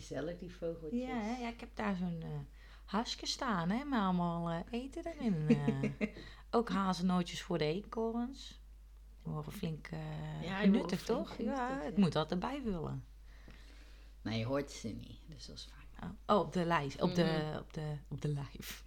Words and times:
Gezellig, 0.00 0.38
die 0.38 0.54
vogeltjes. 0.54 1.00
Ja, 1.00 1.20
hè? 1.20 1.36
ja, 1.42 1.48
ik 1.48 1.60
heb 1.60 1.70
daar 1.74 1.96
zo'n 1.96 2.22
eh 2.22 2.28
huisje 2.86 3.26
staan, 3.26 3.70
hè, 3.70 3.84
met 3.84 3.98
allemaal 4.00 4.50
eh, 4.50 4.58
eten 4.80 5.04
erin. 5.06 5.46
eh. 6.00 6.08
ook 6.50 6.68
hazelnootjes 6.70 7.42
voor 7.42 7.58
de 7.58 7.64
eekhoorns. 7.64 8.60
Die 9.22 9.32
worden 9.32 9.52
flink 9.52 9.86
eh 9.86 10.42
Ja, 10.42 10.64
nuttig, 10.64 11.02
toch? 11.02 11.36
ja, 11.38 11.80
het 11.82 11.96
ja. 11.96 12.02
moet 12.02 12.16
altijd 12.16 12.40
bijvullen. 12.40 13.04
Nee, 14.22 14.38
je 14.38 14.44
hoort 14.44 14.70
ze 14.70 14.88
niet, 14.88 15.20
dus 15.28 15.46
dat 15.46 15.56
is 15.56 15.68
fijn. 15.74 16.10
Oh, 16.26 16.36
oh, 16.36 16.42
op 16.46 16.52
de 16.52 16.64
lijst, 16.64 17.02
op, 17.02 17.14
de, 17.14 17.56
op, 17.60 17.72
de, 17.72 17.96
op 18.08 18.20
de 18.22 18.28
live. 18.28 18.82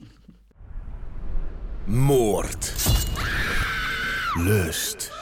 Moord. 1.85 2.73
Lust. 4.35 5.18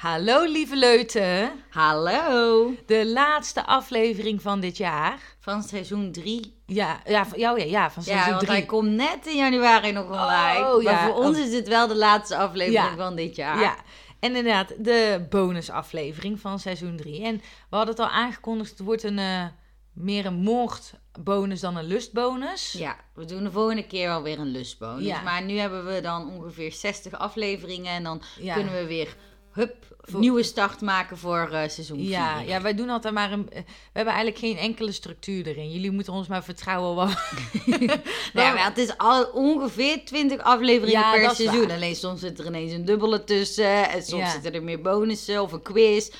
Hallo 0.00 0.44
lieve 0.44 0.76
leuten, 0.76 1.50
Hallo! 1.70 2.74
de 2.86 3.06
laatste 3.06 3.66
aflevering 3.66 4.42
van 4.42 4.60
dit 4.60 4.76
jaar. 4.76 5.18
Van 5.40 5.62
seizoen 5.62 6.12
3. 6.12 6.62
Ja, 6.66 7.00
ja, 7.06 7.26
van, 7.26 7.38
ja, 7.38 7.56
ja, 7.56 7.64
ja 7.64 7.90
van 7.90 8.02
Ja, 8.06 8.12
seizoen 8.12 8.30
want 8.34 8.44
3. 8.46 8.56
hij 8.56 8.66
komt 8.66 8.90
net 8.90 9.26
in 9.26 9.36
januari 9.36 9.92
nog 9.92 10.04
online. 10.04 10.72
Oh, 10.74 10.82
ja. 10.82 10.92
Maar 10.92 11.04
voor 11.06 11.24
ons 11.24 11.36
Oh. 11.38 11.44
is 11.44 11.50
dit 11.50 11.68
wel 11.68 11.86
de 11.88 11.96
laatste 11.96 12.36
aflevering 12.36 12.84
Ja. 12.90 12.96
van 12.96 13.16
dit 13.16 13.36
jaar. 13.36 13.60
Ja, 13.60 13.76
en 14.20 14.36
inderdaad, 14.36 14.68
de 14.78 15.26
bonusaflevering 15.30 16.40
van 16.40 16.58
seizoen 16.58 16.96
3. 16.96 17.22
En 17.24 17.36
we 17.70 17.76
hadden 17.76 17.94
het 17.94 18.04
al 18.04 18.10
aangekondigd, 18.10 18.70
het 18.70 18.80
wordt 18.80 19.02
een, 19.02 19.18
eh, 19.18 19.44
meer 19.92 20.26
een 20.26 20.34
moordbonus 20.42 21.60
dan 21.60 21.76
een 21.76 21.84
lustbonus. 21.86 22.72
Ja, 22.72 22.96
we 23.14 23.24
doen 23.24 23.44
de 23.44 23.50
volgende 23.52 23.86
keer 23.86 24.08
wel 24.08 24.22
weer 24.22 24.38
een 24.38 24.50
lustbonus. 24.50 25.06
Ja. 25.06 25.20
Maar 25.22 25.42
nu 25.42 25.58
hebben 25.58 25.86
we 25.86 26.00
dan 26.00 26.30
ongeveer 26.30 26.72
60 26.72 27.12
afleveringen. 27.18 27.92
En 27.92 28.02
dan 28.02 28.22
Ja. 28.38 28.54
kunnen 28.54 28.74
we 28.74 28.86
weer, 28.86 29.16
hup, 29.52 29.74
Voor- 30.00 30.20
nieuwe 30.20 30.42
start 30.42 30.80
maken 30.80 31.18
voor 31.18 31.48
eh, 31.52 31.68
seizoen 31.68 31.98
4. 31.98 32.08
Ja, 32.08 32.40
ja, 32.40 32.60
wij 32.60 32.74
doen 32.74 32.90
altijd 32.90 33.14
maar 33.14 33.32
een. 33.32 33.50
eh, 33.50 33.58
We 33.66 33.66
hebben 33.92 34.14
eigenlijk 34.14 34.44
geen 34.44 34.56
enkele 34.56 34.92
structuur 34.92 35.46
erin. 35.46 35.70
Jullie 35.70 35.90
moeten 35.90 36.12
ons 36.12 36.28
maar 36.28 36.44
vertrouwen. 36.44 36.94
Wat... 36.96 37.08
Nou, 38.32 38.54
maar 38.54 38.64
het 38.64 38.78
is 38.78 38.96
al 38.96 39.24
ongeveer 39.24 40.04
20 40.04 40.38
afleveringen 40.40 41.00
Ja, 41.00 41.12
per 41.12 41.30
seizoen. 41.34 41.70
Alleen 41.70 41.96
soms 41.96 42.20
zit 42.20 42.38
er 42.38 42.46
ineens 42.46 42.72
een 42.72 42.84
dubbele 42.84 43.24
tussen. 43.24 43.90
En 43.90 44.02
soms 44.02 44.22
Ja. 44.22 44.30
zitten 44.30 44.52
er 44.54 44.62
meer 44.62 44.80
bonussen 44.80 45.42
of 45.42 45.52
een 45.52 45.62
quiz. 45.62 46.10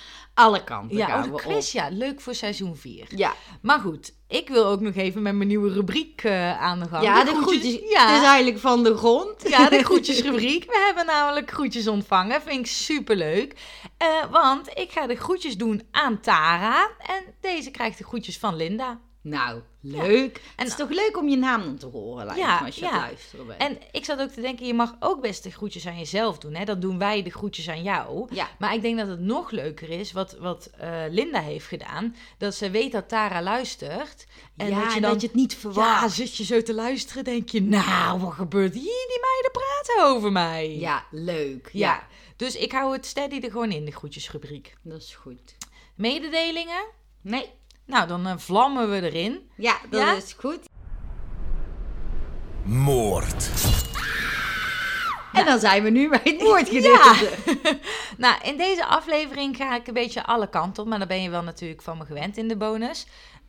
Alle 0.40 0.64
kanten 0.64 0.96
Ja, 0.96 1.06
gaan 1.06 1.18
oh, 1.32 1.42
we 1.42 1.54
op. 1.56 1.62
ja, 1.62 1.88
leuk 1.90 2.20
voor 2.20 2.34
seizoen 2.34 2.76
4. 2.76 3.06
Ja, 3.16 3.34
Maar 3.62 3.78
goed, 3.80 4.12
ik 4.28 4.48
wil 4.48 4.66
ook 4.66 4.80
nog 4.80 4.94
even 4.94 5.22
met 5.22 5.34
mijn 5.34 5.48
nieuwe 5.48 5.72
rubriek 5.72 6.22
eh, 6.24 6.60
aan 6.60 6.80
de 6.80 6.88
gang. 6.88 7.02
ja 7.04 7.24
de 7.24 7.34
groetjes. 7.42 7.78
Ja. 7.90 8.06
Het 8.12 8.20
is 8.22 8.26
eigenlijk 8.26 8.58
van 8.58 8.82
de 8.82 8.96
grond. 8.96 9.48
Ja, 9.48 9.68
de 9.68 9.84
groetjesrubriek. 9.84 10.64
We 10.64 10.82
hebben 10.86 11.06
namelijk 11.06 11.50
groetjes 11.50 11.88
ontvangen. 11.88 12.42
Vind 12.42 12.58
ik 12.58 12.66
superleuk. 12.66 13.54
Eh 13.96 14.08
want 14.30 14.68
ik 14.78 14.90
ga 14.90 15.06
de 15.06 15.16
groetjes 15.16 15.56
doen 15.56 15.82
aan 15.90 16.20
Tara. 16.20 16.90
En 16.98 17.34
deze 17.40 17.70
krijgt 17.70 17.98
de 17.98 18.04
groetjes 18.04 18.38
van 18.38 18.56
Linda. 18.56 19.00
Nou, 19.22 19.60
leuk. 19.80 20.36
En- 20.36 20.42
het 20.56 20.66
is 20.68 20.74
toch 20.76 20.88
leuk 20.90 21.16
om 21.18 21.28
je 21.28 21.36
naam 21.36 21.62
dan 21.62 21.76
te 21.76 21.86
horen, 21.86 22.24
lijkt 22.26 22.40
Ja, 22.40 22.60
me, 22.60 22.66
als 22.66 22.74
je 22.76 22.84
ja. 22.84 22.96
luisteren 22.96 23.46
bent. 23.46 23.60
En 23.60 23.78
ik 23.92 24.04
zat 24.04 24.20
ook 24.20 24.30
te 24.30 24.40
denken, 24.40 24.66
je 24.66 24.74
mag 24.74 24.94
ook 25.00 25.20
best 25.20 25.42
de 25.42 25.50
groetjes 25.50 25.86
aan 25.86 25.98
jezelf 25.98 26.38
doen. 26.38 26.54
Hè? 26.54 26.64
Dat 26.64 26.80
doen 26.80 26.98
wij 26.98 27.22
de 27.22 27.30
groetjes 27.30 27.68
aan 27.68 27.82
jou. 27.82 28.26
Ja. 28.34 28.48
Maar 28.58 28.74
ik 28.74 28.82
denk 28.82 28.98
dat 28.98 29.08
het 29.08 29.20
nog 29.20 29.50
leuker 29.50 29.88
is, 29.90 30.12
wat, 30.12 30.36
wat 30.38 30.70
eh, 30.78 31.02
Linda 31.08 31.40
heeft 31.40 31.66
gedaan. 31.66 32.16
Dat 32.38 32.54
ze 32.54 32.70
weet 32.70 32.92
dat 32.92 33.08
Tara 33.08 33.42
luistert. 33.42 34.26
En 34.56 34.68
ja, 34.68 34.82
dat 34.84 34.94
je 34.94 35.00
dan... 35.00 35.12
dat 35.12 35.20
je 35.20 35.26
het 35.26 35.36
niet 35.36 35.52
Ja, 35.52 35.58
verwacht. 35.58 36.10
zit 36.14 36.36
je 36.36 36.44
zo 36.44 36.62
te 36.62 36.74
luisteren, 36.74 37.24
denk 37.24 37.48
je, 37.48 37.62
nou, 37.62 38.20
wat 38.20 38.32
gebeurt 38.32 38.74
hier? 38.74 38.82
Die 38.82 39.20
meiden 39.20 39.50
praten 39.52 40.04
over 40.16 40.32
mij. 40.32 40.76
Ja, 40.78 41.04
leuk. 41.10 41.68
Ja. 41.72 41.88
Ja. 41.88 42.06
Dus 42.36 42.56
ik 42.56 42.72
hou 42.72 42.92
het 42.92 43.06
steady 43.06 43.40
er 43.40 43.50
gewoon 43.50 43.70
in, 43.72 43.84
de 43.84 43.92
groetjesrubriek. 43.92 44.76
dat 44.82 45.00
is 45.02 45.14
goed. 45.14 45.56
Mededelingen? 45.94 46.84
Nee, 47.20 47.50
Nou, 47.90 48.08
dan 48.08 48.26
eh, 48.26 48.32
vlammen 48.36 48.90
we 48.90 49.10
erin. 49.10 49.50
ja, 49.56 49.76
dat 49.90 50.00
Ja? 50.00 50.12
is 50.12 50.34
goed. 50.38 50.58
Moord. 52.64 53.50
En 55.32 55.44
dan 55.44 55.58
zijn 55.58 55.82
we 55.82 55.90
nu 55.90 56.08
bij 56.08 56.20
het 56.24 56.42
woordgedeelte. 56.42 57.28
Nou, 58.16 58.34
in 58.42 58.56
deze 58.56 58.86
aflevering 58.86 59.56
ga 59.56 59.74
ik 59.76 59.86
een 59.86 59.94
beetje 59.94 60.24
alle 60.24 60.48
kanten 60.48 60.82
op, 60.82 60.88
maar 60.88 60.98
daar 60.98 61.06
ben 61.06 61.22
je 61.22 61.30
wel 61.30 61.42
natuurlijk 61.42 61.82
van 61.82 61.98
me 61.98 62.04
gewend 62.04 62.36
in 62.36 62.48
de 62.48 62.56
bonus. 62.56 63.06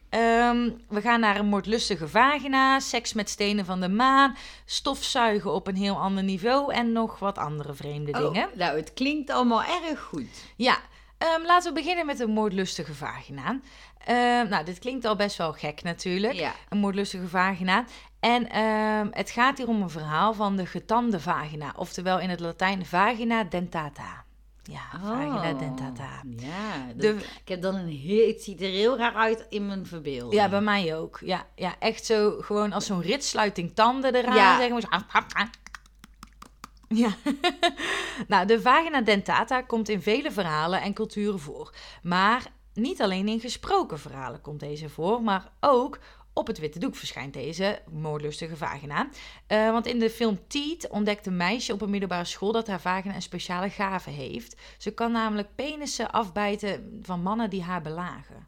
Ehm, 0.10 0.70
we 0.90 1.02
gaan 1.02 1.20
naar 1.20 1.40
een 1.40 1.46
moordlustige 1.46 2.08
vagina, 2.08 2.80
seks 2.80 3.14
met 3.14 3.30
stenen 3.30 3.66
van 3.66 3.80
de 3.80 3.90
maan, 3.90 4.36
stofzuigen 4.66 5.54
op 5.54 5.68
een 5.68 5.76
heel 5.76 5.96
ander 5.98 6.24
niveau 6.24 6.74
en 6.74 6.92
nog 6.92 7.20
wat 7.20 7.38
andere 7.38 7.74
vreemde 7.74 8.12
dingen. 8.12 8.48
Oh, 8.50 8.56
nou, 8.58 8.76
het 8.78 8.94
klinkt 8.94 9.30
allemaal 9.30 9.64
erg 9.64 10.00
goed. 10.00 10.28
Ja, 10.56 10.78
ehm, 11.22 11.46
laten 11.46 11.74
we 11.74 11.80
beginnen 11.80 12.06
met 12.06 12.20
een 12.20 12.30
moordlustige 12.32 12.94
vagina. 12.94 13.60
Ehm, 14.06 14.48
nou, 14.50 14.66
dit 14.66 14.80
klinkt 14.80 15.06
al 15.06 15.16
best 15.16 15.38
wel 15.38 15.54
gek 15.54 15.84
natuurlijk. 15.84 16.34
Ja. 16.34 16.54
Een 16.70 16.78
moordlustige 16.78 17.28
vagina. 17.28 17.86
En 18.20 18.50
ehm, 18.50 19.08
het 19.12 19.30
gaat 19.30 19.58
hier 19.58 19.68
om 19.68 19.82
een 19.82 19.90
verhaal 19.90 20.34
van 20.34 20.56
de 20.56 20.66
getande 20.66 21.20
vagina. 21.20 21.74
Oftewel 21.76 22.20
in 22.20 22.30
het 22.30 22.40
Latijn 22.40 22.86
vagina 22.86 23.44
dentata. 23.44 24.24
Ja, 24.64 24.82
vagina 25.04 25.52
Oh, 25.52 25.60
dentata. 25.60 26.10
Ja, 26.38 26.86
dat- 26.96 27.02
De- 27.02 27.26
ik 27.42 27.48
heb 27.48 27.62
dan 27.62 27.76
een 27.76 27.88
heel, 27.88 28.28
het 28.28 28.42
ziet 28.44 28.62
er 28.62 28.70
heel 28.70 28.98
raar 28.98 29.14
uit 29.16 29.46
in 29.50 29.68
mijn 29.68 29.86
verbeelding. 29.86 30.42
Ja, 30.42 30.50
bij 30.50 30.62
mij 30.62 30.96
ook. 30.98 31.20
Ja, 31.24 31.46
ja 31.56 31.76
echt 31.80 32.06
zo 32.06 32.36
gewoon 32.40 32.72
als 32.74 32.86
zo'n 32.86 33.02
ritsluiting 33.02 33.76
tanden 33.76 34.16
eraan. 34.16 34.36
Ja. 34.36 34.58
Zeggen 34.58 34.76
we 34.76 34.82
zo. 34.82 34.88
Ja. 36.94 37.16
nou, 38.28 38.48
de 38.48 38.62
vagina 38.62 39.02
dentata 39.02 39.62
komt 39.62 39.90
in 39.90 40.02
vele 40.02 40.32
verhalen 40.32 40.82
en 40.82 40.94
culturen 40.94 41.40
voor. 41.40 41.74
Maar 42.04 42.52
niet 42.74 43.02
alleen 43.02 43.28
in 43.28 43.40
gesproken 43.40 44.00
verhalen 44.00 44.42
komt 44.42 44.60
deze 44.60 44.90
voor, 44.90 45.22
maar 45.24 45.52
ook 45.60 46.00
op 46.34 46.48
het 46.48 46.60
witte 46.60 46.80
doek 46.80 46.96
verschijnt 46.96 47.34
deze 47.34 47.82
moordlustige 47.92 48.58
vagina. 48.58 49.10
Eh, 49.48 49.72
want 49.72 49.88
in 49.88 50.00
de 50.00 50.10
film 50.10 50.40
Teet 50.48 50.88
ontdekt 50.90 51.26
een 51.26 51.38
meisje 51.38 51.74
op 51.74 51.82
een 51.82 51.90
middelbare 51.90 52.26
school 52.26 52.52
dat 52.52 52.68
haar 52.68 52.82
vagina 52.82 53.16
een 53.16 53.22
speciale 53.22 53.70
gave 53.70 54.10
heeft. 54.10 54.62
Ze 54.78 54.94
kan 54.94 55.12
namelijk 55.12 55.56
penissen 55.56 56.12
afbijten 56.12 57.00
van 57.02 57.22
mannen 57.22 57.50
die 57.50 57.64
haar 57.64 57.82
belagen. 57.82 58.48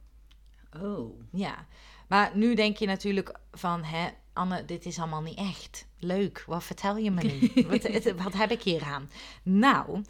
Oh. 0.81 1.20
Ja, 1.31 1.66
maar 2.08 2.31
nu 2.34 2.56
denk 2.56 2.78
je 2.78 2.86
natuurlijk 2.86 3.40
van, 3.52 3.84
hè, 3.84 4.08
Anne, 4.33 4.66
dit 4.66 4.85
is 4.85 4.99
allemaal 4.99 5.21
niet 5.21 5.38
echt. 5.38 5.88
Leuk, 5.99 6.44
wat 6.47 6.63
vertel 6.63 6.97
je 6.97 7.11
me 7.11 7.23
nu? 7.55 7.63
wat, 7.67 8.11
wat 8.23 8.33
heb 8.33 8.51
ik 8.51 8.61
hier 8.61 8.83
aan? 8.83 9.09
Nou, 9.44 10.01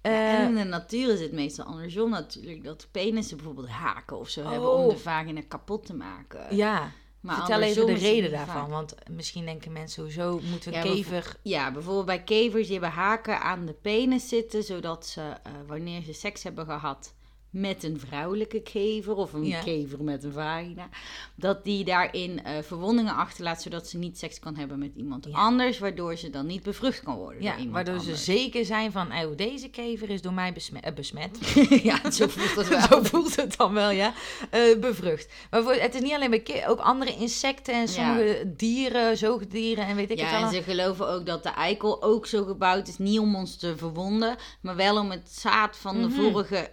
eh, 0.00 0.34
en 0.34 0.48
in 0.48 0.54
de 0.54 0.64
natuur 0.64 1.12
is 1.12 1.20
het 1.20 1.32
meestal 1.32 1.64
andersom 1.64 2.10
natuurlijk. 2.10 2.64
Dat 2.64 2.88
penissen 2.90 3.36
bijvoorbeeld 3.36 3.68
haken 3.68 4.18
of 4.18 4.28
zo 4.28 4.42
hebben 4.42 4.70
Oh. 4.72 4.82
om 4.84 4.88
de 4.88 4.98
vagina 4.98 5.40
kapot 5.48 5.86
te 5.86 5.94
maken. 5.94 6.56
ja, 6.56 6.90
maar 7.20 7.36
vertel 7.36 7.60
even 7.60 7.86
de 7.86 7.92
reden 7.94 8.30
daarvan. 8.30 8.54
vaak. 8.54 8.68
Want 8.68 8.94
misschien 9.10 9.44
denken 9.44 9.72
mensen, 9.72 10.02
hoezo 10.02 10.40
moet 10.50 10.66
een 10.66 10.72
Ja, 10.72 10.82
kever... 10.82 11.36
Ja, 11.42 11.72
bijvoorbeeld 11.72 12.06
bij 12.06 12.22
kevers, 12.22 12.62
die 12.68 12.72
hebben 12.78 12.90
haken 12.98 13.40
aan 13.40 13.66
de 13.66 13.72
penis 13.72 14.28
zitten, 14.28 14.62
zodat 14.62 15.06
ze, 15.06 15.20
eh, 15.20 15.52
wanneer 15.66 16.02
ze 16.02 16.12
seks 16.12 16.42
hebben 16.42 16.64
gehad 16.64 17.14
met 17.50 17.82
een 17.84 18.00
vrouwelijke 18.00 18.60
kever 18.62 19.14
of 19.14 19.32
een 19.32 19.44
Ja. 19.46 19.60
kever 19.62 20.02
met 20.04 20.24
een 20.24 20.32
vagina, 20.32 20.88
dat 21.34 21.64
die 21.64 21.84
daarin 21.84 22.44
eh, 22.44 22.62
verwondingen 22.62 23.14
achterlaat, 23.14 23.62
zodat 23.62 23.88
ze 23.88 23.98
niet 23.98 24.18
seks 24.18 24.38
kan 24.38 24.56
hebben 24.56 24.78
met 24.78 24.90
iemand 24.96 25.24
Ja. 25.30 25.32
anders, 25.36 25.78
waardoor 25.78 26.16
ze 26.16 26.30
dan 26.30 26.46
niet 26.46 26.62
bevrucht 26.62 27.02
kan 27.02 27.16
worden 27.16 27.42
Ja, 27.42 27.50
door 27.50 27.58
iemand 27.60 27.74
waardoor 27.86 28.04
ze 28.04 28.16
zeker 28.16 28.64
zijn 28.64 28.92
van, 28.92 29.12
oh, 29.12 29.36
deze 29.36 29.68
kever 29.68 30.10
is 30.10 30.22
door 30.22 30.32
mij 30.32 30.52
besmet. 30.52 30.84
eh, 30.84 30.92
besmet. 30.92 31.38
ja, 31.82 32.10
zo 32.10 32.26
voelt 32.28 32.54
het 32.56 32.68
wel. 32.78 32.80
Zo 32.80 33.02
voelt 33.02 33.36
het 33.36 33.56
dan 33.56 33.72
wel, 33.74 33.90
ja. 33.90 34.12
Eh, 34.50 34.78
bevrucht. 34.80 35.32
Maar 35.50 35.62
voor, 35.62 35.72
het 35.74 35.94
is 35.94 36.00
niet 36.00 36.12
alleen 36.12 36.30
bij 36.30 36.40
ke- 36.42 36.64
ook 36.68 36.80
andere 36.80 37.14
insecten 37.16 37.74
en 37.74 37.88
sommige 37.88 38.52
dieren, 38.56 39.16
zoogdieren 39.18 39.86
en 39.86 39.96
weet 39.96 40.10
ik 40.10 40.18
het 40.18 40.18
Ja, 40.20 40.26
en 40.28 40.32
allemaal. 40.34 40.52
ze 40.52 40.62
geloven 40.62 41.08
ook 41.08 41.26
dat 41.26 41.42
de 41.42 41.48
eikel 41.48 42.02
ook 42.02 42.26
zo 42.26 42.44
gebouwd 42.44 42.88
is, 42.88 42.98
niet 42.98 43.18
om 43.18 43.36
ons 43.36 43.56
te 43.56 43.76
verwonden, 43.76 44.36
maar 44.60 44.76
wel 44.76 44.98
om 44.98 45.10
het 45.10 45.30
zaad 45.30 45.76
van 45.76 46.00
de 46.02 46.08
Mhm. 46.08 46.20
vorige 46.20 46.70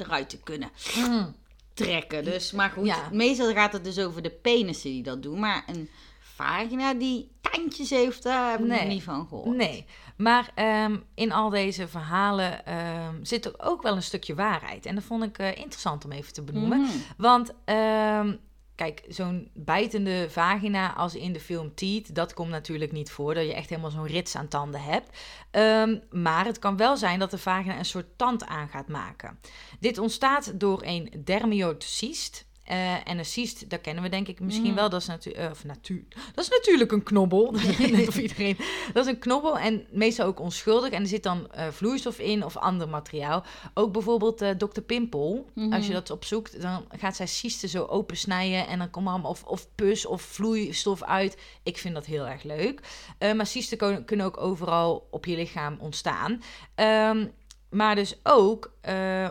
eruit 0.00 0.28
te 0.28 0.38
kunnen 0.38 0.70
Mm. 1.08 1.34
trekken. 1.74 2.24
Dus, 2.24 2.52
maar 2.52 2.70
goed, 2.70 2.86
Ja. 2.86 3.08
meestal 3.12 3.52
gaat 3.52 3.72
het 3.72 3.84
dus 3.84 3.98
over 3.98 4.22
de 4.22 4.30
penissen 4.30 4.90
die 4.90 5.02
dat 5.02 5.22
doen, 5.22 5.38
maar 5.38 5.62
een 5.66 5.88
vagina 6.20 6.94
die 6.94 7.30
tandjes 7.40 7.90
heeft, 7.90 8.22
daar 8.22 8.50
heb 8.50 8.60
ik 8.60 8.66
Nee. 8.66 8.78
nog 8.80 8.88
niet 8.88 9.02
van 9.02 9.26
gehoord. 9.28 9.56
Nee, 9.56 9.84
maar 10.16 10.50
ehm, 10.54 10.96
in 11.14 11.32
al 11.32 11.50
deze 11.50 11.88
verhalen 11.88 12.66
ehm, 12.66 13.14
zit 13.24 13.44
er 13.44 13.54
ook 13.58 13.82
wel 13.82 13.96
een 13.96 14.02
stukje 14.02 14.34
waarheid. 14.34 14.86
En 14.86 14.94
dat 14.94 15.04
vond 15.04 15.22
ik 15.22 15.38
eh, 15.38 15.56
interessant 15.58 16.04
om 16.04 16.12
even 16.12 16.32
te 16.32 16.42
benoemen. 16.42 16.80
Mhm. 16.80 16.90
Want, 17.16 17.52
ehm, 17.64 18.34
kijk, 18.76 19.04
zo'n 19.08 19.50
bijtende 19.54 20.30
vagina 20.30 20.94
als 20.94 21.14
in 21.14 21.32
de 21.32 21.40
film 21.40 21.74
Teeth, 21.74 22.14
dat 22.14 22.34
komt 22.34 22.50
natuurlijk 22.50 22.92
niet 22.92 23.10
voor. 23.10 23.34
Dat 23.34 23.46
je 23.46 23.54
echt 23.54 23.68
helemaal 23.68 23.90
zo'n 23.90 24.06
rits 24.06 24.36
aan 24.36 24.48
tanden 24.48 24.82
hebt. 24.82 25.18
Ehm, 25.50 25.98
maar 26.10 26.44
het 26.44 26.58
kan 26.58 26.76
wel 26.76 26.96
zijn 26.96 27.18
dat 27.18 27.30
de 27.30 27.38
vagina 27.38 27.78
een 27.78 27.84
soort 27.84 28.18
tand 28.18 28.46
aan 28.46 28.68
gaat 28.68 28.88
maken. 28.88 29.38
Dit 29.80 29.98
ontstaat 29.98 30.60
door 30.60 30.80
een 30.84 31.22
dermiocyst. 31.24 32.45
Eh, 32.66 33.08
en 33.08 33.18
een 33.18 33.24
cyst, 33.24 33.70
dat 33.70 33.80
kennen 33.80 34.02
we 34.02 34.08
denk 34.08 34.28
ik 34.28 34.40
misschien 34.40 34.66
Mhm. 34.66 34.74
wel. 34.74 34.88
Dat 34.88 35.00
is, 35.00 35.06
natu 35.06 35.30
eh, 35.30 35.50
of 35.50 35.64
natuur, 35.64 36.02
dat 36.34 36.44
is 36.44 36.50
natuurlijk 36.50 36.92
een 36.92 37.02
knobbel. 37.02 37.52
Net 37.90 38.08
of 38.08 38.16
iedereen. 38.18 38.56
Dat 38.92 39.06
is 39.06 39.12
een 39.12 39.18
knobbel 39.18 39.58
en 39.58 39.86
meestal 39.90 40.26
ook 40.26 40.40
onschuldig. 40.40 40.90
En 40.90 41.00
er 41.02 41.08
zit 41.08 41.22
dan 41.22 41.52
eh, 41.52 41.68
vloeistof 41.68 42.18
in 42.18 42.44
of 42.44 42.56
ander 42.56 42.88
materiaal. 42.88 43.44
Ook 43.74 43.92
bijvoorbeeld 43.92 44.40
eh 44.42 44.50
Dr. 44.50 44.80
Pimpel. 44.80 45.50
Mhm. 45.54 45.72
Als 45.72 45.86
je 45.86 45.92
dat 45.92 46.10
opzoekt, 46.10 46.60
dan 46.62 46.84
gaat 46.96 47.16
zij 47.16 47.26
cysten 47.26 47.68
zo 47.68 47.84
opensnijden. 47.84 48.66
En 48.66 48.78
dan 48.78 48.90
komt 48.90 49.06
er 49.06 49.12
allemaal 49.12 49.30
of, 49.30 49.44
of 49.44 49.74
pus 49.74 50.06
of 50.06 50.22
vloeistof 50.22 51.02
uit. 51.02 51.36
Ik 51.62 51.78
vind 51.78 51.94
dat 51.94 52.06
heel 52.06 52.26
erg 52.26 52.42
leuk. 52.42 52.80
Maar 53.36 53.46
cysten 53.46 53.78
kun- 53.78 54.04
kunnen 54.04 54.26
ook 54.26 54.40
overal 54.40 55.08
op 55.10 55.24
je 55.24 55.36
lichaam 55.36 55.76
ontstaan. 55.80 56.42
Ehm, 56.74 57.26
maar 57.70 57.94
dus 57.94 58.18
ook... 58.22 58.70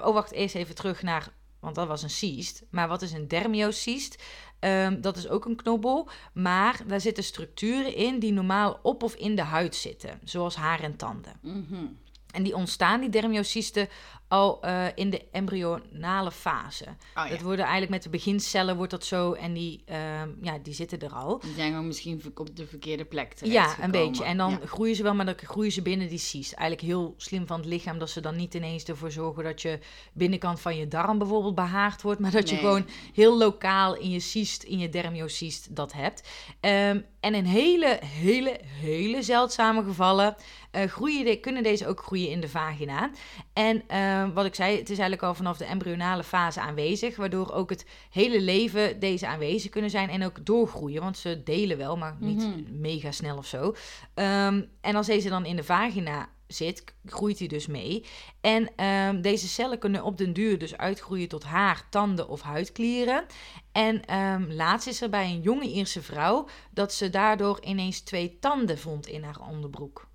oh, 0.03 0.13
wacht, 0.13 0.31
eerst 0.31 0.55
even 0.55 0.75
terug 0.75 1.01
naar... 1.01 1.33
Want 1.65 1.77
dat 1.77 1.87
was 1.87 2.03
een 2.03 2.09
cyst. 2.09 2.63
Maar 2.69 2.87
wat 2.87 3.01
is 3.01 3.11
een 3.11 3.27
dermiocyst? 3.27 4.23
Ehm, 4.59 5.01
dat 5.01 5.17
is 5.17 5.27
ook 5.27 5.45
een 5.45 5.55
knobbel. 5.55 6.09
Maar 6.33 6.81
daar 6.87 7.01
zitten 7.01 7.23
structuren 7.23 7.95
in 7.95 8.19
die 8.19 8.33
normaal 8.33 8.79
op 8.81 9.03
of 9.03 9.15
in 9.15 9.35
de 9.35 9.41
huid 9.41 9.75
zitten. 9.75 10.19
Zoals 10.23 10.55
haar 10.55 10.83
en 10.83 10.95
tanden. 10.95 11.39
Mhm. 11.41 11.85
En 12.31 12.43
die 12.43 12.55
ontstaan, 12.55 12.99
die 12.99 13.09
dermiocysten, 13.09 13.87
al 14.27 14.61
eh, 14.61 14.85
in 14.95 15.09
de 15.09 15.21
embryonale 15.31 16.31
fase. 16.31 16.85
Oh, 16.85 16.93
ja. 17.13 17.27
Het 17.27 17.41
worden 17.41 17.59
eigenlijk 17.65 17.91
met 17.91 18.03
de 18.03 18.09
begincellen 18.09 18.75
wordt 18.75 18.91
dat 18.91 19.05
zo. 19.05 19.33
En 19.33 19.53
die, 19.53 19.81
ehm, 19.85 20.29
ja, 20.41 20.57
die 20.63 20.73
zitten 20.73 20.99
er 20.99 21.13
al. 21.13 21.39
Die 21.39 21.53
zijn 21.53 21.69
gewoon 21.71 21.87
misschien 21.87 22.21
op 22.35 22.55
de 22.55 22.67
verkeerde 22.67 23.05
plek 23.05 23.29
Ja, 23.29 23.35
terechtgekomen. 23.35 23.83
een 23.83 23.91
beetje. 24.07 24.23
En 24.23 24.37
dan 24.37 24.49
Ja. 24.51 24.59
groeien 24.65 24.95
ze 24.95 25.03
wel, 25.03 25.13
maar 25.15 25.25
dan 25.25 25.35
groeien 25.37 25.71
ze 25.71 25.81
binnen 25.81 26.09
die 26.09 26.17
cyst. 26.17 26.53
Eigenlijk 26.53 26.87
heel 26.87 27.13
slim 27.17 27.47
van 27.47 27.57
het 27.59 27.65
lichaam 27.65 27.99
dat 27.99 28.09
ze 28.09 28.21
dan 28.21 28.35
niet 28.35 28.53
ineens 28.53 28.83
ervoor 28.83 29.11
zorgen 29.11 29.43
dat 29.43 29.61
je 29.61 29.79
binnenkant 30.13 30.59
van 30.59 30.77
je 30.77 30.87
darm 30.87 31.17
bijvoorbeeld 31.17 31.55
behaard 31.55 32.01
wordt. 32.01 32.19
Maar 32.19 32.31
dat 32.31 32.49
je 32.49 32.55
gewoon 32.57 32.85
heel 33.13 33.37
lokaal 33.37 33.95
in 33.97 34.09
je 34.09 34.19
cyst, 34.19 34.63
in 34.63 34.77
je 34.79 34.89
dermiocyst 34.89 35.75
dat 35.75 35.93
hebt. 35.93 36.29
Ehm, 36.59 36.99
en 37.19 37.33
in 37.35 37.43
hele, 37.45 37.99
hele, 38.03 38.59
hele 38.63 39.21
zeldzame 39.23 39.83
gevallen 39.83 40.35
eh, 40.71 40.83
groeien 40.83 41.25
de, 41.25 41.39
kunnen 41.39 41.63
deze 41.63 41.87
ook 41.87 42.01
groeien 42.03 42.29
in 42.29 42.39
de 42.41 42.49
vagina. 42.49 43.09
En 43.53 43.83
ehm, 44.21 44.33
wat 44.33 44.45
ik 44.45 44.55
zei, 44.55 44.71
het 44.71 44.89
is 44.89 44.97
eigenlijk 44.97 45.23
al 45.23 45.33
vanaf 45.35 45.57
de 45.57 45.65
embryonale 45.65 46.23
fase 46.23 46.61
aanwezig, 46.61 47.15
waardoor 47.15 47.51
ook 47.51 47.69
het 47.69 47.85
hele 48.09 48.41
leven 48.41 48.99
deze 48.99 49.27
aanwezig 49.27 49.71
kunnen 49.71 49.89
zijn 49.89 50.09
en 50.09 50.23
ook 50.23 50.45
doorgroeien. 50.45 51.01
Want 51.01 51.17
ze 51.17 51.41
delen 51.43 51.77
wel, 51.77 51.97
maar 51.97 52.15
niet 52.19 52.37
Mhm. 52.47 52.79
mega 52.81 53.11
snel 53.11 53.37
of 53.37 53.45
zo. 53.45 53.75
Ehm, 54.13 54.61
en 54.81 54.95
als 54.95 55.07
deze 55.07 55.29
dan 55.29 55.45
in 55.45 55.55
de 55.55 55.63
vagina 55.63 56.29
zit, 56.47 56.83
groeit 57.05 57.39
hij 57.39 57.47
dus 57.47 57.67
mee. 57.67 58.05
En 58.41 58.69
ehm, 58.75 59.21
deze 59.21 59.47
cellen 59.47 59.79
kunnen 59.79 60.03
op 60.03 60.17
den 60.17 60.33
duur 60.33 60.57
dus 60.59 60.77
uitgroeien 60.77 61.27
tot 61.27 61.43
haar, 61.43 61.87
tanden 61.89 62.27
of 62.29 62.41
huidklieren. 62.41 63.25
En 63.71 64.05
ehm, 64.05 64.51
laatst 64.51 64.87
is 64.87 65.01
er 65.01 65.09
bij 65.09 65.25
een 65.29 65.41
jonge 65.41 65.67
Ierse 65.69 66.01
vrouw 66.01 66.47
dat 66.71 66.93
ze 66.93 67.09
daardoor 67.09 67.59
ineens 67.63 67.99
twee 68.01 68.37
tanden 68.39 68.77
vond 68.79 69.07
in 69.07 69.23
haar 69.23 69.39
onderbroek. 69.49 70.07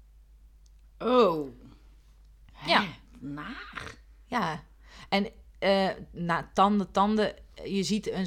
Oh. 0.99 1.49
Ja. 2.67 2.85
Naar. 3.21 3.95
Ja, 4.27 4.65
en 5.09 5.29
na 6.13 6.51
tanden, 6.55 6.91
tanden, 6.91 7.35
je 7.65 7.83
ziet 7.83 8.11
een, 8.11 8.27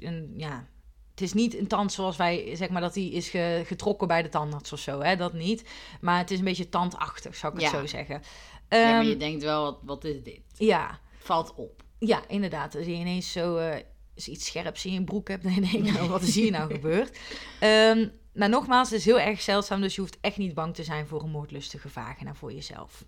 een, 0.00 0.32
ja, 0.36 0.66
het 1.10 1.20
is 1.20 1.32
niet 1.32 1.58
een 1.58 1.66
tand 1.66 1.92
zoals 1.92 2.16
wij, 2.16 2.56
zeg 2.56 2.68
maar, 2.68 2.80
dat 2.80 2.94
die 2.94 3.12
is 3.12 3.28
ge- 3.28 3.62
getrokken 3.66 4.08
bij 4.08 4.22
de 4.22 4.28
tandarts 4.28 4.72
of 4.72 4.78
zo, 4.78 5.00
hè, 5.00 5.16
dat 5.16 5.32
niet. 5.32 5.68
Maar 6.00 6.18
het 6.18 6.30
is 6.30 6.38
een 6.38 6.44
beetje 6.44 6.68
tandachtig, 6.68 7.34
zou 7.36 7.54
ik 7.54 7.60
het 7.60 7.70
zo 7.70 7.86
zeggen. 7.86 8.14
ja, 8.68 8.78
maar 8.78 8.98
Ehm, 9.00 9.08
je 9.08 9.16
denkt 9.16 9.42
wel, 9.42 9.62
wat, 9.64 9.78
wat 9.84 10.04
is 10.04 10.22
dit? 10.22 10.40
ja, 10.54 10.98
Valt 11.18 11.54
op. 11.54 11.82
ja, 11.98 12.22
inderdaad. 12.28 12.76
Als 12.76 12.84
je 12.86 12.92
ineens 12.92 13.32
zo 13.32 13.58
eens 14.14 14.28
iets 14.28 14.46
scherps 14.46 14.84
in 14.84 14.92
je 14.92 15.04
broek 15.04 15.28
hebt, 15.28 15.42
dan 15.42 15.52
denk 15.54 15.66
je, 15.66 15.92
nou, 15.92 16.08
wat 16.16 16.22
is 16.22 16.34
hier 16.34 16.50
nou 16.50 16.72
gebeurd? 16.72 17.18
Ehm 17.60 18.08
nou, 18.32 18.50
nogmaals, 18.50 18.90
het 18.90 18.98
is 18.98 19.04
heel 19.04 19.20
erg 19.20 19.40
zeldzaam, 19.40 19.80
dus 19.80 19.94
je 19.94 20.00
hoeft 20.00 20.18
echt 20.20 20.36
niet 20.36 20.54
bang 20.54 20.74
te 20.74 20.84
zijn 20.84 21.06
voor 21.06 21.22
een 21.22 21.30
moordlustige 21.30 21.88
vagina 21.88 22.34
voor 22.34 22.52
jezelf. 22.52 23.04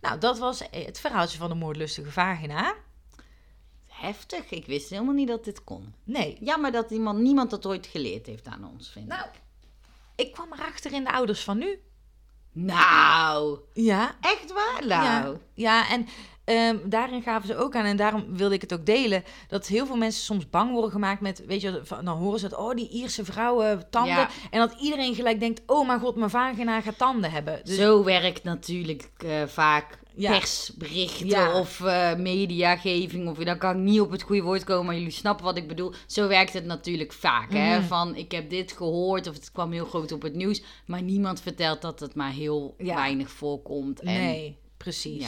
Nou, 0.00 0.18
dat 0.18 0.38
was 0.38 0.62
het 0.70 1.00
verhaaltje 1.00 1.38
van 1.38 1.48
de 1.48 1.54
moordlustige 1.54 2.10
vagina. 2.10 2.74
Heftig. 3.88 4.50
Ik 4.50 4.66
wist 4.66 4.90
helemaal 4.90 5.14
niet 5.14 5.28
dat 5.28 5.44
dit 5.44 5.64
kon. 5.64 5.94
Nee, 6.04 6.36
Jammer 6.40 6.72
dat 6.72 6.90
iemand, 6.90 7.18
niemand 7.18 7.50
dat 7.50 7.66
ooit 7.66 7.86
geleerd 7.86 8.26
heeft 8.26 8.46
aan 8.46 8.64
ons, 8.64 8.90
vind 8.90 9.06
Nou, 9.06 9.24
ik. 9.24 9.40
ik 10.26 10.32
kwam 10.32 10.52
erachter 10.52 10.92
in 10.92 11.04
de 11.04 11.12
ouders 11.12 11.44
van 11.44 11.58
nu. 11.58 11.80
Nou, 12.52 13.58
Ja, 13.72 14.16
echt 14.20 14.52
waar? 14.52 14.86
ja, 14.86 15.20
Nou. 15.20 15.38
ja 15.54 15.90
en 15.90 16.08
ehm, 16.50 16.76
daarin 16.84 17.22
gaven 17.22 17.46
ze 17.48 17.56
ook 17.56 17.74
aan, 17.74 17.84
en 17.84 17.96
daarom 17.96 18.36
wilde 18.36 18.54
ik 18.54 18.60
het 18.60 18.72
ook 18.72 18.86
delen, 18.86 19.24
dat 19.48 19.66
heel 19.66 19.86
veel 19.86 19.96
mensen 19.96 20.22
soms 20.22 20.50
bang 20.50 20.70
worden 20.72 20.90
gemaakt 20.90 21.20
met, 21.20 21.42
weet 21.46 21.60
je, 21.60 21.82
dan 22.04 22.18
horen 22.18 22.38
ze 22.40 22.48
dat, 22.48 22.58
oh, 22.58 22.74
die 22.74 22.88
Ierse 22.88 23.24
vrouwen, 23.24 23.90
tanden. 23.90 24.12
Ja. 24.14 24.28
En 24.50 24.58
dat 24.58 24.74
iedereen 24.80 25.14
gelijk 25.14 25.40
denkt, 25.40 25.62
oh 25.66 25.86
mijn 25.86 26.00
god, 26.00 26.16
mijn 26.16 26.30
vagina 26.30 26.80
gaat 26.80 26.98
tanden 26.98 27.30
hebben. 27.30 27.60
Dus, 27.64 27.76
Zo 27.76 28.04
werkt 28.04 28.42
natuurlijk 28.44 29.10
eh, 29.18 29.42
vaak 29.46 29.98
Ja. 30.14 30.30
persberichten 30.38 31.26
Ja. 31.26 31.58
of 31.58 31.80
eh, 31.80 32.14
mediageving. 32.14 33.28
Of 33.28 33.38
dan 33.38 33.58
kan 33.58 33.70
ik 33.76 33.82
niet 33.82 34.00
op 34.00 34.10
het 34.10 34.22
goede 34.22 34.42
woord 34.42 34.64
komen, 34.64 34.86
maar 34.86 34.94
jullie 34.94 35.10
snappen 35.10 35.44
wat 35.44 35.56
ik 35.56 35.68
bedoel. 35.68 35.92
Zo 36.06 36.28
werkt 36.28 36.52
het 36.52 36.64
natuurlijk 36.64 37.12
vaak. 37.12 37.52
Hè? 37.52 37.78
Mhm. 37.78 37.86
Van 37.86 38.16
ik 38.16 38.32
heb 38.32 38.50
dit 38.50 38.72
gehoord 38.72 39.28
of 39.28 39.34
het 39.34 39.52
kwam 39.52 39.72
heel 39.72 39.84
groot 39.86 40.12
op 40.12 40.22
het 40.22 40.34
nieuws. 40.34 40.62
Maar 40.86 41.02
niemand 41.02 41.40
vertelt 41.40 41.82
dat 41.82 42.00
het 42.00 42.14
maar 42.14 42.32
heel 42.32 42.74
Ja. 42.78 42.94
weinig 42.94 43.30
voorkomt. 43.30 44.00
En, 44.00 44.06
nee, 44.14 44.56
precies. 44.76 45.26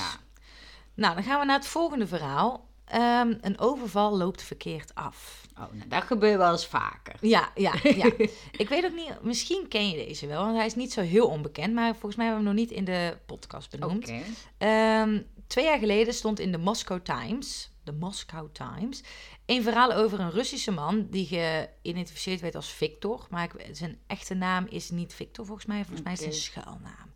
Nou, 0.95 1.15
dan 1.15 1.25
gaan 1.25 1.41
we 1.41 1.47
naar 1.47 1.59
het 1.59 1.67
volgende 1.67 2.07
verhaal. 2.07 2.71
Ehm, 2.85 3.35
een 3.41 3.59
overval 3.59 4.17
loopt 4.17 4.43
verkeerd 4.43 4.95
af. 4.95 5.47
Oh, 5.53 5.59
nou, 5.59 5.89
dat 5.89 6.03
gebeurt 6.03 6.37
wel 6.37 6.53
eens 6.53 6.67
vaker. 6.67 7.15
Ja, 7.21 7.51
ja, 7.55 7.75
ja. 7.83 8.05
ik 8.63 8.69
weet 8.69 8.85
ook 8.85 8.95
niet, 8.95 9.23
misschien 9.23 9.69
ken 9.69 9.89
je 9.89 10.07
deze 10.07 10.27
wel, 10.27 10.45
want 10.45 10.57
hij 10.57 10.67
is 10.67 10.75
niet 10.75 10.93
zo 10.93 11.01
heel 11.01 11.27
onbekend, 11.27 11.75
maar 11.75 11.93
volgens 11.93 12.17
mij 12.17 12.27
hebben 12.27 12.45
we 12.45 12.51
hem 12.51 12.59
nog 12.59 12.69
niet 12.69 12.79
in 12.79 12.85
de 12.85 13.17
podcast 13.27 13.71
benoemd. 13.71 14.09
Oké. 14.09 14.23
Ehm, 14.59 15.21
twee 15.47 15.65
jaar 15.65 15.79
geleden 15.79 16.15
stond 16.15 16.39
in 16.39 16.53
de 16.53 16.59
Moscow 16.59 17.01
Times, 17.03 17.71
de 17.85 17.93
Moscow 17.93 18.49
Times, 18.53 19.03
een 19.47 19.63
verhaal 19.63 19.93
over 19.93 20.21
een 20.21 20.31
Russische 20.31 20.71
man 20.71 21.07
die 21.11 21.27
geïdentificeerd 21.27 22.41
werd 22.41 22.55
als 22.55 22.73
Victor. 22.73 23.27
Maar 23.31 23.51
zijn 23.73 23.99
echte 24.07 24.35
naam 24.35 24.67
is 24.69 24.91
niet 24.91 25.15
Victor 25.15 25.47
volgens 25.47 25.67
mij, 25.67 25.85
volgens 25.85 26.03
mij 26.03 26.13
is 26.13 26.19
het 26.19 26.29
een 26.29 26.35
schuilnaam. 26.35 27.12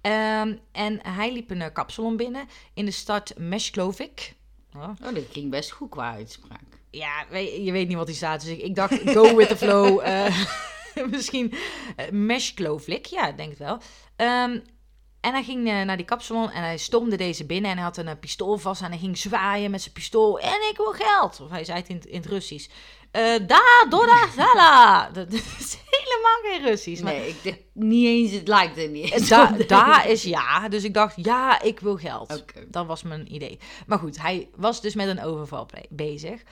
Ehm, 0.00 0.56
en 0.72 0.98
hij 1.06 1.32
liep 1.32 1.50
een 1.50 1.62
eh, 1.62 1.72
kapsalon 1.72 2.16
binnen 2.16 2.48
in 2.74 2.84
de 2.84 2.90
stad 2.90 3.32
Meshklovik. 3.38 4.34
Oh, 4.76 4.82
Oh, 4.82 5.14
dat 5.14 5.24
ging 5.32 5.50
best 5.50 5.70
goed 5.70 5.90
qua 5.90 6.12
uitspraak. 6.12 6.62
ja, 6.90 7.24
je 7.64 7.72
weet 7.72 7.88
niet 7.88 7.96
wat 7.96 8.06
hij 8.06 8.16
staat, 8.16 8.44
dus 8.44 8.56
ik, 8.58 8.74
dacht 8.74 9.00
go 9.10 9.36
with 9.36 9.48
the 9.48 9.56
flow. 9.56 10.00
eh, 10.04 10.36
misschien 11.10 11.52
uh, 11.52 12.10
Meshklovik, 12.10 13.06
ja, 13.06 13.32
denk 13.32 13.48
het 13.50 13.58
wel. 13.58 13.78
Ehm, 14.16 14.58
en 15.20 15.32
hij 15.32 15.42
ging 15.42 15.68
eh, 15.68 15.82
naar 15.82 15.96
die 15.96 16.06
kapsalon 16.06 16.50
en 16.50 16.62
hij 16.62 16.76
stormde 16.78 17.16
deze 17.16 17.44
binnen 17.46 17.70
en 17.70 17.76
hij 17.76 17.86
had 17.86 17.96
een 17.96 18.08
eh, 18.08 18.18
pistool 18.20 18.56
vast 18.58 18.82
en 18.82 18.88
hij 18.90 18.98
ging 18.98 19.18
zwaaien 19.18 19.70
met 19.70 19.82
zijn 19.82 19.94
pistool 19.94 20.38
en 20.40 20.68
ik 20.70 20.76
wil 20.76 20.92
geld. 20.92 21.40
Of 21.40 21.50
hij 21.50 21.64
zei 21.64 21.78
het 21.78 21.88
in, 21.88 21.96
het- 21.96 22.06
in 22.06 22.16
het 22.20 22.26
Russisch. 22.30 22.68
Eh 23.10 23.46
da, 23.46 23.86
doda, 23.88 24.28
zala. 24.36 25.08
Dat 25.12 25.32
is 25.32 25.78
helemaal 25.90 26.40
geen 26.42 26.62
Russisch. 26.70 27.02
Maar 27.02 27.12
Nee, 27.12 27.28
ik 27.28 27.42
denk 27.42 27.58
niet 27.72 28.06
eens, 28.06 28.32
het 28.32 28.48
lijkt 28.48 28.78
er 28.78 28.88
niet 28.88 29.12
eens 29.12 29.28
da, 29.68 30.02
is 30.02 30.22
ja, 30.22 30.68
dus 30.68 30.84
ik 30.84 30.94
dacht 30.94 31.14
ja, 31.24 31.60
ik 31.62 31.80
wil 31.80 31.96
geld. 31.96 32.40
Oké. 32.40 32.66
Dat 32.68 32.86
was 32.86 33.02
mijn 33.02 33.34
idee. 33.34 33.58
Maar 33.86 33.98
goed, 33.98 34.22
hij 34.22 34.48
was 34.56 34.80
dus 34.80 34.94
met 34.94 35.08
een 35.08 35.22
overval 35.22 35.66
be- 35.66 35.86
bezig. 35.90 36.42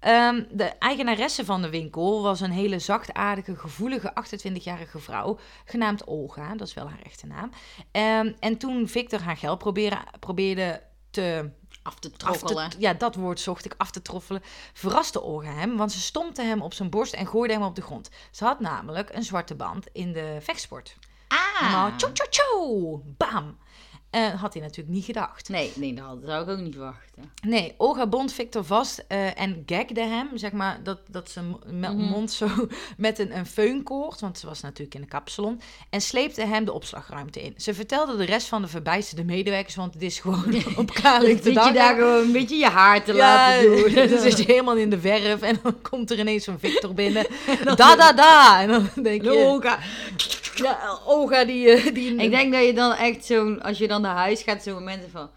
Ehm, 0.00 0.42
de 0.50 0.64
eigenaresse 0.64 1.44
van 1.44 1.62
de 1.62 1.70
winkel 1.70 2.22
was 2.22 2.40
een 2.40 2.50
hele 2.50 2.78
zachtaardige, 2.78 3.56
gevoelige 3.56 4.12
28-jarige 4.14 4.98
vrouw, 4.98 5.38
genaamd 5.64 6.04
Olga. 6.06 6.54
Dat 6.54 6.66
is 6.68 6.74
wel 6.74 6.88
haar 6.88 7.02
echte 7.02 7.26
naam. 7.26 7.50
Ehm, 7.92 8.32
en 8.40 8.56
toen 8.56 8.88
Victor 8.88 9.20
haar 9.20 9.36
geld 9.36 9.58
probeerde, 9.58 9.98
probeerde 10.20 10.82
te 11.10 11.50
Af 11.88 11.98
te 11.98 12.10
af 12.24 12.38
te, 12.38 12.68
ja, 12.78 12.94
dat 12.94 13.14
woord 13.14 13.40
zocht 13.40 13.64
ik, 13.64 13.74
af 13.76 13.90
te 13.90 14.02
troffelen, 14.02 14.42
verraste 14.72 15.22
Olga 15.22 15.52
hem, 15.52 15.76
want 15.76 15.92
ze 15.92 16.00
stompte 16.00 16.42
hem 16.42 16.62
op 16.62 16.74
zijn 16.74 16.90
borst 16.90 17.12
en 17.12 17.26
gooide 17.26 17.52
hem 17.52 17.62
op 17.62 17.74
de 17.74 17.82
grond. 17.82 18.10
Ze 18.30 18.44
had 18.44 18.60
namelijk 18.60 19.10
een 19.14 19.22
zwarte 19.22 19.54
band 19.54 19.86
in 19.92 20.12
de 20.12 20.38
vechtsport. 20.40 20.96
Ah. 21.28 21.96
Tjo 21.96 22.12
tjo 22.12 22.24
tjo, 22.30 23.02
bam. 23.16 23.58
Had 24.10 24.52
hij 24.54 24.62
natuurlijk 24.62 24.94
niet 24.96 25.04
gedacht. 25.04 25.48
Nee, 25.48 25.72
nee, 25.74 25.94
dat 25.94 26.18
zou 26.26 26.42
ik 26.42 26.48
ook 26.48 26.58
niet 26.58 26.74
verwachten. 26.74 27.06
Nee, 27.46 27.74
Olga 27.76 28.06
bond 28.06 28.32
Victor 28.32 28.64
vast 28.64 29.04
eh, 29.08 29.40
en 29.40 29.62
gagde 29.66 30.00
hem, 30.00 30.28
zeg 30.34 30.52
maar, 30.52 30.80
dat, 30.82 30.98
dat 31.10 31.30
zijn 31.30 31.56
me- 31.66 31.88
Mhm. 31.88 31.96
mond 31.96 32.30
zo 32.30 32.46
met 32.96 33.18
een, 33.18 33.36
een 33.36 33.46
feunkoord, 33.46 34.20
want 34.20 34.38
ze 34.38 34.46
was 34.46 34.60
natuurlijk 34.60 34.94
in 34.94 35.00
de 35.00 35.06
kapsalon, 35.06 35.60
en 35.90 36.00
sleepte 36.00 36.44
hem 36.46 36.64
de 36.64 36.72
opslagruimte 36.72 37.42
in. 37.42 37.54
Ze 37.56 37.74
vertelde 37.74 38.16
de 38.16 38.24
rest 38.24 38.46
van 38.48 38.62
de 38.62 38.68
verbijsterde 38.68 39.24
medewerkers, 39.24 39.74
want 39.76 39.94
het 39.94 40.02
is 40.02 40.18
gewoon 40.20 40.44
op 40.76 40.86
Dan 40.94 41.02
kalend 41.02 41.42
zit 41.44 41.64
je 41.64 41.72
daar 41.72 41.94
gewoon 41.94 42.22
een 42.24 42.32
beetje 42.32 42.56
je 42.56 42.66
haar 42.68 43.04
te 43.04 43.14
laten 43.14 43.62
doen. 43.70 43.94
dan 44.08 44.18
zit 44.20 44.38
je 44.38 44.44
helemaal 44.46 44.76
in 44.76 44.90
de 44.90 45.00
verf 45.00 45.42
en 45.42 45.58
dan 45.62 45.82
komt 45.82 46.10
er 46.10 46.18
ineens 46.18 46.44
zo'n 46.44 46.58
Victor 46.58 46.94
binnen. 46.94 47.26
da, 47.76 47.96
da, 47.96 48.12
da. 48.12 48.60
En 48.62 48.68
dan 48.68 48.88
denk 49.02 49.22
je... 49.22 49.30
Olga. 49.32 49.78
Ja, 50.54 50.98
Olga 51.06 51.44
die... 51.44 51.68
eh, 51.70 51.94
die 51.94 52.14
Ik 52.14 52.30
denk 52.30 52.52
dat 52.52 52.64
je 52.66 52.72
dan 52.72 52.92
echt 52.92 53.24
zo'n, 53.24 53.62
als 53.62 53.78
je 53.78 53.88
dan 53.88 53.97
naar 54.00 54.16
huis 54.16 54.42
gaat, 54.42 54.62
zo'n 54.62 54.74
momenten 54.74 55.10
van, 55.10 55.30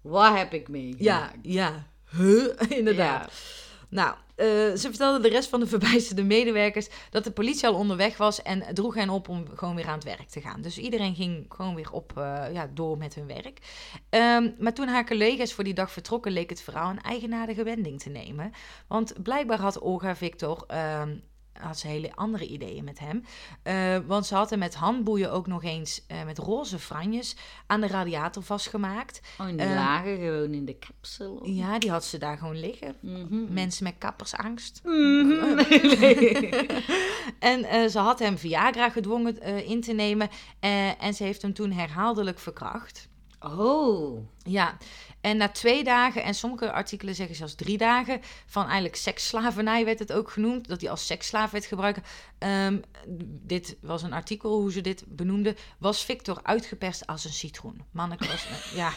waar 0.00 0.38
heb 0.38 0.52
ik 0.52 0.68
mee? 0.68 0.94
Ja, 0.98 1.32
ja. 1.42 1.86
Huh? 2.10 2.48
Inderdaad. 2.78 3.32
Nou, 3.88 4.14
eh, 4.34 4.46
ze 4.46 4.78
vertelde 4.80 5.20
de 5.20 5.28
rest 5.28 5.48
van 5.48 5.60
de 5.60 5.66
verbijsterde 5.76 6.22
medewerkers 6.22 6.88
dat 7.10 7.24
de 7.24 7.30
politie 7.30 7.68
al 7.68 7.74
onderweg 7.74 8.16
was 8.16 8.42
en 8.42 8.74
droeg 8.74 8.94
hen 8.94 9.10
op 9.10 9.28
om 9.28 9.44
gewoon 9.54 9.74
weer 9.74 9.86
aan 9.86 9.94
het 9.94 10.04
werk 10.04 10.28
te 10.28 10.40
gaan. 10.40 10.60
Dus 10.60 10.78
iedereen 10.78 11.14
ging 11.14 11.44
gewoon 11.48 11.74
weer 11.74 11.92
op, 11.92 12.12
eh, 12.16 12.44
ja, 12.52 12.70
door 12.74 12.98
met 12.98 13.14
hun 13.14 13.26
werk. 13.26 13.58
Ehm, 14.08 14.50
maar 14.58 14.74
toen 14.74 14.88
haar 14.88 15.06
collega's 15.06 15.52
voor 15.52 15.64
die 15.64 15.74
dag 15.74 15.92
vertrokken, 15.92 16.32
leek 16.32 16.50
het 16.50 16.60
verhaal 16.60 16.90
een 16.90 17.02
eigenaardige 17.02 17.62
wending 17.62 18.00
te 18.00 18.10
nemen. 18.10 18.52
Want 18.88 19.22
blijkbaar 19.22 19.60
had 19.60 19.80
Olga 19.80 20.16
Victor 20.16 20.64
ehm, 20.66 21.16
had 21.60 21.78
ze 21.78 21.86
hele 21.86 22.14
andere 22.14 22.46
ideeën 22.46 22.84
met 22.84 22.98
hem. 22.98 23.24
Uh, 23.64 24.06
want 24.06 24.26
ze 24.26 24.34
had 24.34 24.50
hem 24.50 24.58
met 24.58 24.74
handboeien 24.74 25.32
ook 25.32 25.46
nog 25.46 25.64
eens 25.64 26.04
uh, 26.12 26.24
met 26.24 26.38
roze 26.38 26.78
franjes 26.78 27.36
aan 27.66 27.80
de 27.80 27.86
radiator 27.86 28.42
vastgemaakt. 28.42 29.20
Oh, 29.40 29.48
in 29.48 29.56
de 29.56 29.64
Uh, 29.64 29.74
lagen, 29.74 30.16
gewoon 30.16 30.52
in 30.52 30.64
de 30.64 30.76
kapsel. 30.78 31.46
Ja, 31.46 31.78
die 31.78 31.90
had 31.90 32.04
ze 32.04 32.18
daar 32.18 32.38
gewoon 32.38 32.60
liggen. 32.60 32.96
Mhm. 33.00 33.52
Mensen 33.52 33.84
met 33.84 33.94
kappersangst. 33.98 34.80
Mhm. 34.84 35.58
en 37.38 37.64
eh, 37.64 37.86
ze 37.88 37.98
had 37.98 38.18
hem 38.18 38.38
Viagra 38.38 38.90
gedwongen 38.90 39.40
eh, 39.40 39.70
in 39.70 39.80
te 39.80 39.92
nemen. 39.92 40.28
eh, 40.60 41.02
en 41.04 41.14
ze 41.14 41.24
heeft 41.24 41.42
hem 41.42 41.52
toen 41.52 41.70
herhaaldelijk 41.72 42.38
verkracht. 42.38 43.07
Oh. 43.40 44.26
Ja, 44.42 44.76
en 45.20 45.36
na 45.36 45.48
twee 45.48 45.84
dagen, 45.84 46.22
en 46.22 46.34
sommige 46.34 46.72
artikelen 46.72 47.14
zeggen 47.14 47.36
zelfs 47.36 47.54
drie 47.54 47.78
dagen, 47.78 48.20
van 48.46 48.64
eigenlijk 48.64 48.96
seksslavernij 48.96 49.84
werd 49.84 49.98
het 49.98 50.12
ook 50.12 50.30
genoemd, 50.30 50.68
dat 50.68 50.80
hij 50.80 50.90
als 50.90 51.06
seksslaaf 51.06 51.50
werd 51.50 51.64
gebruikt. 51.64 52.08
Ehm, 52.38 52.78
dit 53.46 53.76
was 53.80 54.02
een 54.02 54.12
artikel, 54.12 54.60
hoe 54.60 54.72
ze 54.72 54.80
dit 54.80 55.04
benoemden, 55.06 55.56
was 55.78 56.04
Victor 56.04 56.40
uitgeperst 56.42 57.06
als 57.06 57.24
een 57.24 57.32
citroen. 57.32 57.82
Manneke 57.90 58.26
was, 58.26 58.46
ja, 58.74 58.92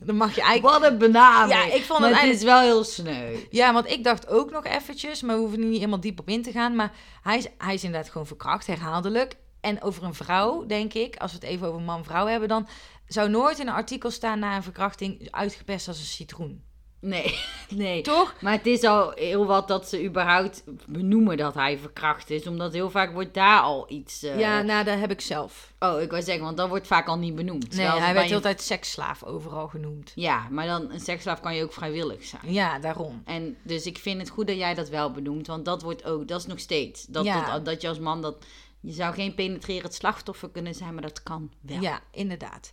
dan 0.00 0.16
mag 0.16 0.34
je 0.34 0.42
eigenlijk... 0.42 0.80
Wat 0.80 0.90
een 0.92 0.98
benaming. 0.98 1.52
Ja, 1.52 1.72
ik 1.72 1.84
vond 1.84 2.00
maar 2.00 2.08
het 2.08 2.18
het 2.18 2.28
eigenlijk- 2.28 2.34
is 2.34 2.42
wel 2.42 2.60
heel 2.60 2.84
sneu. 2.84 3.36
Ja, 3.50 3.72
want 3.72 3.90
ik 3.90 4.04
dacht 4.04 4.28
ook 4.28 4.50
nog 4.50 4.64
eventjes, 4.64 5.22
maar 5.22 5.34
we 5.34 5.40
hoeven 5.40 5.60
er 5.60 5.66
niet 5.66 5.78
helemaal 5.78 6.00
diep 6.00 6.20
op 6.20 6.28
in 6.28 6.42
te 6.42 6.52
gaan. 6.52 6.74
Maar 6.76 6.92
hij 7.22 7.36
is, 7.36 7.46
hij 7.58 7.74
is 7.74 7.84
inderdaad 7.84 8.10
gewoon 8.10 8.26
verkracht, 8.26 8.66
herhaaldelijk. 8.66 9.36
En 9.60 9.82
over 9.82 10.02
een 10.02 10.14
vrouw, 10.14 10.66
denk 10.66 10.92
ik, 10.94 11.16
als 11.16 11.32
we 11.32 11.38
het 11.38 11.46
even 11.46 11.68
over 11.68 11.80
man-vrouw 11.80 12.26
hebben, 12.26 12.48
dan 12.48 12.68
zou 13.06 13.28
nooit 13.30 13.58
in 13.58 13.66
een 13.68 13.74
artikel 13.74 14.10
staan 14.10 14.38
na 14.38 14.56
een 14.56 14.62
verkrachting 14.62 15.28
uitgeperst 15.30 15.88
als 15.88 15.98
een 15.98 16.04
citroen. 16.04 16.62
Nee, 17.00 17.38
nee. 17.68 18.02
Toch? 18.02 18.34
Maar 18.40 18.52
het 18.52 18.66
is 18.66 18.82
al 18.82 19.10
heel 19.14 19.46
wat 19.46 19.68
dat 19.68 19.88
ze 19.88 20.04
überhaupt 20.04 20.64
benoemen 20.86 21.36
dat 21.36 21.54
hij 21.54 21.78
verkracht 21.78 22.30
is. 22.30 22.46
Omdat 22.46 22.72
heel 22.72 22.90
vaak 22.90 23.12
wordt 23.12 23.34
daar 23.34 23.60
al 23.60 23.86
iets... 23.88 24.22
eh, 24.22 24.38
Ja, 24.38 24.62
nou, 24.62 24.84
dat 24.84 24.98
heb 24.98 25.10
ik 25.10 25.20
zelf. 25.20 25.72
Oh, 25.78 26.00
ik 26.00 26.10
wou 26.10 26.22
zeggen, 26.22 26.44
want 26.44 26.56
dat 26.56 26.68
wordt 26.68 26.86
vaak 26.86 27.06
al 27.08 27.18
niet 27.18 27.34
benoemd. 27.34 27.76
Nee, 27.76 27.86
hij 27.86 28.14
werd 28.14 28.32
altijd 28.32 28.60
seksslaaf 28.62 29.22
overal 29.24 29.68
genoemd. 29.68 30.12
Ja, 30.14 30.46
maar 30.50 30.66
dan 30.66 30.90
een 30.92 31.00
seksslaaf 31.00 31.40
kan 31.40 31.54
je 31.54 31.62
ook 31.62 31.72
vrijwillig 31.72 32.24
zijn. 32.24 32.52
Ja, 32.52 32.78
daarom. 32.78 33.22
En 33.24 33.56
dus 33.62 33.86
ik 33.86 33.98
vind 33.98 34.20
het 34.20 34.30
goed 34.30 34.46
dat 34.46 34.56
jij 34.56 34.74
dat 34.74 34.88
wel 34.88 35.10
benoemt, 35.10 35.46
want 35.46 35.64
dat 35.64 35.82
wordt 35.82 36.04
ook, 36.04 36.28
dat 36.28 36.40
is 36.40 36.46
nog 36.46 36.58
steeds. 36.58 37.04
Dat, 37.06 37.24
Ja. 37.24 37.50
dat, 37.52 37.64
dat 37.64 37.80
je 37.80 37.88
als 37.88 37.98
man 37.98 38.22
dat, 38.22 38.44
je 38.84 38.92
zou 38.92 39.14
geen 39.14 39.34
penetrerend 39.34 39.94
slachtoffer 39.94 40.50
kunnen 40.50 40.74
zijn, 40.74 40.92
maar 40.94 41.02
dat 41.02 41.22
kan 41.22 41.50
wel. 41.60 41.80
Ja, 41.80 42.00
inderdaad. 42.10 42.72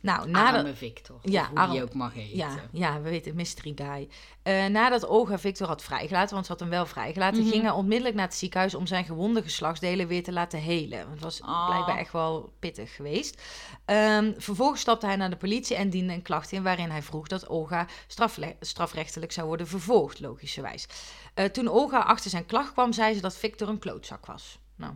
Nou, 0.00 0.28
na 0.30 0.50
de- 0.52 0.58
Arme 0.58 0.74
Victor, 0.74 1.18
Ja, 1.22 1.50
hoe 1.54 1.70
die 1.70 1.82
ook 1.82 1.94
mag 1.94 2.14
heten. 2.14 2.36
Ja, 2.36 2.60
ja, 2.72 3.00
we 3.00 3.08
weten, 3.10 3.34
mystery 3.34 3.72
guy. 3.74 4.08
Eh, 4.42 4.66
nadat 4.66 5.06
Olga 5.06 5.38
Victor 5.38 5.66
had 5.66 5.82
vrijgelaten, 5.82 6.34
want 6.34 6.46
ze 6.46 6.52
had 6.52 6.60
hem 6.60 6.70
wel 6.70 6.86
vrijgelaten, 6.86 7.40
Mhm. 7.42 7.50
ging 7.50 7.62
hij 7.62 7.70
onmiddellijk 7.70 8.14
naar 8.16 8.26
het 8.26 8.34
ziekenhuis 8.34 8.74
om 8.74 8.86
zijn 8.86 9.04
gewonde 9.04 9.42
geslachtsdelen 9.42 10.06
weer 10.08 10.22
te 10.22 10.32
laten 10.32 10.58
helen. 10.60 10.98
Want 10.98 11.10
het 11.10 11.20
was 11.20 11.40
Oh. 11.40 11.66
blijkbaar 11.66 11.98
echt 11.98 12.12
wel 12.12 12.52
pittig 12.58 12.94
geweest. 12.94 13.42
Ehm, 13.84 14.32
vervolgens 14.36 14.80
stapte 14.80 15.06
hij 15.06 15.16
naar 15.16 15.30
de 15.30 15.36
politie 15.36 15.76
en 15.76 15.90
diende 15.90 16.12
een 16.12 16.22
klacht 16.22 16.52
in 16.52 16.62
waarin 16.62 16.90
hij 16.90 17.02
vroeg 17.02 17.26
dat 17.28 17.48
Olga 17.48 17.86
strafrechtelijk 18.60 19.32
zou 19.32 19.46
worden 19.46 19.66
vervolgd, 19.68 20.20
logischerwijs. 20.20 20.86
Eh, 21.34 21.44
toen 21.44 21.68
Olga 21.68 21.98
achter 21.98 22.30
zijn 22.30 22.46
klacht 22.46 22.72
kwam, 22.72 22.92
zei 22.92 23.14
ze 23.14 23.20
dat 23.20 23.36
Victor 23.36 23.68
een 23.68 23.78
klootzak 23.78 24.26
was. 24.26 24.58
Nou, 24.76 24.92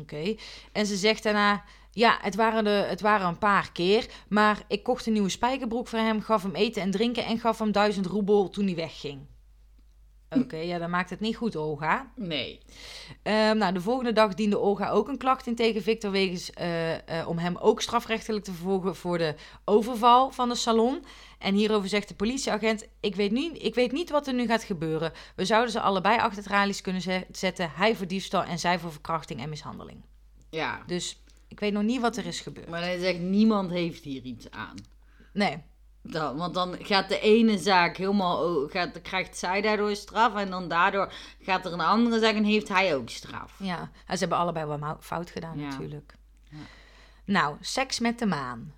oké. 0.00 0.34
En 0.72 0.86
ze 0.86 0.96
zegt 0.96 1.22
daarna, 1.22 1.64
ja, 1.90 2.18
het 2.20 2.34
waren, 2.34 2.64
de, 2.64 2.70
het 2.88 3.00
waren 3.00 3.26
een 3.26 3.38
paar 3.38 3.72
keer, 3.72 4.06
maar 4.28 4.62
ik 4.68 4.82
kocht 4.82 5.06
een 5.06 5.12
nieuwe 5.12 5.28
spijkerbroek 5.28 5.88
voor 5.88 5.98
hem, 5.98 6.20
gaf 6.20 6.42
hem 6.42 6.54
eten 6.54 6.82
en 6.82 6.90
drinken 6.90 7.24
en 7.24 7.38
gaf 7.38 7.58
hem 7.58 7.72
duizend 7.72 8.06
roebel 8.06 8.50
toen 8.50 8.64
hij 8.64 8.74
wegging. 8.74 9.26
Oké, 10.30 10.56
ja, 10.56 10.78
dan 10.78 10.90
maakt 10.90 11.10
het 11.10 11.20
niet 11.20 11.36
goed, 11.36 11.56
Olga. 11.56 12.12
Nee. 12.14 12.60
Ehm, 13.22 13.56
nou, 13.56 13.72
de 13.72 13.80
volgende 13.80 14.12
dag 14.12 14.34
diende 14.34 14.58
Olga 14.58 14.90
ook 14.90 15.08
een 15.08 15.18
klacht 15.18 15.46
in 15.46 15.54
tegen 15.54 15.82
Victor 15.82 16.10
wegens 16.10 16.50
eh, 16.50 17.20
eh, 17.20 17.28
om 17.28 17.38
hem 17.38 17.56
ook 17.56 17.82
strafrechtelijk 17.82 18.44
te 18.44 18.52
vervolgen 18.52 18.96
voor 18.96 19.18
de 19.18 19.34
overval 19.64 20.30
van 20.30 20.48
de 20.48 20.54
salon. 20.54 21.04
En 21.46 21.54
hierover 21.54 21.88
zegt 21.88 22.08
de 22.08 22.14
politieagent: 22.14 22.86
ik 23.00 23.14
weet, 23.14 23.30
niet, 23.30 23.62
ik 23.62 23.74
weet 23.74 23.92
niet 23.92 24.10
wat 24.10 24.26
er 24.26 24.34
nu 24.34 24.46
gaat 24.46 24.62
gebeuren. 24.64 25.12
We 25.36 25.44
zouden 25.44 25.72
ze 25.72 25.80
allebei 25.80 26.18
achter 26.18 26.42
tralies 26.42 26.80
kunnen 26.80 27.02
ze- 27.02 27.26
zetten. 27.30 27.70
Hij 27.74 27.96
voor 27.96 28.06
diefstal 28.06 28.42
en 28.42 28.58
zij 28.58 28.78
voor 28.78 28.92
verkrachting 28.92 29.40
en 29.40 29.48
mishandeling. 29.48 30.04
Ja, 30.50 30.82
Dus 30.86 31.22
ik 31.48 31.60
weet 31.60 31.72
nog 31.72 31.82
niet 31.82 32.00
wat 32.00 32.16
er 32.16 32.26
is 32.26 32.40
gebeurd. 32.40 32.68
maar 32.68 32.82
hij 32.82 32.98
zegt, 32.98 33.18
niemand 33.18 33.70
heeft 33.70 34.04
hier 34.04 34.22
iets 34.22 34.50
aan. 34.50 34.74
Nee, 35.32 35.62
Dan, 36.02 36.36
want 36.36 36.54
dan 36.54 36.76
gaat 36.78 37.08
de 37.08 37.20
ene 37.20 37.58
zaak 37.58 37.96
helemaal, 37.96 38.68
gaat, 38.68 39.02
krijgt 39.02 39.36
zij 39.36 39.60
daardoor 39.60 39.96
straf 39.96 40.34
en 40.34 40.50
dan 40.50 40.68
daardoor 40.68 41.12
gaat 41.40 41.66
er 41.66 41.72
een 41.72 41.80
andere 41.80 42.18
zaak 42.20 42.34
en 42.34 42.44
heeft 42.44 42.68
hij 42.68 42.94
ook 42.96 43.08
straf. 43.08 43.54
ja. 43.58 43.90
Ze 44.08 44.16
hebben 44.18 44.38
allebei 44.38 44.66
wel 44.66 44.96
fout 45.00 45.30
gedaan, 45.30 45.58
Ja. 45.58 45.68
natuurlijk. 45.68 46.14
Ja. 46.50 46.56
Nou, 47.24 47.56
seks 47.60 47.98
met 48.00 48.18
de 48.18 48.26
maan. 48.26 48.72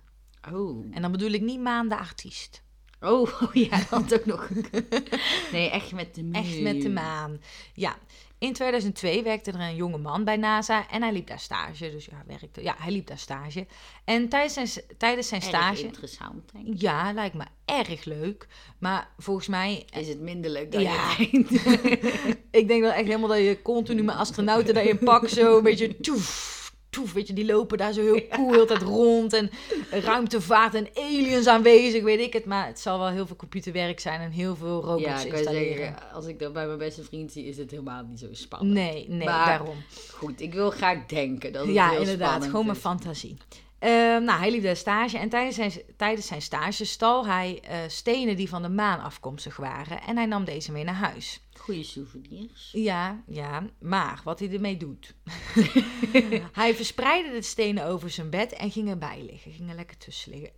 Oh. 0.53 0.85
En 0.91 1.01
dan 1.01 1.11
bedoel 1.11 1.31
ik 1.31 1.41
niet 1.41 1.59
maan 1.59 1.89
de 1.89 1.97
artiest. 1.97 2.63
Oh, 3.01 3.21
oh 3.43 3.53
ja, 3.53 3.79
dat 3.89 4.13
ook 4.13 4.25
nog. 4.25 4.49
Nee, 5.51 5.69
echt 5.69 5.91
met 5.91 6.15
de 6.15 6.29
Echt 6.31 6.61
met 6.61 6.81
de 6.81 6.89
maan. 6.89 7.41
Ja. 7.73 7.97
In 8.37 8.53
2002 8.53 9.23
werkte 9.23 9.51
er 9.51 9.59
een 9.59 9.75
jonge 9.75 9.97
man 9.97 10.23
bij 10.23 10.35
NASA 10.37 10.89
en 10.89 11.01
hij 11.01 11.11
liep 11.11 11.27
daar 11.27 11.39
stage. 11.39 11.91
Dus 11.91 12.05
ja, 12.05 12.23
werkte, 12.27 12.63
ja 12.63 12.75
hij 12.77 12.91
liep 12.91 13.07
daar 13.07 13.17
stage. 13.17 13.67
En 14.03 14.29
tijdens 14.29 14.53
zijn, 14.53 14.85
tijdens 14.97 15.27
zijn 15.27 15.41
Erg 15.41 15.49
stage... 15.49 15.83
interessant, 15.83 16.51
denk 16.51 16.67
ik. 16.67 16.81
Ja, 16.81 17.13
lijkt 17.13 17.35
me 17.35 17.43
erg 17.65 18.05
leuk. 18.05 18.47
Maar 18.77 19.09
volgens 19.17 19.47
mij... 19.47 19.85
Is 19.93 20.07
het 20.07 20.19
minder 20.19 20.51
leuk 20.51 20.71
dan 20.71 20.81
Ja. 20.81 21.15
je 21.17 21.29
denkt? 21.31 21.51
Ik 22.59 22.67
denk 22.67 22.81
wel 22.81 22.91
echt 22.91 23.05
helemaal 23.05 23.27
dat 23.27 23.37
je 23.37 23.61
continu 23.61 24.03
met 24.03 24.15
astronauten 24.15 24.73
daar 24.73 24.85
in 24.85 24.99
pak 24.99 25.27
zo 25.27 25.57
een 25.57 25.63
beetje 25.63 25.97
toef, 25.99 26.58
toef, 26.89 27.13
weet 27.13 27.27
je, 27.27 27.33
die 27.33 27.45
lopen 27.45 27.77
daar 27.77 27.93
zo 27.93 28.01
heel 28.01 28.27
cool 28.35 28.51
heel 28.51 28.65
tijd 28.65 28.81
rond 28.81 29.33
en 29.33 29.49
ruimtevaart 29.89 30.73
en 30.73 30.87
aliens 30.95 31.47
aanwezig, 31.47 32.03
weet 32.03 32.19
ik 32.19 32.33
het. 32.33 32.45
Maar 32.45 32.67
het 32.67 32.79
zal 32.79 32.99
wel 32.99 33.07
heel 33.07 33.27
veel 33.27 33.35
computerwerk 33.35 33.99
zijn 33.99 34.21
en 34.21 34.31
heel 34.31 34.55
veel 34.55 34.81
robots 34.81 35.03
ja, 35.03 35.19
ik 35.19 35.33
installeren. 35.33 35.77
zeggen, 35.77 36.11
als 36.13 36.25
ik 36.25 36.39
dat 36.39 36.53
bij 36.53 36.65
mijn 36.65 36.77
beste 36.77 37.03
vriend 37.03 37.31
zie, 37.31 37.45
is 37.45 37.57
het 37.57 37.71
helemaal 37.71 38.03
niet 38.09 38.19
zo 38.19 38.27
spannend. 38.31 38.73
Nee, 38.73 39.05
nee, 39.09 39.27
Maar 39.27 39.45
daarom. 39.45 39.75
Goed, 40.11 40.41
ik 40.41 40.53
wil 40.53 40.69
graag 40.71 41.05
denken 41.05 41.53
dat 41.53 41.65
het 41.65 41.73
Ja, 41.73 41.89
heel 41.89 41.99
inderdaad, 41.99 42.43
gewoon 42.45 42.65
mijn 42.65 42.77
fantasie. 42.77 43.37
Ehm, 43.79 44.23
nou, 44.23 44.39
hij 44.39 44.51
liep 44.51 44.63
daar 44.63 44.75
stage 44.75 45.17
en 45.17 45.29
tijdens 45.29 45.55
zijn, 45.55 45.71
tijdens 45.97 46.27
zijn 46.27 46.41
stage 46.41 46.85
stal 46.85 47.27
hij 47.27 47.59
eh, 47.63 47.77
stenen 47.87 48.35
die 48.35 48.49
van 48.49 48.61
de 48.61 48.69
maan 48.69 49.01
afkomstig 49.01 49.57
waren 49.57 50.01
en 50.01 50.15
hij 50.15 50.25
nam 50.25 50.45
deze 50.45 50.71
mee 50.71 50.83
naar 50.83 50.95
huis. 50.95 51.41
Goeie 51.57 51.83
souvenirs. 51.83 52.69
Ja, 52.71 53.23
ja, 53.27 53.63
maar 53.79 54.21
wat 54.23 54.39
hij 54.39 54.51
ermee 54.51 54.77
doet. 54.77 55.15
hij 56.51 56.75
verspreidde 56.75 57.31
de 57.31 57.41
stenen 57.41 57.85
over 57.85 58.09
zijn 58.09 58.29
bed 58.29 58.53
en 58.53 58.71
ging 58.71 58.89
erbij 58.89 59.25
liggen. 59.29 59.51
Ging 59.51 59.69
er 59.69 59.75
lekker 59.75 59.97
tussen 59.97 60.31
liggen. 60.31 60.51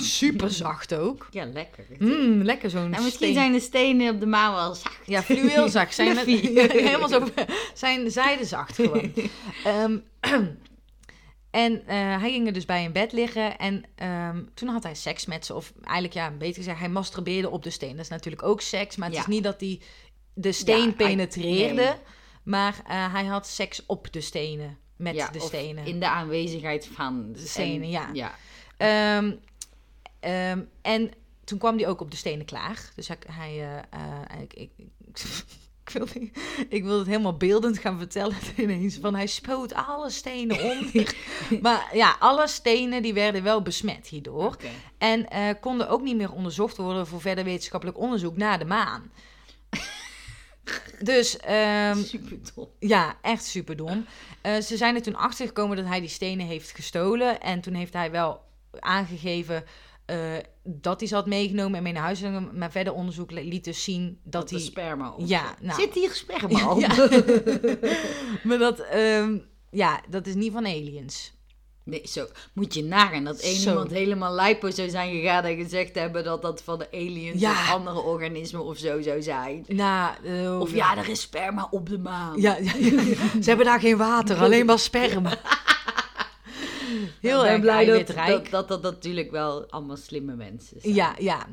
Super 0.00 0.50
zacht 0.50 0.94
ook. 0.94 1.28
Ja, 1.30 1.44
lekker. 1.44 1.86
Mm, 1.98 2.42
lekker 2.42 2.70
zo'n 2.70 2.90
nou, 2.90 3.02
misschien 3.02 3.26
steen. 3.26 3.34
zijn 3.34 3.52
de 3.52 3.60
stenen 3.60 4.14
op 4.14 4.20
de 4.20 4.26
maan 4.26 4.54
wel 4.54 4.74
zacht. 4.74 5.06
Ja, 5.06 5.22
fluweelzacht. 5.22 5.94
Zijn 5.94 6.16
Fluffy. 6.16 6.52
helemaal 6.88 7.08
zo, 7.08 7.28
zijn 7.74 8.10
zijdezacht 8.10 8.74
gewoon. 8.74 9.12
Ehm, 9.64 9.96
en 11.54 11.86
eh, 11.86 11.96
hij 11.96 12.30
ging 12.30 12.46
er 12.46 12.52
dus 12.52 12.64
bij 12.64 12.82
in 12.82 12.92
bed 12.92 13.12
liggen 13.12 13.58
en 13.58 13.84
ehm, 13.94 14.42
toen 14.54 14.68
had 14.68 14.82
hij 14.82 14.94
seks 14.94 15.26
met 15.26 15.46
ze. 15.46 15.54
Of 15.54 15.72
eigenlijk, 15.82 16.14
ja, 16.14 16.30
beter 16.30 16.54
gezegd, 16.54 16.78
hij 16.78 16.88
masturbeerde 16.88 17.50
op 17.50 17.62
de 17.62 17.70
steen. 17.70 17.90
Dat 17.96 18.04
is 18.04 18.08
natuurlijk 18.08 18.42
ook 18.42 18.60
seks, 18.60 18.96
maar 18.96 19.06
het 19.08 19.16
Ja. 19.16 19.22
is 19.22 19.28
niet 19.28 19.42
dat 19.44 19.60
hij 19.60 19.80
de 20.34 20.52
steen 20.52 20.94
penetreerde. 20.96 21.82
nee. 21.82 21.92
Maar 22.42 22.82
eh, 22.86 23.12
hij 23.12 23.24
had 23.24 23.46
seks 23.46 23.86
op 23.86 24.12
de 24.12 24.20
stenen, 24.20 24.78
met 24.96 25.14
Ja, 25.14 25.28
de 25.28 25.38
of 25.38 25.44
stenen. 25.46 25.86
In 25.86 26.00
de 26.00 26.08
aanwezigheid 26.08 26.86
van 26.92 27.32
De 27.32 27.46
stenen, 27.46 27.90
ja. 27.90 28.10
ja. 28.12 28.34
Ehm, 28.76 29.32
ehm, 30.20 30.60
en 30.82 31.10
toen 31.44 31.58
kwam 31.58 31.76
hij 31.76 31.88
ook 31.88 32.00
op 32.00 32.10
de 32.10 32.16
stenen 32.16 32.46
klaar. 32.46 32.90
Dus 32.94 33.08
hij... 33.08 33.18
hij 33.30 33.78
eh, 33.90 34.42
ik, 34.42 34.54
ik, 34.54 34.70
ik, 35.06 35.18
ik 35.84 35.90
wil, 35.90 36.06
ik 36.68 36.84
wil 36.84 36.98
het 36.98 37.06
helemaal 37.06 37.36
beeldend 37.36 37.78
gaan 37.78 37.98
vertellen 37.98 38.36
ineens. 38.56 38.98
Van 39.00 39.14
hij 39.14 39.26
spoot 39.26 39.74
alle 39.74 40.10
stenen 40.10 40.62
onder. 40.62 41.14
maar 41.62 41.90
ja, 41.92 42.16
alle 42.18 42.48
stenen 42.48 43.02
die 43.02 43.14
werden 43.14 43.42
wel 43.42 43.62
besmet 43.62 44.06
hierdoor. 44.06 44.56
En 44.98 45.30
eh, 45.30 45.54
konden 45.60 45.88
ook 45.88 46.02
niet 46.02 46.16
meer 46.16 46.32
onderzocht 46.32 46.76
worden 46.76 47.06
voor 47.06 47.20
verder 47.20 47.44
wetenschappelijk 47.44 47.98
onderzoek 47.98 48.36
naar 48.36 48.58
de 48.58 48.64
maan. 48.64 49.10
Dus 51.02 51.30
Super 51.30 52.38
dom. 52.54 52.68
ja, 52.78 53.16
echt 53.22 53.44
super 53.44 53.76
dom. 53.76 54.06
ze 54.42 54.76
zijn 54.76 54.94
er 54.94 55.02
toen 55.02 55.16
achter 55.16 55.46
gekomen 55.46 55.76
dat 55.76 55.86
hij 55.86 56.00
die 56.00 56.08
stenen 56.08 56.46
heeft 56.46 56.70
gestolen. 56.70 57.40
En 57.40 57.60
toen 57.60 57.74
heeft 57.74 57.92
hij 57.92 58.10
wel 58.10 58.40
aangegeven 58.78 59.64
eh, 60.06 60.16
dat 60.62 60.98
hij 61.00 61.08
ze 61.08 61.14
had 61.14 61.26
meegenomen 61.26 61.76
en 61.76 61.82
mee 61.82 61.92
naar 61.92 62.02
huis 62.02 62.18
genomen. 62.20 62.58
Maar 62.58 62.70
verder 62.70 62.92
onderzoek 62.92 63.30
liet 63.30 63.64
dus 63.64 63.84
zien 63.84 64.18
dat, 64.24 64.32
Dat 64.40 64.50
hij... 64.50 64.60
sperma 64.60 65.10
op 65.12 65.26
Ja, 65.26 65.48
zit. 65.48 65.60
nou. 65.66 65.80
Zit 65.80 65.94
hier 65.94 66.10
sperma 66.12 66.70
op? 66.70 66.80
Ja. 66.84 66.88
maar 68.48 68.58
dat, 68.58 68.78
ehm, 68.80 69.38
ja, 69.70 70.00
dat 70.08 70.26
is 70.26 70.34
niet 70.34 70.52
van 70.52 70.66
aliens. 70.66 71.32
Nee, 71.84 72.02
zo 72.04 72.26
moet 72.54 72.74
je 72.74 72.84
nagaan 72.84 73.24
dat 73.24 73.38
één 73.40 73.60
iemand 73.68 73.90
helemaal 73.90 74.34
lipo 74.34 74.70
zou 74.70 74.88
zijn 74.90 75.12
gegaan 75.14 75.44
en 75.44 75.56
gezegd 75.56 75.94
hebben 75.94 76.24
dat 76.24 76.42
dat 76.42 76.62
van 76.62 76.78
de 76.78 76.88
aliens 76.92 77.40
Ja. 77.40 77.50
of 77.50 77.70
andere 77.70 78.00
organismen 78.00 78.64
of 78.64 78.76
zo 78.78 79.00
zou 79.02 79.22
zijn. 79.22 79.64
Nou, 79.68 80.58
Of 80.60 80.74
ja, 80.74 80.96
er 80.96 81.08
is 81.08 81.20
sperma 81.20 81.68
op 81.70 81.88
de 81.88 81.98
maan. 81.98 82.40
Ja, 82.40 82.56
ja, 82.56 82.72
ja. 82.80 82.92
ze 83.42 83.48
hebben 83.48 83.66
daar 83.66 83.80
geen 83.80 83.96
water, 83.96 84.36
alleen 84.36 84.66
maar 84.66 84.78
sperma. 84.78 85.38
Heel 87.20 87.38
ik 87.38 87.44
ben 87.44 87.52
erg 87.52 87.60
blij 87.60 87.86
dat 87.86 88.50
dat, 88.50 88.68
dat 88.68 88.68
dat 88.68 88.82
natuurlijk 88.82 89.30
wel 89.30 89.70
allemaal 89.70 89.96
slimme 89.96 90.34
mensen 90.34 90.80
zijn. 90.80 90.94
Ja, 90.94 91.14
ja. 91.18 91.46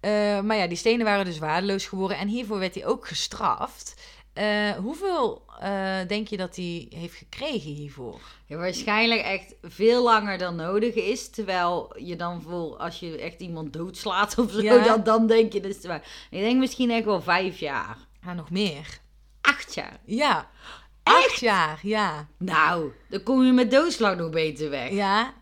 Eh, 0.00 0.40
maar 0.40 0.56
ja, 0.56 0.66
die 0.66 0.76
stenen 0.76 1.04
waren 1.04 1.24
dus 1.24 1.38
waardeloos 1.38 1.86
geworden 1.86 2.18
en 2.18 2.28
hiervoor 2.28 2.58
werd 2.58 2.74
hij 2.74 2.86
ook 2.86 3.06
gestraft. 3.06 3.94
Eh, 4.32 4.70
hoeveel 4.70 5.42
eh, 5.60 5.98
denk 6.08 6.28
je 6.28 6.36
dat 6.36 6.56
hij 6.56 6.86
heeft 6.90 7.14
gekregen 7.14 7.70
hiervoor? 7.70 8.20
Ja, 8.46 8.56
waarschijnlijk 8.56 9.20
echt 9.20 9.54
veel 9.62 10.02
langer 10.02 10.38
dan 10.38 10.56
nodig 10.56 10.94
is. 10.94 11.30
Terwijl 11.30 11.92
je 11.98 12.16
dan 12.16 12.42
voor, 12.42 12.76
als 12.76 12.98
je 12.98 13.18
echt 13.18 13.40
iemand 13.40 13.72
doodslaat 13.72 14.38
of 14.38 14.50
zo, 14.50 14.60
Ja. 14.62 14.84
dan, 14.84 15.02
dan 15.02 15.26
denk 15.26 15.52
je 15.52 15.60
dus. 15.60 15.76
Ik 16.30 16.40
denk 16.40 16.58
misschien 16.58 16.90
echt 16.90 17.04
wel 17.04 17.22
vijf 17.22 17.58
jaar. 17.58 17.96
Ja, 18.22 18.34
nog 18.34 18.50
meer. 18.50 18.98
Acht 19.40 19.74
jaar. 19.74 20.00
Ja. 20.04 20.50
Acht 21.06 21.40
jaar, 21.40 21.78
ja. 21.82 22.28
Nou, 22.38 22.92
dan 23.08 23.22
kom 23.22 23.42
je 23.44 23.52
met 23.52 23.70
doodslag 23.70 24.16
nog 24.16 24.30
beter 24.30 24.70
weg. 24.70 24.90
Ja. 24.90 25.34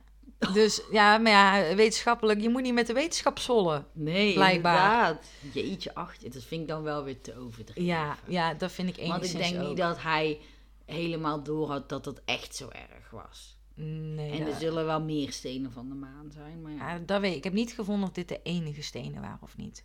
Dus 0.53 0.83
ja, 0.91 1.19
maar 1.19 1.33
ja, 1.33 1.75
wetenschappelijk, 1.75 2.41
je 2.41 2.49
moet 2.49 2.63
niet 2.63 2.75
met 2.75 2.87
de 2.87 2.93
wetenschap 2.93 3.39
zollen. 3.39 3.87
Nee, 3.93 4.35
Blijkbaar. 4.35 4.99
inderdaad. 5.09 5.27
Jeetje, 5.53 5.95
acht. 5.95 6.33
Dat 6.33 6.43
vind 6.45 6.61
ik 6.63 6.69
dan 6.69 6.83
wel 6.83 7.05
weer 7.05 7.21
te 7.21 7.39
overdreven. 7.39 7.85
Ja, 7.85 8.17
ja, 8.27 8.55
dat 8.55 8.73
vind 8.73 8.89
ik 8.89 8.97
Want 8.97 9.09
enigszins 9.09 9.45
ik 9.47 9.51
denk 9.51 9.63
ook. 9.63 9.69
niet 9.69 9.77
dat 9.77 10.03
hij 10.03 10.41
helemaal 10.87 11.43
doorhad 11.43 11.89
dat 11.89 12.05
het 12.05 12.21
echt 12.25 12.55
zo 12.57 12.69
erg 12.69 13.11
was. 13.11 13.57
Nee, 13.75 14.31
En 14.31 14.39
er 14.41 14.47
dat, 14.47 14.61
zullen 14.61 14.87
wel 14.87 15.01
meer 15.01 15.33
stenen 15.33 15.73
van 15.73 15.89
de 15.89 15.95
maan 15.95 16.31
zijn. 16.33 16.63
Maar 16.63 16.73
ja. 16.73 16.93
ja, 16.93 16.99
dat 17.07 17.21
weet 17.21 17.31
ik. 17.31 17.37
Ik 17.37 17.45
heb 17.45 17.53
niet 17.53 17.73
gevonden 17.73 18.09
of 18.09 18.15
dit 18.15 18.29
de 18.29 18.41
enige 18.43 18.83
stenen 18.83 19.21
waren 19.21 19.43
of 19.43 19.57
niet. 19.57 19.85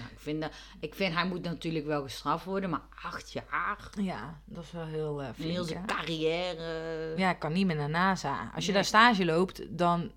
Nou, 0.00 0.12
ik, 0.12 0.18
vind 0.20 0.40
dat, 0.40 0.52
ik 0.80 0.94
vind 0.94 1.14
hij 1.14 1.26
moet 1.26 1.42
natuurlijk 1.42 1.86
wel 1.86 2.02
gestraft 2.02 2.44
worden, 2.44 2.70
maar 2.70 2.82
acht 3.02 3.32
jaar. 3.32 3.90
Ja, 4.00 4.40
dat 4.44 4.64
is 4.64 4.70
wel 4.72 4.86
heel 4.86 5.20
uh, 5.22 5.26
Een 5.28 5.34
flink, 5.34 5.50
heel 5.50 5.62
hè? 5.62 5.68
zijn 5.68 5.86
carrière. 5.86 7.14
Ja, 7.16 7.30
ik 7.30 7.38
kan 7.38 7.52
niet 7.52 7.66
meer 7.66 7.76
naar 7.76 7.90
NASA. 7.90 8.50
Als 8.54 8.66
je 8.66 8.72
Nee. 8.72 8.80
daar 8.80 8.84
stage 8.84 9.24
loopt, 9.24 9.78
dan... 9.78 10.12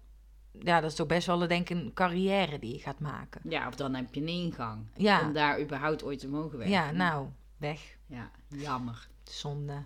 Ja, 0.60 0.82
dat 0.82 0.90
is 0.90 0.96
toch 0.96 1.08
best 1.08 1.28
wel 1.28 1.48
denk 1.48 1.70
ik, 1.70 1.78
een 1.78 1.94
carrière 1.94 2.60
die 2.60 2.74
je 2.74 2.80
gaat 2.80 3.00
maken. 3.00 3.42
Ja, 3.44 3.68
of 3.68 3.76
dan 3.76 3.94
heb 3.96 4.14
je 4.14 4.22
een 4.22 4.28
ingang. 4.28 4.86
Ja. 4.96 5.22
Om 5.22 5.34
daar 5.34 5.62
überhaupt 5.62 6.04
ooit 6.04 6.20
te 6.20 6.28
mogen 6.28 6.58
werken. 6.58 6.76
Ja, 6.76 6.92
nou, 6.92 7.28
weg. 7.58 7.80
Ja, 8.06 8.32
jammer. 8.48 9.08
Zonde. 9.24 9.84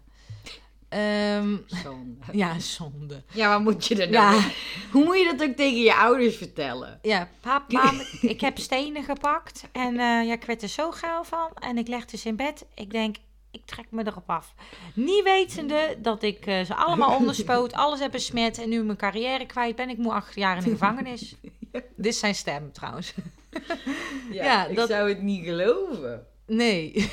Ehm, 0.90 1.58
Zonde. 1.66 2.16
ja, 2.44 2.60
zonde. 2.60 3.24
Ja, 3.34 3.50
wat 3.50 3.62
moet 3.62 3.86
je 3.88 4.02
er 4.02 4.10
nou 4.10 4.36
Ja. 4.36 4.48
Hoe 4.92 5.04
moet 5.04 5.18
je 5.18 5.34
dat 5.38 5.50
ook 5.50 5.56
tegen 5.56 5.82
je 5.82 5.96
ouders 5.96 6.36
vertellen? 6.36 7.00
Ja, 7.02 7.30
pap, 7.42 7.72
mam, 7.72 8.02
ik 8.22 8.42
heb 8.42 8.58
stenen 8.58 9.04
gepakt. 9.04 9.64
En 9.72 9.92
eh, 10.00 10.28
ja, 10.28 10.34
ik 10.34 10.44
werd 10.44 10.62
er 10.62 10.68
zo 10.70 10.92
gauw 10.92 11.24
van. 11.24 11.50
En 11.60 11.78
ik 11.78 11.88
leg 11.88 12.06
dus 12.06 12.26
in 12.26 12.36
bed. 12.36 12.66
Ik 12.76 12.92
denk, 12.92 13.16
ik 13.52 13.66
trek 13.66 13.86
me 13.90 14.06
erop 14.06 14.30
af. 14.30 14.54
Niet 14.94 15.24
wetende 15.24 15.96
dat 16.02 16.24
ik 16.24 16.46
eh, 16.46 16.64
ze 16.66 16.76
allemaal 16.76 17.16
onderspoot, 17.20 17.74
alles 17.74 18.00
heb 18.00 18.12
besmet. 18.12 18.58
En 18.62 18.70
nu 18.70 18.84
mijn 18.84 18.98
carrière 18.98 19.46
kwijt 19.46 19.76
ben. 19.76 19.90
Ik 19.90 19.98
moet 19.98 20.14
acht 20.14 20.36
jaar 20.36 20.58
in 20.58 20.64
de 20.64 20.70
gevangenis. 20.70 21.36
Dit 21.72 22.06
is 22.06 22.20
zijn 22.20 22.36
stem 22.36 22.72
trouwens. 22.72 23.14
Ja, 24.32 24.44
Ja, 24.44 24.66
ik 24.68 24.76
dat- 24.76 24.90
zou 24.90 25.10
het 25.10 25.22
niet 25.22 25.46
geloven. 25.46 26.26
Nee. 26.46 27.12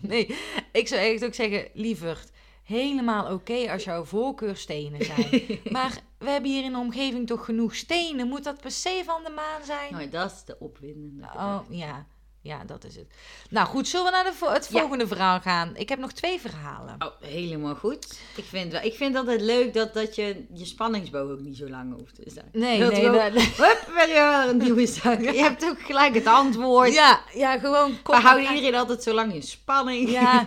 nee. 0.00 0.36
Ik 0.72 0.88
zou 0.88 1.00
echt 1.00 1.24
ook 1.24 1.34
zeggen, 1.34 1.68
lieverd, 1.74 2.30
helemaal 2.72 3.32
oké 3.32 3.70
als 3.72 3.84
jouw 3.84 4.04
voorkeurstenen 4.04 5.04
zijn. 5.04 5.42
maar 5.70 5.92
we 6.18 6.30
hebben 6.30 6.50
hier 6.50 6.64
in 6.64 6.72
de 6.72 6.78
omgeving 6.78 7.26
toch 7.26 7.44
genoeg 7.44 7.74
stenen. 7.74 8.28
Moet 8.28 8.44
dat 8.44 8.60
per 8.60 8.70
se 8.70 9.02
van 9.04 9.20
de 9.24 9.30
maan 9.30 9.64
zijn? 9.64 9.92
Nou, 9.92 10.08
dat 10.08 10.30
is 10.32 10.44
de 10.44 10.56
opwindende. 10.58 11.26
Oh, 11.36 11.58
ja. 11.68 12.06
Ja, 12.44 12.64
dat 12.64 12.84
is 12.84 12.96
het. 12.96 13.06
Nou 13.50 13.66
goed, 13.66 13.88
zullen 13.88 14.06
we 14.06 14.12
naar 14.12 14.24
de 14.24 14.32
vo- 14.32 14.52
het 14.52 14.68
Ja. 14.70 14.78
volgende 14.80 15.06
verhaal 15.06 15.40
gaan? 15.40 15.76
Ik 15.76 15.88
heb 15.88 15.98
nog 15.98 16.12
twee 16.12 16.40
verhalen. 16.40 16.94
Oh, 16.98 17.06
helemaal 17.20 17.74
goed. 17.74 18.18
Ik 18.36 18.44
vind, 18.44 18.72
wel, 18.72 18.82
ik 18.82 18.94
vind 18.94 19.16
altijd 19.16 19.40
leuk 19.40 19.74
dat, 19.74 19.94
dat 19.94 20.14
je, 20.14 20.44
je 20.54 20.64
spanningsboog 20.64 21.30
ook 21.30 21.40
niet 21.40 21.56
zo 21.56 21.68
lang 21.68 21.94
hoeft 21.98 22.14
te 22.14 22.22
zijn. 22.26 22.48
Nee, 22.52 22.80
Dat 22.80 22.92
nee. 22.92 23.00
gewoon- 23.04 23.32
dat- 23.32 23.42
Hup, 23.66 23.90
weer 23.94 24.48
een 24.48 24.56
nieuwe 24.56 24.86
zaak. 24.86 25.20
Je 25.34 25.42
hebt 25.42 25.64
ook 25.64 25.80
gelijk 25.80 26.14
het 26.14 26.26
antwoord. 26.26 26.92
ja, 26.94 27.20
ja, 27.34 27.58
gewoon... 27.58 28.02
kom 28.02 28.14
We 28.16 28.20
houden 28.22 28.54
iedereen 28.54 28.74
altijd 28.78 29.02
zo 29.02 29.14
lang 29.14 29.34
in 29.34 29.42
spanning. 29.42 30.10
Ja, 30.10 30.46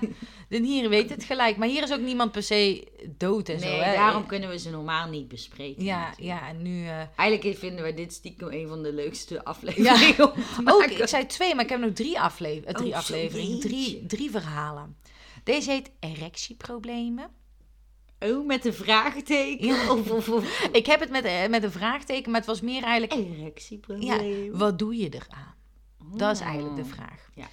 de 0.50 0.58
hier 0.58 0.90
weet 0.90 1.10
het 1.10 1.24
gelijk. 1.24 1.58
Maar 1.58 1.68
hier 1.68 1.84
is 1.84 1.92
ook 1.94 2.00
niemand 2.00 2.32
per 2.32 2.44
se 2.44 2.88
dood 3.18 3.50
en 3.50 3.60
nee, 3.60 3.70
zo, 3.70 3.84
hè? 3.84 3.94
daarom 3.94 4.26
kunnen 4.26 4.50
we 4.50 4.60
ze 4.60 4.70
normaal 4.70 5.10
niet 5.10 5.28
bespreken. 5.28 5.84
Ja, 5.84 6.00
natuurlijk. 6.00 6.40
ja, 6.40 6.48
en 6.50 6.62
nu... 6.62 6.86
eh, 6.86 7.02
Eigenlijk 7.16 7.58
vinden 7.58 7.84
we 7.86 7.94
dit 7.94 8.14
stiekem 8.14 8.52
een 8.52 8.68
van 8.68 8.84
de 8.84 8.94
leukste 8.94 9.44
afleveringen 9.44 10.16
te 10.16 10.34
Ook, 10.66 10.84
ik 10.84 11.08
zei 11.08 11.26
twee, 11.26 11.56
maar 11.56 11.64
ik 11.64 11.70
heb 11.70 11.80
nog 11.80 11.94
drie, 11.94 12.20
aflever 12.20 12.68
eh, 12.68 12.74
drie 12.74 12.90
Oh, 12.92 12.96
afleveringen. 12.98 13.60
Drie, 13.60 14.06
drie 14.06 14.32
verhalen. 14.32 14.96
Deze 15.44 15.72
heet 15.72 15.92
erectieproblemen. 16.00 17.30
Oh, 18.20 18.46
met 18.48 18.66
een 18.66 18.74
vraagteken? 18.74 19.68
Ja. 19.68 19.92
Of, 19.94 20.12
of, 20.12 20.30
of 20.30 20.68
Ik 20.72 20.86
heb 20.86 21.00
het 21.00 21.10
met, 21.10 21.24
eh, 21.26 21.48
met 21.48 21.64
een 21.64 21.72
vraagteken, 21.72 22.32
maar 22.32 22.40
het 22.40 22.50
was 22.50 22.62
meer 22.62 22.84
eigenlijk... 22.84 23.14
Ja, 23.14 23.36
erectieprobleem. 23.42 24.58
wat 24.58 24.80
doe 24.80 24.96
je 24.98 25.10
eraan? 25.10 25.54
Dat 26.18 26.32
is 26.36 26.40
eigenlijk 26.40 26.76
de 26.76 26.82
Oh. 26.82 26.88
vraag. 26.88 27.30
Ja. 27.36 27.48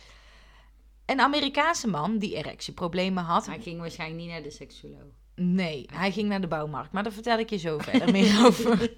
Een 1.12 1.20
Amerikaanse 1.20 1.88
man 1.88 2.18
die 2.18 2.35
erectieproblemen 2.35 3.25
had. 3.25 3.46
Hij 3.46 3.61
ging 3.61 3.81
waarschijnlijk 3.81 4.20
niet 4.20 4.31
naar 4.31 4.42
de 4.42 4.51
seksuoloog. 4.51 5.12
Nee, 5.35 5.87
hij 5.92 6.12
ging 6.12 6.29
naar 6.29 6.40
de 6.40 6.46
bouwmarkt. 6.46 6.92
Maar 6.92 7.03
daar 7.03 7.12
vertel 7.12 7.38
ik 7.38 7.51
je 7.51 7.57
zo 7.57 7.79
verder 7.88 8.11
meer 8.11 8.46
over. 8.46 8.90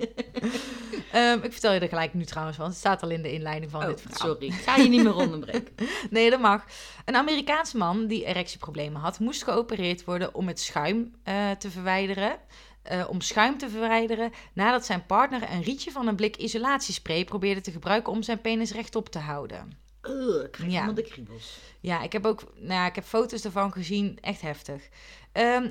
Ehm, 1.13 1.39
ik 1.43 1.53
vertel 1.53 1.73
je 1.73 1.81
er 1.81 1.89
gelijk 1.89 2.15
nu 2.15 2.25
trouwens, 2.25 2.57
want 2.57 2.71
het 2.71 2.79
staat 2.79 3.03
al 3.03 3.11
in 3.11 3.23
de 3.23 3.33
inleiding 3.33 3.71
van 3.71 3.81
Oh, 3.81 3.87
dit 3.87 4.01
verhaal. 4.01 4.19
sorry. 4.29 4.47
Ik 4.47 4.53
ga 4.53 4.77
je 4.77 4.89
niet 4.89 5.03
meer 5.03 5.15
onderbreken. 5.15 5.75
Nee, 6.11 6.31
dat 6.31 6.41
mag. 6.41 6.65
Een 7.05 7.17
Amerikaanse 7.17 7.77
man 7.77 8.07
die 8.07 8.25
erectieproblemen 8.25 9.01
had, 9.01 9.19
moest 9.19 9.45
geopereerd 9.45 10.05
worden 10.05 10.35
om 10.35 10.47
het 10.49 10.61
schuim 10.61 11.15
eh, 11.23 11.51
te 11.51 11.71
verwijderen. 11.71 12.37
Eh, 12.83 13.05
om 13.09 13.21
schuim 13.21 13.59
te 13.59 13.69
verwijderen 13.69 14.33
nadat 14.53 14.87
zijn 14.87 15.07
partner 15.07 15.43
een 15.51 15.63
rietje 15.63 15.91
van 15.91 16.07
een 16.07 16.17
blik 16.17 16.37
isolatiespray 16.37 17.25
probeerde 17.25 17.61
te 17.61 17.71
gebruiken 17.71 18.13
om 18.13 18.23
zijn 18.23 18.41
penis 18.41 18.73
rechtop 18.73 19.09
te 19.09 19.19
houden. 19.19 19.84
Ugh, 20.09 20.45
ik 20.45 20.51
krijg 20.51 20.71
Ja. 20.71 20.75
helemaal 20.75 20.95
de 20.95 21.11
kriebels. 21.11 21.59
Ja, 21.81 22.03
ik 22.03 22.13
heb 22.13 22.27
ook 22.27 22.53
nou, 22.55 22.73
ja, 22.73 22.87
ik 22.87 22.95
heb 22.95 23.05
foto's 23.05 23.45
ervan 23.45 23.73
gezien. 23.73 24.19
Echt 24.21 24.41
heftig. 24.41 24.89
Ehm, 25.33 25.71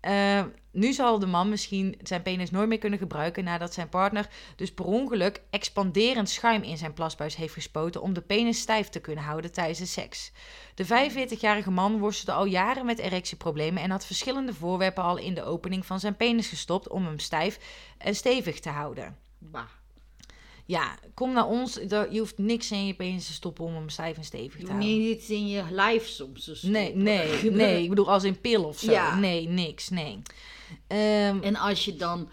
eh, 0.00 0.44
nu 0.72 0.92
zal 0.92 1.18
de 1.18 1.26
man 1.26 1.48
misschien 1.48 1.98
zijn 2.02 2.22
penis 2.22 2.50
nooit 2.50 2.68
meer 2.68 2.78
kunnen 2.78 2.98
gebruiken 2.98 3.44
nadat 3.44 3.74
zijn 3.74 3.88
partner 3.88 4.28
dus 4.56 4.72
per 4.72 4.84
ongeluk 4.84 5.42
expanderend 5.50 6.28
schuim 6.28 6.62
in 6.62 6.76
zijn 6.78 6.92
plasbuis 6.92 7.36
heeft 7.36 7.54
gespoten 7.54 8.02
om 8.02 8.12
de 8.12 8.20
penis 8.20 8.60
stijf 8.60 8.88
te 8.88 9.00
kunnen 9.00 9.24
houden 9.24 9.52
tijdens 9.52 9.78
de 9.78 9.86
seks. 9.86 10.32
De 10.74 10.84
45-jarige 10.84 11.70
man 11.70 11.98
worstelde 11.98 12.40
al 12.40 12.44
jaren 12.44 12.86
met 12.86 12.98
erectieproblemen 12.98 13.82
en 13.82 13.90
had 13.90 14.06
verschillende 14.06 14.54
voorwerpen 14.54 15.02
al 15.02 15.16
in 15.16 15.34
de 15.34 15.44
opening 15.44 15.86
van 15.86 16.00
zijn 16.00 16.16
penis 16.16 16.48
gestopt 16.48 16.88
om 16.88 17.04
hem 17.04 17.18
stijf 17.18 17.58
en 17.98 18.14
stevig 18.14 18.60
te 18.60 18.70
houden. 18.70 19.18
Bah. 19.38 19.68
Ja, 20.66 20.98
kom 21.14 21.32
naar 21.32 21.46
ons. 21.46 21.74
Je 22.10 22.18
hoeft 22.18 22.38
niks 22.38 22.70
in 22.70 22.86
je 22.86 22.94
penis 22.94 23.26
te 23.26 23.32
stoppen 23.32 23.64
om 23.64 23.74
hem 23.74 23.88
stijf 23.88 24.16
en 24.16 24.24
stevig 24.24 24.60
te 24.60 24.66
houden. 24.66 24.88
niet 24.88 25.16
iets 25.16 25.30
in 25.30 25.48
je 25.48 25.64
lijf 25.70 26.06
soms. 26.06 26.62
Nee, 26.62 26.96
nee, 26.96 27.50
nee. 27.50 27.82
Ik 27.82 27.88
bedoel, 27.88 28.10
als 28.10 28.24
in 28.24 28.40
pil 28.40 28.64
of 28.64 28.78
zo. 28.78 28.90
Ja. 28.90 29.14
Nee, 29.18 29.48
niks, 29.48 29.88
nee. 29.88 30.22
Ehm, 30.86 31.42
En 31.42 31.56
als 31.56 31.84
je 31.84 31.96
dan, 31.96 32.28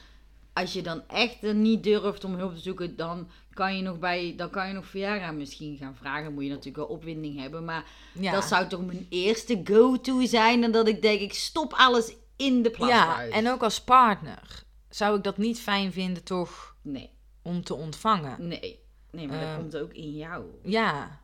als 0.54 0.74
je 0.74 0.82
dan 0.82 1.08
echt 1.08 1.44
er 1.44 1.56
niet 1.56 1.84
durft 1.84 2.24
om 2.24 2.36
hulp 2.36 2.54
te 2.56 2.62
zoeken, 2.62 2.96
dan 2.96 3.30
kan 3.54 3.76
je 3.76 3.82
nog 3.82 4.00
bij, 4.00 4.34
dan 4.38 4.50
kan 4.50 4.67
je 4.67 4.74
nog 4.74 4.86
Viagra 4.86 5.32
misschien 5.32 5.78
gaan 5.78 5.96
vragen. 5.96 6.34
Moet 6.34 6.44
je 6.44 6.50
natuurlijk 6.50 6.78
wel 6.78 6.86
opwinding 6.86 7.39
hebben, 7.39 7.65
maar 7.65 7.86
ja. 8.13 8.32
dat 8.32 8.44
zou 8.46 8.67
toch 8.67 8.86
mijn 8.86 9.06
eerste 9.10 9.62
go-to 9.63 10.26
zijn. 10.26 10.63
En 10.63 10.72
dat 10.72 10.88
ik 10.88 11.02
denk, 11.02 11.20
ik 11.20 11.34
stop 11.34 11.74
alles 11.74 12.13
in 12.36 12.62
de 12.62 12.70
ja, 12.70 12.76
plasbuis. 12.78 13.34
en 13.34 13.50
ook 13.50 13.63
als 13.63 13.82
partner 13.82 14.63
zou 14.89 15.17
ik 15.17 15.24
dat 15.24 15.38
niet 15.38 15.60
fijn 15.60 15.91
vinden, 15.91 16.24
toch, 16.24 16.76
Nee, 16.82 17.10
om 17.42 17.64
te 17.64 17.74
ontvangen. 17.76 18.48
nee. 18.48 18.80
Nee, 19.12 19.28
maar 19.28 19.40
dat 19.40 19.48
Ehm. 19.48 19.58
komt 19.60 19.78
ook 19.78 19.94
in 19.94 20.12
jou. 20.16 20.46
Ja. 20.64 21.20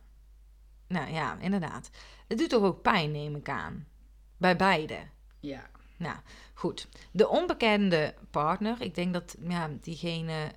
Nou 0.86 1.12
ja, 1.12 1.38
inderdaad. 1.40 1.90
Het 2.28 2.38
doet 2.38 2.48
toch 2.48 2.62
ook 2.62 2.82
pijn, 2.82 3.10
neem 3.10 3.36
ik 3.36 3.48
aan. 3.48 3.86
Bij 4.36 4.56
beide. 4.56 4.96
Ja. 5.40 5.70
Nou, 5.96 6.16
goed. 6.54 6.88
De 7.10 7.28
onbekende 7.28 8.14
partner, 8.30 8.80
ik 8.80 8.94
denk 8.94 9.12
dat 9.12 9.36
ja, 9.48 9.70
diegene 9.80 10.50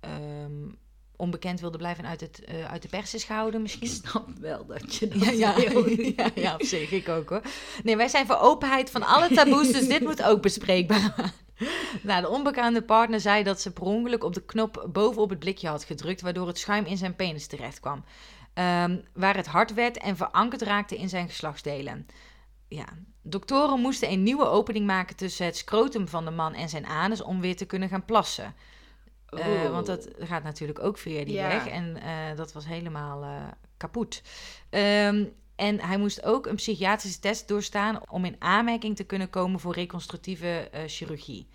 ehm, 0.00 0.68
onbekend 1.16 1.60
wilde 1.60 1.78
blijven 1.78 2.04
en 2.04 2.10
uit, 2.10 2.20
het, 2.20 2.44
eh, 2.44 2.64
uit 2.70 2.82
de 2.82 2.88
pers 2.88 3.14
is 3.14 3.24
gehouden 3.24 3.54
Ik 3.54 3.62
misschien. 3.62 3.88
snap 4.08 4.28
wel 4.38 4.66
dat 4.66 4.94
je 4.94 5.08
dat 5.18 5.22
Ja, 5.36 5.56
ja, 5.56 5.84
ja, 6.16 6.30
ja, 6.34 6.54
op 6.54 6.62
zich, 6.62 6.90
ik 6.90 7.08
ook 7.08 7.28
hoor. 7.28 7.42
Nee, 7.82 7.96
wij 7.96 8.08
zijn 8.08 8.26
voor 8.26 8.38
openheid 8.38 8.90
van 8.90 9.02
alle 9.02 9.28
taboes, 9.34 9.72
dus 9.72 9.88
dit 9.88 10.00
moet 10.00 10.22
ook 10.22 10.42
bespreekbaar. 10.42 11.34
nou, 12.02 12.20
de 12.22 12.28
onbekende 12.28 12.82
partner 12.82 13.20
zei 13.20 13.42
dat 13.42 13.60
ze 13.60 13.72
per 13.72 13.82
ongeluk 13.82 14.24
op 14.24 14.34
de 14.34 14.44
knop 14.44 14.88
bovenop 14.92 15.30
het 15.30 15.38
blikje 15.38 15.68
had 15.68 15.84
gedrukt, 15.84 16.20
waardoor 16.20 16.46
het 16.46 16.58
schuim 16.58 16.84
in 16.84 16.96
zijn 16.96 17.16
penis 17.16 17.46
terecht 17.46 17.80
kwam. 17.80 18.04
Ehm, 18.54 18.98
waar 19.14 19.36
het 19.36 19.46
hard 19.46 19.74
werd 19.74 19.98
en 19.98 20.16
verankerd 20.16 20.62
raakte 20.62 20.96
in 20.96 21.08
zijn 21.08 21.28
geslachtsdelen. 21.28 22.06
Ja, 22.68 22.86
doktoren 23.22 23.80
moesten 23.80 24.10
een 24.10 24.22
nieuwe 24.22 24.46
opening 24.46 24.86
maken 24.86 25.16
tussen 25.16 25.46
het 25.46 25.56
scrotum 25.56 26.08
van 26.08 26.24
de 26.24 26.30
man 26.30 26.54
en 26.54 26.68
zijn 26.68 26.86
anus 26.86 27.22
om 27.22 27.40
weer 27.40 27.56
te 27.56 27.64
kunnen 27.64 27.88
gaan 27.88 28.04
plassen. 28.04 28.54
Eh, 29.26 29.70
want 29.70 29.86
dat 29.86 30.08
gaat 30.18 30.42
natuurlijk 30.42 30.78
ook 30.78 30.98
via 30.98 31.24
die 31.24 31.34
Ja. 31.34 31.48
weg. 31.48 31.66
En 31.66 31.96
eh, 32.02 32.36
dat 32.36 32.52
was 32.52 32.66
helemaal 32.66 33.22
eh, 33.22 33.30
kapot. 33.76 34.22
Ehm, 34.70 35.24
en 35.56 35.80
hij 35.80 35.98
moest 35.98 36.24
ook 36.24 36.46
een 36.46 36.54
psychiatrische 36.54 37.20
test 37.20 37.48
doorstaan 37.48 38.00
om 38.10 38.24
in 38.24 38.36
aanmerking 38.38 38.96
te 38.96 39.04
kunnen 39.04 39.30
komen 39.30 39.60
voor 39.60 39.74
reconstructieve 39.74 40.68
eh, 40.72 40.82
chirurgie. 40.86 41.46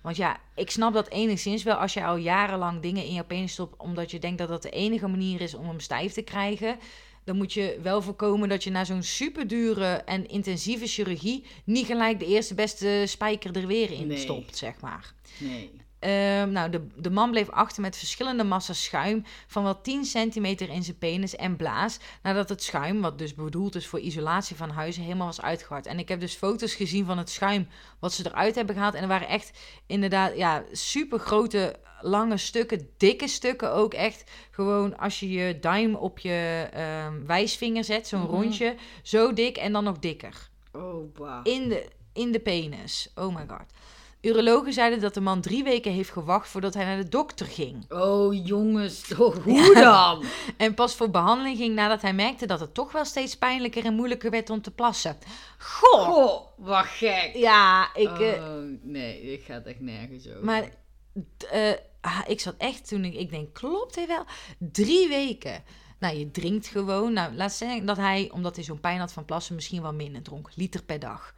Want 0.00 0.16
ja, 0.16 0.40
ik 0.54 0.70
snap 0.70 0.92
dat 0.94 1.08
enigszins 1.08 1.62
wel 1.62 1.74
als 1.74 1.92
je 1.94 2.04
al 2.04 2.16
jarenlang 2.16 2.80
dingen 2.82 3.04
in 3.04 3.14
je 3.14 3.24
penis 3.24 3.52
stopt, 3.52 3.80
omdat 3.80 4.10
je 4.10 4.18
denkt 4.18 4.38
dat 4.38 4.48
dat 4.48 4.62
de 4.62 4.70
enige 4.70 5.08
manier 5.08 5.40
is 5.40 5.54
om 5.54 5.66
hem 5.68 5.80
stijf 5.80 6.12
te 6.12 6.22
krijgen. 6.22 6.78
Dan 7.24 7.36
moet 7.36 7.52
je 7.52 7.78
wel 7.82 8.02
voorkomen 8.02 8.48
dat 8.48 8.64
je 8.64 8.70
na 8.70 8.84
zo'n 8.84 9.02
superdure 9.02 9.86
en 9.86 10.28
intensieve 10.28 10.86
chirurgie 10.86 11.44
niet 11.64 11.86
gelijk 11.86 12.18
de 12.18 12.26
eerste 12.26 12.54
beste 12.54 13.04
spijker 13.06 13.56
er 13.56 13.66
weer 13.66 13.90
in 13.90 14.06
Nee. 14.06 14.16
stopt, 14.18 14.56
zeg 14.56 14.80
maar. 14.80 15.12
Nee. 15.38 15.70
Ehm, 16.02 16.50
nou, 16.50 16.70
de, 16.70 16.86
de 16.96 17.10
man 17.10 17.30
bleef 17.30 17.50
achter 17.50 17.82
met 17.82 17.96
verschillende 17.96 18.44
massa's 18.44 18.84
schuim 18.84 19.24
van 19.46 19.62
wel 19.62 19.80
10 19.80 20.04
centimeter 20.04 20.68
in 20.68 20.82
zijn 20.82 20.98
penis 20.98 21.36
en 21.36 21.56
blaas. 21.56 21.98
Nadat 22.22 22.48
het 22.48 22.62
schuim, 22.62 23.00
wat 23.00 23.18
dus 23.18 23.34
bedoeld 23.34 23.74
is 23.74 23.86
voor 23.86 23.98
isolatie 23.98 24.56
van 24.56 24.70
huizen, 24.70 25.02
helemaal 25.02 25.26
was 25.26 25.40
uitgehard. 25.42 25.86
En 25.86 25.98
ik 25.98 26.08
heb 26.08 26.20
dus 26.20 26.34
foto's 26.34 26.74
gezien 26.74 27.04
van 27.04 27.18
het 27.18 27.30
schuim 27.30 27.68
wat 27.98 28.12
ze 28.12 28.26
eruit 28.26 28.54
hebben 28.54 28.74
gehaald. 28.74 28.94
En 28.94 29.02
er 29.02 29.08
waren 29.08 29.28
echt 29.28 29.58
inderdaad 29.86 30.36
ja, 30.36 30.62
super 30.72 31.18
grote, 31.18 31.76
lange 32.00 32.36
stukken, 32.36 32.88
dikke 32.96 33.28
stukken 33.28 33.72
ook 33.72 33.94
echt. 33.94 34.30
Gewoon 34.50 34.98
als 34.98 35.20
je 35.20 35.30
je 35.30 35.58
duim 35.58 35.94
op 35.94 36.18
je 36.18 36.68
ehm, 36.72 37.26
wijsvinger 37.26 37.84
zet, 37.84 38.08
zo'n 38.08 38.20
Mhm. 38.20 38.30
rondje, 38.30 38.74
zo 39.02 39.32
dik 39.32 39.56
en 39.56 39.72
dan 39.72 39.84
nog 39.84 39.98
dikker 39.98 40.50
Oh, 40.72 41.14
bah. 41.14 41.40
in 41.42 41.68
de, 41.68 41.88
in 42.12 42.32
de 42.32 42.40
penis. 42.40 43.10
Oh 43.14 43.34
my 43.34 43.44
god. 43.48 43.66
Urologen 44.22 44.72
zeiden 44.72 45.00
dat 45.00 45.14
de 45.14 45.20
man 45.20 45.40
drie 45.40 45.64
weken 45.64 45.92
heeft 45.92 46.10
gewacht 46.10 46.48
voordat 46.48 46.74
hij 46.74 46.84
naar 46.84 46.96
de 46.96 47.08
dokter 47.08 47.46
ging. 47.46 47.90
Oh, 47.92 48.46
jongens. 48.46 49.00
toch, 49.08 49.42
Hoe 49.44 49.74
dan? 49.74 50.24
En 50.56 50.74
pas 50.74 50.94
voor 50.94 51.10
behandeling 51.10 51.56
ging 51.56 51.74
nadat 51.74 52.02
hij 52.02 52.12
merkte 52.12 52.46
dat 52.46 52.60
het 52.60 52.74
toch 52.74 52.92
wel 52.92 53.04
steeds 53.04 53.36
pijnlijker 53.38 53.84
en 53.84 53.94
moeilijker 53.94 54.30
werd 54.30 54.50
om 54.50 54.62
te 54.62 54.70
plassen. 54.70 55.16
Goh! 55.58 56.04
Goh, 56.08 56.46
wat 56.56 56.84
gek. 56.86 57.30
Ja, 57.34 57.94
ik... 57.94 58.18
eh, 58.20 58.42
Oh, 58.42 58.62
nee, 58.82 59.32
ik 59.32 59.44
ga 59.44 59.54
het 59.54 59.66
echt 59.66 59.80
nergens 59.80 60.28
over. 60.28 60.44
maar 60.44 60.68
eh, 61.50 61.72
ah, 62.00 62.20
ik 62.26 62.40
zat 62.40 62.54
echt 62.58 62.88
toen 62.88 63.04
ik, 63.04 63.14
ik 63.14 63.30
denk, 63.30 63.54
klopt 63.54 63.94
hij 63.94 64.06
wel? 64.06 64.24
Drie 64.58 65.08
weken. 65.08 65.62
Nou, 65.98 66.16
je 66.16 66.30
drinkt 66.30 66.66
gewoon. 66.66 67.12
Nou, 67.12 67.34
laat 67.34 67.52
zeggen 67.52 67.86
dat 67.86 67.96
hij, 67.96 68.30
omdat 68.32 68.54
hij 68.56 68.64
zo'n 68.64 68.80
pijn 68.80 68.98
had 68.98 69.12
van 69.12 69.24
plassen, 69.24 69.54
misschien 69.54 69.82
wel 69.82 69.92
minder 69.94 70.22
dronk. 70.22 70.50
Liter 70.54 70.82
per 70.82 70.98
dag. 70.98 71.34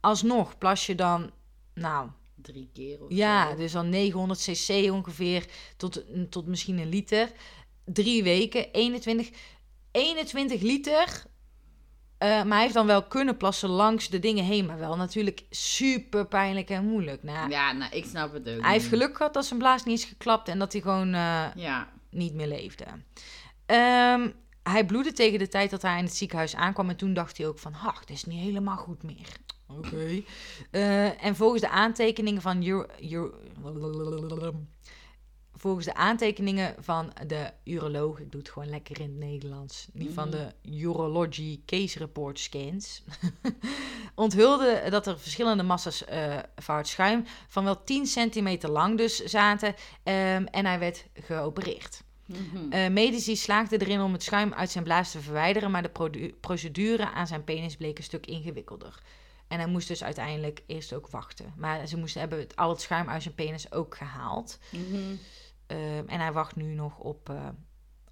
Alsnog 0.00 0.58
plas 0.58 0.86
je 0.86 0.94
dan, 0.94 1.30
nou, 1.74 2.08
Drie 2.42 2.70
keer 2.72 3.02
of 3.02 3.06
Ja, 3.12 3.50
zo. 3.50 3.56
dus 3.56 3.76
al 3.76 3.82
900 3.84 4.40
cc 4.40 4.90
ongeveer 4.92 5.44
tot, 5.76 6.02
tot 6.30 6.46
misschien 6.46 6.78
een 6.78 6.88
liter. 6.88 7.32
Drie 7.84 8.22
weken, 8.22 8.72
21, 8.72 9.30
21 9.90 10.60
liter. 10.60 11.24
Eh, 12.18 12.28
maar 12.28 12.52
hij 12.52 12.60
heeft 12.62 12.74
dan 12.74 12.86
wel 12.86 13.02
kunnen 13.02 13.36
plassen 13.36 13.68
langs 13.68 14.08
de 14.08 14.18
dingen 14.18 14.44
heen. 14.44 14.66
Maar 14.66 14.78
wel 14.78 14.96
natuurlijk 14.96 15.42
super 15.50 16.26
pijnlijk 16.26 16.70
en 16.70 16.84
moeilijk. 16.84 17.22
Nou, 17.22 17.50
Ja, 17.50 17.72
nou, 17.72 17.92
ik 17.92 18.04
snap 18.04 18.32
het 18.32 18.48
ook 18.48 18.60
hij 18.62 18.72
heeft 18.72 18.86
geluk 18.86 19.16
gehad 19.16 19.34
dat 19.34 19.46
zijn 19.46 19.58
blaas 19.58 19.84
niet 19.84 19.98
is 19.98 20.04
geklapt 20.04 20.48
en 20.48 20.58
dat 20.58 20.72
hij 20.72 20.80
gewoon 20.82 21.14
eh, 21.14 21.46
Ja. 21.54 21.88
niet 22.10 22.34
meer 22.34 22.46
leefde. 22.46 22.84
Ehm, 23.66 24.30
hij 24.62 24.86
bloedde 24.86 25.12
tegen 25.12 25.38
de 25.38 25.48
tijd 25.48 25.70
dat 25.70 25.82
hij 25.82 25.98
in 25.98 26.04
het 26.04 26.14
ziekenhuis 26.16 26.54
aankwam. 26.54 26.88
En 26.88 26.96
toen 26.96 27.14
dacht 27.14 27.38
hij 27.38 27.46
ook 27.46 27.58
van, 27.58 27.74
ach, 27.74 28.04
dit 28.04 28.16
is 28.16 28.24
niet 28.24 28.40
helemaal 28.40 28.76
goed 28.76 29.02
meer. 29.02 29.28
Oké. 29.76 30.22
Eh, 30.70 31.24
en 31.24 31.36
volgens 31.36 31.60
de 31.60 31.68
aantekeningen 31.68 32.42
van... 32.42 32.64
Euro, 32.66 32.86
Euro- 33.10 33.34
volgens 35.52 35.84
de 35.84 35.94
aantekeningen 35.94 36.74
van 36.78 37.12
de 37.26 37.50
uroloog... 37.64 38.20
Ik 38.20 38.30
doe 38.30 38.40
het 38.40 38.50
gewoon 38.50 38.68
lekker 38.68 39.00
in 39.00 39.08
het 39.08 39.18
Nederlands. 39.18 39.88
Die 39.92 40.10
van 40.10 40.30
de 40.30 40.52
Urology 40.62 41.60
Case 41.66 41.98
Report 41.98 42.38
scans... 42.38 43.02
onthulde 44.14 44.82
dat 44.90 45.06
er 45.06 45.18
verschillende 45.18 45.62
massa's 45.62 46.04
eh 46.04 46.38
van 46.56 46.76
het 46.76 46.88
schuim... 46.88 47.24
van 47.48 47.64
wel 47.64 47.84
10 47.84 48.06
centimeter 48.06 48.70
lang 48.70 48.96
dus 48.96 49.24
zaten. 49.24 49.74
ehm, 50.02 50.44
en 50.44 50.66
hij 50.66 50.78
werd 50.78 51.06
geopereerd. 51.14 52.02
Mhm. 52.26 52.72
Eh, 52.72 52.90
medici 52.90 53.36
slaagden 53.36 53.80
erin 53.80 54.00
om 54.00 54.12
het 54.12 54.22
schuim 54.22 54.52
uit 54.54 54.70
zijn 54.70 54.84
blaas 54.84 55.10
te 55.10 55.20
verwijderen, 55.20 55.70
maar 55.70 55.82
de 55.82 56.34
procedure 56.40 57.10
aan 57.10 57.26
zijn 57.26 57.44
penis 57.44 57.76
bleek 57.76 57.98
een 57.98 58.04
stuk 58.04 58.26
ingewikkelder. 58.26 59.02
En 59.48 59.58
hij 59.58 59.68
moest 59.68 59.88
dus 59.88 60.04
uiteindelijk 60.04 60.62
eerst 60.66 60.92
ook 60.92 61.08
wachten. 61.10 61.52
Maar 61.56 61.86
ze 61.86 61.98
moesten 61.98 62.20
hebben 62.20 62.38
het, 62.38 62.56
al 62.56 62.70
het 62.70 62.80
schuim 62.80 63.08
uit 63.08 63.22
zijn 63.22 63.34
penis 63.34 63.72
ook 63.72 63.96
gehaald. 63.96 64.58
Mhm. 64.70 65.14
Eh, 65.66 65.96
en 65.96 66.20
hij 66.20 66.32
wacht 66.32 66.56
nu 66.56 66.74
nog 66.74 66.98
op 66.98 67.30
eh, 67.30 67.48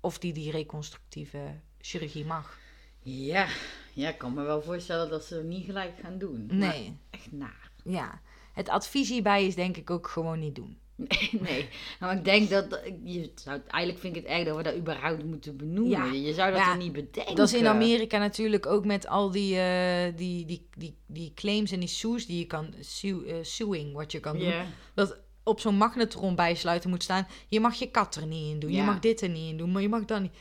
of 0.01 0.19
die 0.19 0.33
die 0.33 0.51
reconstructieve 0.51 1.61
chirurgie 1.81 2.25
mag. 2.25 2.59
Ja. 3.03 3.47
ja, 3.93 4.09
ik 4.09 4.19
kan 4.19 4.35
me 4.35 4.43
wel 4.43 4.63
voorstellen 4.63 5.11
dat 5.11 5.25
ze 5.25 5.35
het 5.35 5.45
niet 5.45 5.65
gelijk 5.65 5.99
gaan 6.03 6.19
doen. 6.19 6.47
Nee, 6.51 6.99
echt 7.11 7.33
naar. 7.33 7.71
ja. 7.85 8.21
Het 8.53 8.69
advies 8.69 9.09
hierbij 9.09 9.47
is 9.47 9.55
denk 9.55 9.77
ik 9.77 9.91
ook 9.91 10.09
gewoon 10.09 10.39
niet 10.39 10.55
doen. 10.55 10.79
Nee, 10.97 11.31
nee. 11.41 11.69
Maar 12.01 12.17
ik 12.17 12.25
denk 12.25 12.51
dat... 12.51 12.81
Je 13.05 13.33
zou, 13.35 13.61
eigenlijk 13.67 14.03
vind 14.03 14.17
ik 14.17 14.23
het 14.23 14.33
erg 14.33 14.45
dat 14.45 14.57
we 14.57 14.63
dat 14.63 14.77
überhaupt 14.77 15.25
moeten 15.25 15.57
benoemen. 15.57 16.13
Ja. 16.13 16.27
Je 16.27 16.35
zou 16.35 16.51
dat 16.51 16.61
Ja. 16.61 16.71
er 16.71 16.77
niet 16.77 16.93
bedenken. 16.93 17.35
Dat 17.35 17.49
is 17.49 17.55
in 17.55 17.67
Amerika 17.67 18.19
natuurlijk 18.19 18.67
ook 18.67 18.85
met 18.85 19.07
al 19.07 19.31
die, 19.31 19.59
eh, 19.59 20.17
die, 20.17 20.45
die, 20.45 20.69
die, 20.77 20.97
die 21.07 21.33
claims 21.35 21.71
en 21.73 21.81
die 21.81 21.89
sues 21.89 22.27
die 22.27 22.39
je 22.39 22.47
kan, 22.47 22.75
sue, 22.81 23.25
eh, 23.27 23.37
suing, 23.43 23.93
wat 23.95 24.13
je 24.13 24.21
kan 24.21 24.39
doen. 24.39 24.53
Dat 24.95 25.19
op 25.45 25.61
zo'n 25.61 25.77
magnetron 25.77 26.35
bijsluiten 26.35 26.91
moet 26.91 27.03
staan. 27.03 27.27
Je 27.49 27.61
mag 27.61 27.75
je 27.75 27.91
kat 27.91 28.15
er 28.15 28.27
niet 28.27 28.51
in 28.51 28.59
doen. 28.59 28.73
Je 28.73 28.83
mag 28.83 29.01
dit 29.01 29.21
er 29.21 29.29
niet 29.29 29.51
in 29.51 29.57
doen. 29.57 29.73
Maar 29.73 29.83
je 29.83 29.89
mag 29.89 30.05
dan 30.05 30.23
niet. 30.23 30.33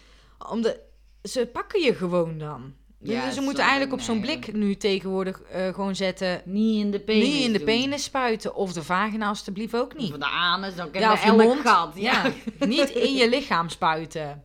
Omdat 0.49 0.79
ze 1.23 1.45
pakken 1.53 1.81
je 1.81 1.93
gewoon 1.93 2.37
dan. 2.37 2.73
Dus 2.99 3.13
Ja, 3.13 3.29
ze 3.29 3.35
dat 3.35 3.43
moeten 3.43 3.63
eigenlijk 3.63 3.93
op 3.93 4.01
zo'n 4.01 4.15
niet. 4.15 4.25
blik 4.25 4.53
nu 4.53 4.75
tegenwoordig 4.75 5.41
eh, 5.41 5.73
gewoon 5.73 5.95
zetten. 5.95 6.41
Niet 6.45 6.79
in 6.83 6.91
de 6.91 6.99
penis 6.99 7.23
niet 7.27 7.43
in 7.45 7.51
de 7.51 7.57
doen. 7.57 7.67
penis 7.67 8.03
spuiten. 8.03 8.55
Of 8.55 8.73
de 8.73 8.83
vagina 8.83 9.27
alstublieft 9.27 9.75
ook 9.75 9.97
niet. 9.97 10.11
Of 10.11 10.17
de 10.17 10.25
anus, 10.25 10.75
dan 10.75 10.91
kan 10.91 11.01
Ja, 11.01 11.11
je 11.11 11.19
elk 11.43 11.59
gat. 11.61 11.91
Ja. 11.95 12.23
Ja. 12.59 12.65
niet 12.65 12.89
in 12.89 13.13
je 13.13 13.29
lichaam 13.29 13.69
spuiten. 13.69 14.43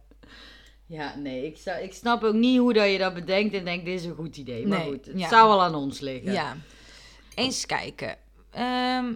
ja, 0.87 1.15
nee. 1.17 1.47
Ik, 1.47 1.57
zou, 1.57 1.83
ik 1.83 1.93
snap 1.93 2.23
ook 2.23 2.35
niet 2.35 2.59
hoe 2.59 2.73
dat 2.73 2.91
je 2.91 2.99
dat 2.99 3.15
bedenkt 3.15 3.55
en 3.55 3.65
denkt, 3.65 3.85
dit 3.85 4.01
is 4.01 4.07
een 4.07 4.15
goed 4.15 4.37
idee. 4.37 4.67
Maar 4.67 4.79
Nee, 4.79 4.89
goed, 4.89 5.07
het 5.07 5.19
ja. 5.19 5.29
zou 5.29 5.49
wel 5.49 5.63
aan 5.63 5.75
ons 5.75 6.01
liggen. 6.01 6.33
Ja. 6.33 6.57
Eens 7.35 7.67
kijken. 7.67 8.17
Ehm, 8.51 9.13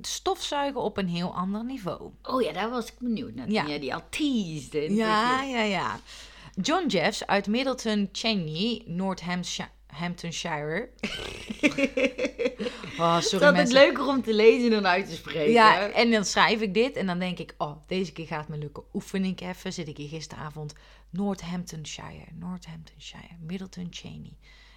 stofzuigen 0.00 0.80
op 0.80 0.96
een 0.96 1.08
heel 1.08 1.34
ander 1.34 1.64
niveau. 1.64 2.10
Oh 2.22 2.42
ja, 2.42 2.52
daar 2.52 2.70
was 2.70 2.86
ik 2.86 2.98
benieuwd 2.98 3.34
naar. 3.34 3.50
Ja. 3.50 3.78
Die 3.78 3.94
al 3.94 4.02
het 4.10 4.92
Ja, 4.92 5.42
ja, 5.42 5.62
ja. 5.62 6.00
John 6.62 6.86
Jeffs 6.86 7.26
uit 7.26 7.46
Middleton 7.46 8.08
Cheney, 8.12 8.82
Northamptonshire. 8.86 10.88
oh, 12.98 13.14
Het 13.14 13.24
is 13.24 13.28
sorry 13.28 13.46
altijd 13.46 13.54
mensen. 13.54 13.74
leuker 13.74 14.06
om 14.06 14.22
te 14.22 14.34
lezen 14.34 14.70
dan 14.70 14.86
uit 14.86 15.08
te 15.08 15.14
spreken. 15.14 15.52
Ja, 15.52 15.90
en 15.90 16.10
dan 16.10 16.24
schrijf 16.24 16.60
ik 16.60 16.74
dit 16.74 16.96
en 16.96 17.06
dan 17.06 17.18
denk 17.18 17.38
ik, 17.38 17.54
oh, 17.58 17.76
deze 17.86 18.12
keer 18.12 18.26
gaat 18.26 18.40
het 18.40 18.48
me 18.48 18.58
lukken. 18.58 18.82
Oefen 18.92 19.24
ik 19.24 19.40
even, 19.40 19.72
zit 19.72 19.88
ik 19.88 19.96
hier 19.96 20.08
gisteravond. 20.08 20.74
Northamptonshire, 21.10 22.26
Northamptonshire, 22.34 23.36
Middleton 23.40 23.86
Cheney. 23.90 24.36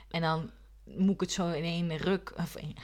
En 0.10 0.22
dan 0.22 0.52
moet 0.84 1.14
ik 1.14 1.20
het 1.20 1.32
zo 1.32 1.52
in 1.52 1.64
één 1.64 1.98
ruk, 1.98 2.34
of 2.38 2.58
in, 2.58 2.76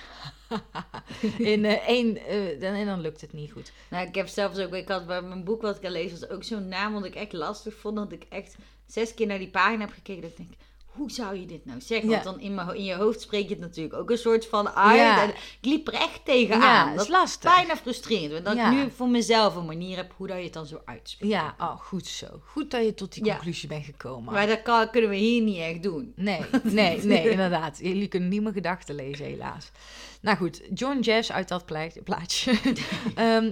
in 1.54 1.66
eh, 1.66 1.88
één, 1.88 2.18
eh, 2.18 2.60
dan, 2.60 2.74
en 2.74 2.86
dan 2.86 3.02
lukt 3.02 3.22
het 3.22 3.34
niet 3.34 3.52
goed. 3.52 3.72
Nou, 3.90 4.08
ik 4.08 4.16
heb 4.16 4.28
zelfs 4.28 4.60
ook, 4.60 4.74
ik 4.74 4.88
had 4.88 5.08
bij 5.08 5.22
mijn 5.22 5.44
boek 5.44 5.62
wat 5.62 5.78
ik 5.78 5.86
al 5.86 5.90
lees, 5.90 6.12
was 6.12 6.30
ook 6.30 6.44
zo'n 6.44 6.68
naam 6.68 6.94
wat 6.94 7.06
ik 7.06 7.16
echt 7.16 7.34
lastig 7.34 7.76
vond. 7.76 7.96
Dat 7.96 8.12
ik 8.12 8.26
echt 8.30 8.56
zes 8.92 9.14
keer 9.14 9.28
naar 9.28 9.38
die 9.38 9.50
pagina 9.50 9.80
heb 9.80 9.94
gekeken. 9.94 10.22
Dat 10.22 10.32
ik 10.32 10.38
denk, 10.38 10.54
hoe 11.00 11.12
zou 11.12 11.40
je 11.40 11.46
dit 11.46 11.66
nou 11.66 11.82
zeggen? 11.82 12.10
Want 12.10 12.24
dan 12.24 12.40
in, 12.40 12.56
mijn, 12.56 12.76
in 12.76 12.84
je 12.84 12.94
hoofd 12.94 13.22
spreek 13.22 13.44
je 13.44 13.50
het 13.50 13.60
natuurlijk 13.60 13.96
ook 13.96 14.10
een 14.10 14.18
soort 14.18 14.46
van 14.46 14.70
uit. 14.70 15.30
Ik 15.30 15.70
liep 15.70 15.88
er 15.88 15.94
echt 15.94 16.26
tegenaan. 16.26 16.88
Ja, 16.90 16.94
dat 16.96 17.04
is 17.04 17.10
lastig. 17.10 17.56
bijna 17.56 17.76
frustrerend. 17.76 18.44
Want 18.44 18.58
dat 18.58 18.66
ik 18.66 18.72
nu 18.72 18.92
voor 18.96 19.08
mezelf 19.08 19.56
een 19.56 19.66
manier 19.66 19.96
heb 19.96 20.14
hoe 20.18 20.28
dat 20.28 20.38
je 20.38 20.44
het 20.44 20.54
dan 20.54 20.66
zo 20.66 20.82
uitspreekt. 20.86 21.34
Ja, 21.34 21.56
oh, 21.60 21.80
goed 21.80 22.08
zo. 22.08 22.28
Goed 22.46 22.72
dat 22.72 22.84
je 22.84 22.94
tot 22.94 23.14
die 23.14 23.24
conclusie 23.24 23.68
bent 23.68 23.86
gekomen. 23.86 24.34
Maar 24.34 24.48
dat 24.48 24.62
kan, 24.62 24.90
kunnen 24.90 25.10
we 25.10 25.16
hier 25.16 25.42
niet 25.42 25.58
echt 25.58 25.84
doen. 25.84 26.14
Nee, 26.16 26.42
nee, 26.64 27.06
nee, 27.06 27.30
inderdaad. 27.30 27.78
Jullie 27.82 28.08
kunnen 28.08 28.30
niet 28.30 28.42
mijn 28.42 28.54
gedachten 28.54 28.96
lezen, 28.96 29.26
helaas. 29.26 29.72
Nou 30.22 30.38
goed, 30.38 30.62
John 30.74 31.00
Jeffs 31.00 31.32
uit 31.32 31.48
dat 31.48 31.66
plaatje 32.04 32.52
ehm, 33.16 33.52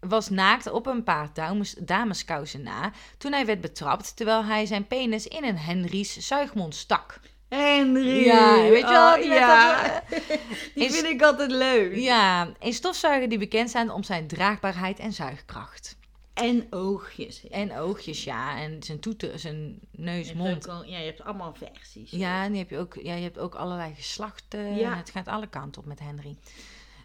was 0.00 0.28
naakt 0.28 0.70
op 0.70 0.86
een 0.86 1.04
paar 1.04 1.28
dames, 1.34 1.74
dameskousen 1.78 2.62
na 2.62 2.92
toen 3.18 3.32
hij 3.32 3.46
werd 3.46 3.60
betrapt 3.60 4.16
terwijl 4.16 4.44
hij 4.44 4.66
zijn 4.66 4.86
penis 4.86 5.26
in 5.26 5.44
een 5.44 5.58
Henry's 5.58 6.16
zuigmond 6.18 6.74
stak. 6.74 7.20
Henry. 7.48 8.24
Ja, 8.24 8.54
weet 8.56 8.80
je 8.80 8.86
wel, 8.90 9.14
Oh, 9.18 9.24
ja. 9.24 9.82
dat, 10.08 10.18
Die 10.74 10.90
vind 10.90 11.06
ik 11.06 11.22
altijd 11.22 11.50
leuk. 11.50 11.94
Ja, 11.96 12.48
een 12.58 12.72
stofzuiger 12.72 13.28
die 13.28 13.38
bekend 13.38 13.68
staat 13.68 13.90
om 13.90 14.02
zijn 14.02 14.26
draagbaarheid 14.26 14.98
en 14.98 15.12
zuigkracht. 15.12 15.98
En 16.34 16.66
oogjes. 16.70 17.48
En 17.48 17.76
oogjes, 17.76 18.24
ja. 18.24 18.58
En 18.60 18.82
zijn 18.82 19.00
toeten, 19.00 19.38
zijn 19.38 19.78
neus, 19.90 20.26
hebt 20.26 20.38
mond. 20.38 20.68
al- 20.68 20.84
ja, 20.84 20.98
je 20.98 21.04
hebt 21.04 21.24
allemaal 21.24 21.54
versies. 21.54 22.10
Ja, 22.10 22.44
en 22.44 22.54
je 22.54 22.78
ook, 22.78 22.94
ja, 23.02 23.14
je 23.14 23.22
hebt 23.22 23.38
ook 23.38 23.54
allerlei 23.54 23.94
geslachten. 23.94 24.74
Ja. 24.76 24.96
Het 24.96 25.10
gaat 25.10 25.26
alle 25.28 25.46
kanten 25.46 25.82
op 25.82 25.88
met 25.88 25.98
Henry. 25.98 26.36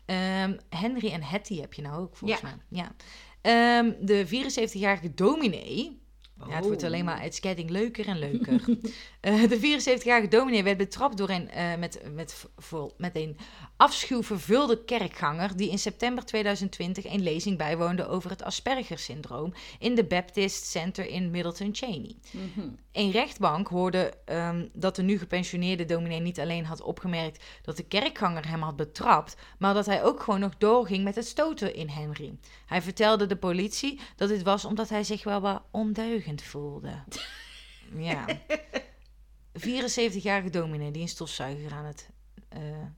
Ehm, 0.05 0.57
Henry 0.69 1.11
en 1.11 1.23
Hetty 1.23 1.59
heb 1.59 1.73
je 1.73 1.81
nou 1.81 2.01
ook, 2.01 2.15
volgens 2.15 2.41
Ja. 2.41 2.47
mij. 2.47 2.81
Ja. 2.81 2.95
Ehm, 3.41 4.05
de 4.05 4.27
74-jarige 4.27 5.13
dominee. 5.13 6.03
Ja, 6.47 6.55
het 6.55 6.65
wordt 6.65 6.81
Oh. 6.81 6.87
alleen 6.87 7.05
maar, 7.05 7.21
getting 7.39 7.69
leuker 7.69 8.07
en 8.07 8.19
leuker. 8.19 8.63
Eh, 9.25 9.49
de 9.49 9.59
74-jarige 9.59 10.27
dominee 10.27 10.63
werd 10.63 10.77
betrapt 10.77 11.17
door 11.17 11.29
een, 11.29 11.49
eh, 11.49 11.75
met, 11.75 12.01
met, 12.13 12.45
vol- 12.57 12.93
met 12.97 13.15
een 13.15 13.37
afschuwvervulde 13.77 14.83
kerkganger 14.83 15.57
die 15.57 15.69
in 15.69 15.79
september 15.79 16.25
2020 16.25 17.05
een 17.05 17.23
lezing 17.23 17.57
bijwoonde 17.57 18.07
over 18.07 18.29
het 18.29 18.43
Asperger-syndroom 18.43 19.53
in 19.79 19.95
de 19.95 20.03
Baptist 20.03 20.65
Center 20.65 21.07
in 21.07 21.31
Middleton 21.31 21.69
Cheney. 21.75 22.15
Mhm. 22.31 22.67
Een 22.91 23.11
rechtbank 23.11 23.67
hoorde 23.67 24.13
ehm, 24.25 24.67
dat 24.73 24.95
de 24.95 25.01
nu 25.03 25.17
gepensioneerde 25.17 25.85
dominee 25.85 26.19
niet 26.19 26.39
alleen 26.39 26.65
had 26.65 26.81
opgemerkt 26.81 27.43
dat 27.61 27.77
de 27.77 27.85
kerkganger 27.85 28.47
hem 28.47 28.61
had 28.61 28.75
betrapt, 28.75 29.35
maar 29.57 29.73
dat 29.73 29.85
hij 29.85 30.03
ook 30.03 30.23
gewoon 30.23 30.39
nog 30.39 30.57
doorging 30.57 31.03
met 31.03 31.15
het 31.15 31.27
stoten 31.27 31.75
in 31.75 31.89
Henry. 31.89 32.37
Hij 32.65 32.81
vertelde 32.81 33.25
de 33.25 33.37
politie 33.37 33.99
dat 34.15 34.29
dit 34.29 34.43
was 34.43 34.65
omdat 34.65 34.89
hij 34.89 35.03
zich 35.03 35.23
wel 35.23 35.41
wat 35.41 35.61
ondeugend 35.71 36.41
voelde. 36.41 37.03
ja. 37.97 38.25
74-jarige 39.59 40.49
dominee 40.49 40.91
die 40.91 41.01
een 41.01 41.07
stofzuiger 41.07 41.71
aan 41.71 41.85
het 41.85 42.09
neuken- 42.49 42.93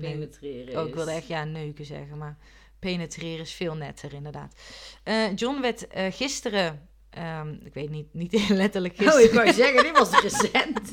Penetreren 0.00 0.76
Oh, 0.76 0.82
ik 0.82 0.88
is. 0.88 0.94
wilde 0.94 1.10
echt 1.10 1.26
ja, 1.26 1.44
neuken 1.44 1.84
zeggen, 1.84 2.18
maar 2.18 2.36
penetreren 2.78 3.40
is 3.40 3.52
veel 3.52 3.74
netter, 3.74 4.12
inderdaad. 4.14 4.54
Eh, 5.02 5.34
John 5.36 5.60
werd 5.60 5.86
eh, 5.86 6.12
gisteren, 6.12 6.88
ehm, 7.10 7.54
ik 7.64 7.74
weet 7.74 7.90
niet, 7.90 8.14
niet 8.14 8.48
letterlijk 8.48 8.94
Oh, 8.94 8.98
gisteren. 9.00 9.24
ik 9.26 9.32
wou 9.32 9.52
zeggen, 9.52 9.82
dit 9.82 9.98
was 9.98 10.20
recent. 10.22 10.90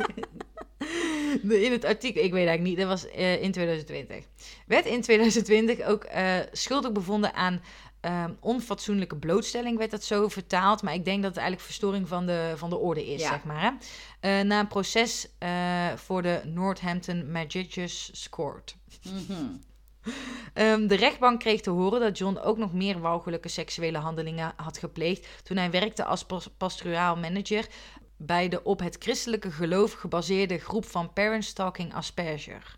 In 1.43 1.71
het 1.71 1.85
artikel, 1.85 2.23
ik 2.23 2.31
weet 2.33 2.47
eigenlijk 2.47 2.61
niet, 2.61 2.77
dat 2.77 2.87
was 2.87 3.05
in 3.41 3.51
2020. 3.51 4.25
Werd 4.67 4.85
in 4.85 5.01
2020 5.01 5.81
ook 5.81 6.07
schuldig 6.51 6.91
bevonden 6.91 7.33
aan 7.33 7.61
ehm, 8.01 8.31
onfatsoenlijke 8.39 9.15
blootstelling, 9.15 9.77
werd 9.77 9.91
dat 9.91 10.03
zo 10.03 10.27
vertaald. 10.27 10.81
Maar 10.81 10.93
ik 10.93 11.05
denk 11.05 11.17
dat 11.21 11.29
het 11.31 11.37
eigenlijk 11.39 11.67
verstoring 11.67 12.07
van 12.07 12.25
de, 12.25 12.53
van 12.55 12.69
de 12.69 12.77
orde 12.77 13.07
is, 13.13 13.21
Ja. 13.21 13.29
zeg 13.29 13.43
maar. 13.43 13.61
Hè? 13.61 13.69
Eh, 14.39 14.45
na 14.45 14.59
een 14.59 14.67
proces 14.67 15.27
eh, 15.37 15.87
voor 15.95 16.21
de 16.21 16.41
Northampton 16.45 17.31
Magistrates 17.31 18.27
Court. 18.29 18.75
Mhm. 19.03 19.33
Ehm, 20.53 20.87
de 20.87 20.95
rechtbank 20.95 21.39
kreeg 21.39 21.61
te 21.61 21.69
horen 21.69 21.99
dat 21.99 22.17
John 22.17 22.37
ook 22.37 22.57
nog 22.57 22.73
meer 22.73 22.99
walgelijke 22.99 23.47
seksuele 23.49 23.97
handelingen 23.97 24.53
had 24.55 24.77
gepleegd 24.77 25.27
toen 25.43 25.57
hij 25.57 25.71
werkte 25.71 26.03
als 26.03 26.23
pas- 26.25 26.49
pastoraal 26.57 27.15
manager 27.15 27.67
bij 28.17 28.49
de 28.49 28.63
op 28.63 28.79
het 28.79 28.95
christelijke 28.99 29.51
geloof 29.51 29.93
gebaseerde 29.93 30.57
groep 30.57 30.85
van 30.85 31.13
Parent 31.13 31.45
Stalking 31.45 31.93
Asperger. 31.93 32.77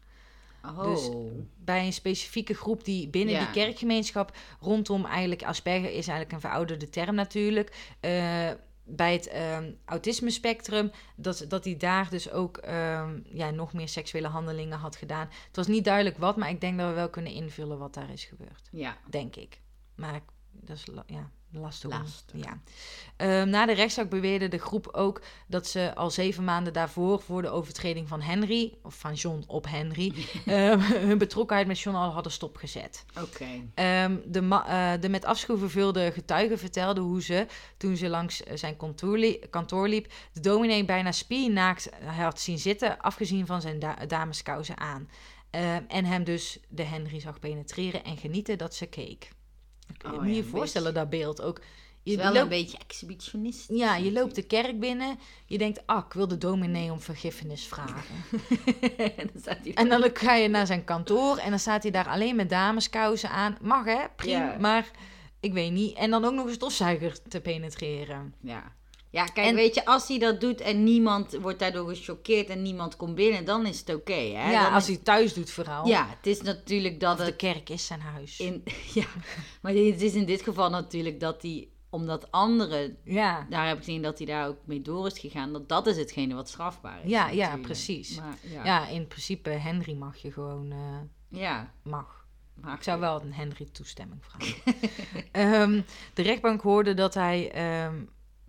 Oh. 0.65 0.83
Dus 0.83 1.09
bij 1.57 1.85
een 1.85 1.93
specifieke 1.93 2.53
groep 2.53 2.83
die 2.85 3.07
binnen 3.07 3.33
Ja. 3.35 3.39
die 3.39 3.51
kerkgemeenschap 3.63 4.37
rondom 4.59 5.05
eigenlijk 5.05 5.43
Asperger 5.43 5.89
is 5.89 6.07
eigenlijk 6.07 6.31
een 6.31 6.39
verouderde 6.49 6.89
term 6.89 7.15
natuurlijk. 7.15 7.95
eh, 7.99 8.49
bij 8.83 9.13
het 9.13 9.27
ehm 9.27 9.71
autisme 9.85 10.29
spectrum, 10.29 10.91
dat, 11.15 11.45
dat 11.47 11.63
hij 11.65 11.77
daar 11.77 12.09
dus 12.09 12.31
ook 12.31 12.57
ehm, 12.57 13.19
ja, 13.33 13.49
nog 13.51 13.73
meer 13.73 13.87
seksuele 13.87 14.27
handelingen 14.27 14.77
had 14.77 14.95
gedaan. 14.95 15.27
Het 15.47 15.55
was 15.55 15.67
niet 15.67 15.83
duidelijk 15.85 16.17
wat, 16.17 16.35
maar 16.37 16.49
ik 16.49 16.61
denk 16.61 16.77
dat 16.77 16.87
we 16.89 16.93
wel 16.95 17.09
kunnen 17.09 17.31
invullen 17.31 17.77
wat 17.77 17.93
daar 17.93 18.09
is 18.09 18.23
gebeurd. 18.23 18.69
ja. 18.71 18.97
Denk 19.09 19.35
ik. 19.35 19.61
Maar 19.95 20.21
dat 20.51 20.75
is 20.77 20.83
ja, 21.05 21.29
lastig. 21.51 21.89
Ja. 22.33 22.59
Ehm, 23.17 23.49
na 23.49 23.65
de 23.65 23.73
rechtszaak 23.73 24.09
beweerde 24.09 24.47
de 24.47 24.57
groep 24.57 24.87
ook 24.91 25.21
dat 25.47 25.67
ze 25.67 25.95
al 25.95 26.09
zeven 26.11 26.43
maanden 26.43 26.73
daarvoor, 26.73 27.21
voor 27.21 27.41
de 27.41 27.49
overtreding 27.49 28.07
van 28.07 28.21
Henry, 28.21 28.77
of 28.83 28.95
van 28.95 29.13
John 29.13 29.43
op 29.47 29.65
Henry, 29.67 30.13
ehm, 30.45 30.79
hun 30.79 31.17
betrokkenheid 31.17 31.67
met 31.67 31.79
John 31.79 31.97
al 31.97 32.11
hadden 32.11 32.31
stopgezet. 32.31 33.05
Oké. 33.21 33.45
Ehm, 33.75 34.15
de, 34.25 34.61
eh, 34.67 34.91
de 34.99 35.09
met 35.09 35.25
afschuw 35.25 35.57
vervulde 35.57 36.11
getuige 36.11 36.57
vertelde 36.57 37.01
hoe 37.01 37.21
ze, 37.21 37.45
toen 37.77 37.97
ze 37.97 38.09
langs 38.09 38.43
eh, 38.43 38.57
zijn 38.57 38.77
kantoor, 38.77 39.17
li- 39.17 39.39
kantoor 39.49 39.87
liep, 39.87 40.13
de 40.33 40.39
dominee 40.39 40.85
bijna 40.85 41.11
spiernaakt 41.11 41.89
had 42.05 42.39
zien 42.39 42.59
zitten, 42.59 42.99
afgezien 42.99 43.45
van 43.45 43.61
zijn 43.61 43.79
da- 43.79 44.05
dameskousen 44.07 44.77
aan. 44.77 45.09
En 45.87 46.05
hem 46.05 46.23
dus 46.23 46.59
de 46.69 46.83
Henry 46.83 47.19
zag 47.19 47.39
penetreren 47.39 48.03
en 48.03 48.17
genieten 48.17 48.57
dat 48.57 48.75
ze 48.75 48.85
keek. 48.85 49.29
Oh 50.05 50.11
Moet 50.11 50.25
je 50.25 50.35
je 50.35 50.43
voorstellen, 50.43 50.93
dat 50.93 51.09
beeld 51.09 51.41
ook. 51.41 51.61
Je 52.03 52.17
wel 52.17 52.25
loopt, 52.25 52.37
een 52.37 52.47
beetje 52.49 52.77
exhibitionistisch. 52.87 53.77
ja, 53.77 53.95
je 53.95 54.11
loopt 54.11 54.35
de 54.35 54.41
kerk 54.41 54.79
binnen, 54.79 55.19
je 55.45 55.57
denkt, 55.57 55.81
ah, 55.85 56.05
ik 56.05 56.13
wil 56.13 56.27
de 56.27 56.37
dominee 56.37 56.91
om 56.91 56.99
vergiffenis 57.01 57.65
vragen. 57.67 58.03
en 59.75 59.89
dan 59.89 60.03
En 60.03 60.11
ga 60.13 60.35
je 60.35 60.47
naar 60.47 60.65
zijn 60.65 60.83
kantoor 60.83 61.37
en 61.37 61.49
dan 61.49 61.59
staat 61.59 61.83
hij 61.83 61.91
daar 61.91 62.07
alleen 62.07 62.35
met 62.35 62.49
dameskousen 62.49 63.29
aan. 63.29 63.57
Mag 63.61 63.85
hè, 63.85 63.99
prima, 64.15 64.37
Ja. 64.51 64.57
maar 64.59 64.91
ik 65.39 65.53
weet 65.53 65.71
niet. 65.71 65.97
En 65.97 66.09
dan 66.09 66.25
ook 66.25 66.33
nog 66.33 66.45
een 66.45 66.53
stofzuiger 66.53 67.21
te 67.27 67.41
penetreren. 67.41 68.33
Ja. 68.41 68.75
Ja, 69.11 69.25
kijk, 69.25 69.47
En- 69.47 69.55
weet 69.55 69.75
je, 69.75 69.85
als 69.85 70.07
hij 70.07 70.19
dat 70.19 70.41
doet 70.41 70.61
en 70.61 70.83
niemand 70.83 71.33
wordt 71.41 71.59
daardoor 71.59 71.89
gechoqueerd 71.89 72.47
en 72.49 72.61
niemand 72.61 72.95
komt 72.95 73.15
binnen, 73.15 73.45
dan 73.45 73.65
is 73.65 73.79
het 73.79 73.95
oké, 73.95 74.13
hè? 74.13 74.51
ja, 74.51 74.63
Dan 74.63 74.73
als 74.73 74.87
hij 74.87 74.97
thuis 74.97 75.33
doet 75.33 75.51
vooral. 75.51 75.87
Ja, 75.87 76.07
het 76.17 76.27
is 76.27 76.41
natuurlijk 76.41 76.99
dat 76.99 77.11
Of 77.11 77.17
de 77.17 77.23
het 77.25 77.35
kerk 77.35 77.69
is 77.69 77.85
zijn 77.85 77.99
huis. 78.01 78.39
in... 78.39 78.63
Ja, 78.93 79.05
maar 79.61 79.73
het 79.73 80.01
is 80.01 80.13
in 80.13 80.25
dit 80.25 80.41
geval 80.41 80.69
natuurlijk 80.69 81.19
dat 81.19 81.41
hij, 81.41 81.67
omdat 81.89 82.31
anderen, 82.31 82.97
Ja, 83.03 83.45
daar 83.49 83.67
heb 83.67 83.77
ik 83.77 83.83
gezien 83.83 84.01
dat 84.01 84.17
hij 84.17 84.27
daar 84.27 84.47
ook 84.47 84.57
mee 84.65 84.81
door 84.81 85.07
is 85.07 85.19
gegaan, 85.19 85.53
dat 85.53 85.69
dat 85.69 85.87
is 85.87 85.97
hetgene 85.97 86.33
wat 86.35 86.49
strafbaar 86.49 87.03
is. 87.03 87.09
Ja, 87.09 87.29
ja, 87.29 87.57
precies. 87.57 88.17
Maar, 88.19 88.37
ja. 88.41 88.63
ja. 88.65 88.87
in 88.87 89.07
principe 89.07 89.49
Henry 89.49 89.93
mag 89.93 90.17
je 90.17 90.31
gewoon... 90.31 90.71
eh, 90.71 91.39
Ja, 91.39 91.73
mag. 91.83 92.25
maar 92.53 92.75
Ik 92.75 92.83
zou 92.83 92.99
wel 92.99 93.21
een 93.21 93.33
Henry 93.33 93.67
toestemming 93.71 94.21
vragen. 94.25 94.55
Ehm, 95.31 95.81
de 96.13 96.21
rechtbank 96.21 96.61
hoorde 96.61 96.93
dat 96.93 97.13
hij 97.13 97.51
ehm, 97.51 97.95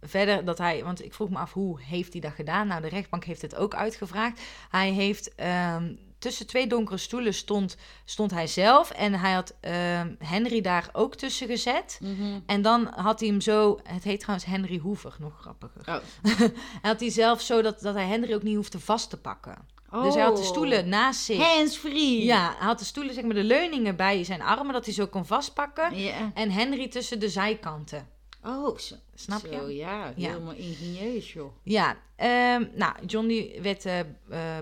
verder 0.02 0.44
dat 0.44 0.58
hij, 0.58 0.84
want 0.84 1.04
ik 1.04 1.14
vroeg 1.14 1.30
me 1.30 1.38
af 1.38 1.52
hoe 1.52 1.80
heeft 1.80 2.12
hij 2.12 2.20
dat 2.20 2.32
gedaan? 2.32 2.66
Nou, 2.66 2.80
de 2.82 2.88
rechtbank 2.88 3.24
heeft 3.24 3.42
het 3.42 3.56
ook 3.56 3.74
uitgevraagd. 3.74 4.40
Hij 4.70 4.90
heeft 4.90 5.34
ehm, 5.34 5.94
tussen 6.18 6.46
twee 6.46 6.66
donkere 6.66 6.98
stoelen 6.98 7.34
stond, 7.34 7.76
stond 8.04 8.30
hij 8.30 8.46
zelf 8.46 8.90
en 8.90 9.14
hij 9.14 9.32
had 9.32 9.54
ehm, 9.60 10.14
Henry 10.18 10.60
daar 10.60 10.88
ook 10.92 11.14
tussen 11.14 11.46
gezet. 11.46 11.98
Mhm. 12.02 12.38
En 12.46 12.62
dan 12.62 12.92
had 12.96 13.20
hij 13.20 13.28
hem 13.28 13.40
zo, 13.40 13.78
het 13.82 14.04
heet 14.04 14.20
trouwens 14.20 14.46
Henry 14.48 14.80
Hoover, 14.80 15.14
nog 15.18 15.40
grappiger. 15.40 15.82
Oh. 15.88 15.96
Hij 16.36 16.50
had 16.90 17.00
hij 17.00 17.10
zelf 17.10 17.40
zo 17.40 17.62
dat, 17.62 17.80
dat 17.80 17.94
hij 17.94 18.06
Henry 18.06 18.34
ook 18.34 18.42
niet 18.42 18.56
hoefde 18.56 18.80
vast 18.80 19.10
te 19.10 19.16
pakken. 19.16 19.70
Dus 20.02 20.14
hij 20.14 20.22
had 20.22 20.36
de 20.36 20.42
Oh. 20.42 20.48
stoelen 20.48 20.88
naast 20.88 21.20
zich. 21.20 21.38
Hands-free. 21.54 22.24
Ja, 22.24 22.54
hij 22.58 22.66
had 22.66 22.78
de 22.78 22.84
stoelen, 22.84 23.14
zeg 23.14 23.24
maar, 23.24 23.34
de 23.34 23.44
leuningen 23.44 23.96
bij 23.96 24.24
zijn 24.24 24.42
armen, 24.42 24.72
dat 24.72 24.84
hij 24.84 24.94
zo 24.94 25.06
kon 25.06 25.26
vastpakken. 25.26 25.92
En 26.34 26.50
Henry 26.50 26.88
tussen 26.88 27.20
de 27.20 27.28
zijkanten. 27.28 28.08
Oh, 28.44 28.78
zo. 28.78 28.94
Snap 29.14 29.40
Zo, 29.52 29.68
je? 29.68 29.76
ja. 29.76 30.12
Ja. 30.16 30.28
Helemaal 30.28 30.54
ingenieus, 30.54 31.32
joh. 31.32 31.52
Ja, 31.62 31.96
ehm, 32.16 32.64
nou, 32.74 32.92
John 33.06 33.26
die 33.26 33.58
werd 33.62 33.84
eh, 33.84 34.00
eh, 34.00 34.06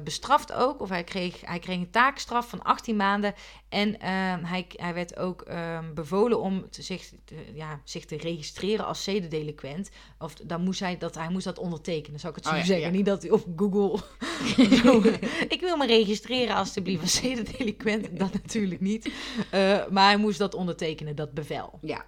bestraft 0.05 0.53
ook. 0.53 0.81
Of 0.81 0.89
hij 0.89 1.05
kreeg, 1.05 1.41
hij 1.41 1.59
kreeg 1.59 1.77
een 1.77 1.91
taakstraf 1.91 2.49
van 2.49 2.63
18 2.63 2.97
maanden. 2.97 3.35
En 3.69 4.01
ehm, 4.01 4.45
hij, 4.45 4.67
hij 4.77 4.95
werd 4.95 5.17
ook 5.17 5.43
ehm, 5.43 5.95
bevolen 5.95 6.41
om 6.41 6.71
te, 6.71 6.83
zich, 6.83 7.13
te, 7.25 7.35
ja, 7.55 7.81
zich 7.85 8.05
te 8.05 8.17
registreren 8.17 8.87
als 8.87 9.05
zedendelinquent. 9.05 9.91
Of 10.19 10.35
dan 10.35 10.63
moest 10.63 10.81
hij, 10.81 10.99
dat, 10.99 11.15
hij 11.15 11.29
moest 11.31 11.45
dat 11.45 11.59
ondertekenen, 11.59 12.21
zou 12.21 12.33
ik 12.33 12.39
het 12.39 12.49
zo 12.49 12.53
Oh 12.53 12.59
ja, 12.61 12.65
zeggen. 12.67 12.87
ja. 12.87 12.93
Niet 12.97 13.07
dat 13.07 13.23
hij 13.23 13.31
op 13.31 13.47
Google... 13.57 13.99
zo, 14.83 15.03
ik 15.49 15.59
wil 15.61 15.77
me 15.77 15.87
registreren 15.87 16.57
alstublieft 16.57 17.03
als 17.03 17.15
zedendelinquent. 17.15 18.19
Dat 18.19 18.33
natuurlijk 18.33 18.81
niet. 18.81 19.13
Eh, 19.51 19.87
maar 19.91 20.07
hij 20.07 20.17
moest 20.17 20.39
dat 20.39 20.55
ondertekenen, 20.55 21.17
dat 21.17 21.33
bevel. 21.33 21.79
Ja. 21.83 22.05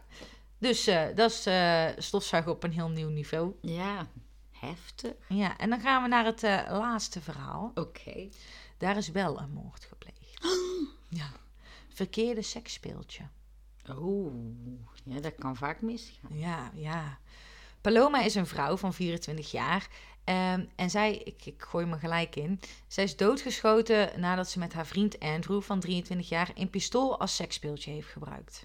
Dus 0.63 0.87
eh, 0.87 1.03
dat 1.15 1.31
is 1.31 1.47
eh, 1.47 1.87
stofzuigen 1.97 2.53
op 2.53 2.63
een 2.63 2.73
heel 2.73 2.89
nieuw 2.89 3.09
niveau. 3.09 3.53
Ja. 3.61 4.07
Heftig. 4.51 5.13
Ja, 5.29 5.59
en 5.59 5.71
dan 5.71 5.81
gaan 5.81 6.03
we 6.03 6.09
naar 6.09 6.25
het 6.25 6.43
eh, 6.43 6.63
laatste 6.69 7.21
verhaal. 7.21 7.73
Oké. 7.75 8.29
Daar 8.79 8.97
is 8.97 9.09
wel 9.09 9.41
een 9.41 9.51
moord 9.51 9.85
gepleegd. 9.85 10.21
Ja. 11.09 11.31
Verkeerde 11.89 12.43
seksspeeltje. 12.43 13.23
Oh. 13.91 14.35
Ja, 15.05 15.21
dat 15.21 15.35
kan 15.35 15.57
vaak 15.57 15.81
misgaan. 15.81 16.39
Ja, 16.39 16.71
ja. 16.75 17.19
Paloma 17.81 18.23
is 18.23 18.35
een 18.35 18.47
vrouw 18.47 18.77
van 18.77 18.95
24 18.95 19.51
jaar. 19.51 19.89
ehm, 20.25 20.65
en 20.77 20.91
zij, 20.91 21.17
ik, 21.17 21.47
ik 21.47 21.63
gooi 21.63 21.87
me 21.87 21.99
gelijk 21.99 22.37
in. 22.37 22.61
Zij 22.87 23.05
is 23.05 23.17
doodgeschoten 23.17 24.21
nadat 24.21 24.51
ze 24.51 24.59
met 24.59 24.73
haar 24.73 24.87
vriend 24.87 25.19
Andrew 25.19 25.63
van 25.63 25.81
23 25.81 26.29
jaar 26.29 26.51
een 26.55 26.71
pistool 26.71 27.21
als 27.21 27.37
seksspeeltje 27.37 27.91
heeft 27.91 28.09
gebruikt. 28.09 28.65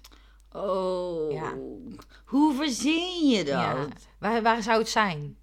Oh. 0.58 1.32
Ja. 1.32 1.54
Hoe 2.24 2.54
verzin 2.54 3.28
je 3.28 3.44
dat? 3.44 3.54
Ja. 3.54 3.88
Waar, 4.18 4.42
waar 4.42 4.62
zou 4.62 4.78
het 4.78 4.88
zijn? 4.88 5.36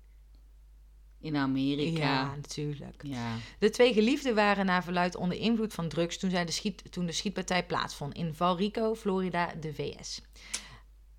in 1.25 1.36
Amerika. 1.36 1.99
Ja, 1.99 2.36
natuurlijk. 2.36 3.01
Ja. 3.04 3.36
De 3.60 3.69
twee 3.69 3.93
geliefden 3.93 4.36
waren 4.36 4.65
naar 4.65 4.84
verluid 4.84 5.15
onder 5.15 5.38
invloed 5.38 5.73
van 5.73 5.88
drugs 5.88 6.17
toen, 6.17 6.30
zij 6.30 6.45
de, 6.45 6.51
schiet, 6.51 6.91
toen 6.91 7.06
de 7.06 7.12
schietpartij 7.12 7.65
plaatsvond 7.65 8.13
in 8.13 8.34
Val 8.34 8.58
Rico, 8.58 8.95
Florida, 8.95 9.54
de 9.60 9.73
VS. 9.73 10.21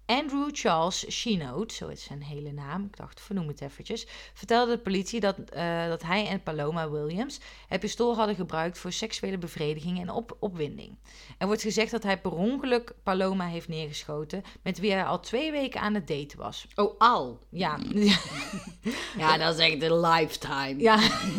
Andrew 0.07 0.49
Charles 0.53 1.05
Chinoot, 1.09 1.73
zo 1.73 1.89
is 1.89 2.03
zijn 2.03 2.23
hele 2.23 2.53
naam, 2.53 2.85
ik 2.85 2.97
dacht 2.97 3.21
vernoem 3.21 3.49
het 3.49 3.61
eventjes, 3.61 4.07
vertelde 4.35 4.71
de 4.71 4.79
politie 4.79 5.21
dat, 5.21 5.37
eh, 5.39 5.87
dat 5.89 6.03
hij 6.03 6.27
en 6.27 6.43
Paloma 6.43 6.91
Williams 6.91 7.41
het 7.69 7.81
pistool 7.81 8.17
hadden 8.17 8.35
gebruikt 8.35 8.79
voor 8.79 8.93
seksuele 8.93 9.39
bevrediging 9.39 10.01
en 10.01 10.11
op, 10.11 10.37
opwinding. 10.39 10.97
Er 11.39 11.47
wordt 11.47 11.63
gezegd 11.63 11.91
dat 11.91 12.03
hij 12.03 12.19
per 12.19 12.33
ongeluk 12.33 12.93
Paloma 13.03 13.47
heeft 13.47 13.69
neergeschoten, 13.69 14.43
met 14.63 14.79
wie 14.79 14.93
hij 14.93 15.05
al 15.05 15.21
twee 15.21 15.51
weken 15.51 15.81
aan 15.81 15.95
het 15.95 16.09
daten 16.09 16.39
was. 16.39 16.67
Oh, 16.75 16.99
al. 16.99 17.39
Ja, 17.49 17.79
Ja, 19.19 19.39
dat 19.39 19.59
is 19.59 19.73
echt 19.73 19.83
een 19.83 20.01
lifetime. 20.01 20.75
Ja, 20.79 20.99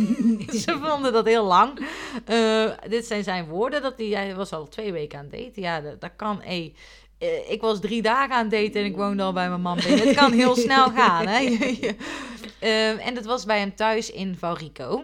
ze 0.63 0.80
vonden 0.82 1.13
dat 1.13 1.25
heel 1.25 1.45
lang. 1.45 1.88
Eh, 2.25 2.71
dit 2.89 3.06
zijn 3.06 3.23
zijn 3.23 3.45
woorden, 3.47 3.82
dat 3.82 3.97
hij, 3.97 4.08
hij 4.08 4.36
was 4.36 4.51
al 4.51 4.67
twee 4.67 4.91
weken 4.91 5.19
aan 5.19 5.27
het 5.30 5.34
daten. 5.34 5.62
Ja, 5.62 5.82
dat, 5.82 6.01
dat 6.01 6.12
kan, 6.15 6.41
hey, 6.41 6.73
eh, 6.75 6.80
ik 7.47 7.62
was 7.62 7.80
drie 7.80 8.01
dagen 8.01 8.36
aan 8.36 8.41
het 8.41 8.51
daten 8.51 8.82
en 8.82 8.86
ik 8.86 8.95
woonde 8.95 9.23
al 9.23 9.34
bij 9.34 9.49
mijn 9.49 9.62
man 9.62 9.77
binnen. 9.77 10.08
Het 10.08 10.15
kan 10.15 10.32
heel 10.32 10.56
snel 10.56 10.89
gaan, 10.89 11.27
hè. 11.27 11.58
Eh, 12.60 13.08
en 13.08 13.13
dat 13.13 13.25
was 13.25 13.45
bij 13.45 13.60
hem 13.60 13.75
thuis 13.75 14.12
in 14.12 14.36
Val 14.38 14.58
Rico. 14.58 15.03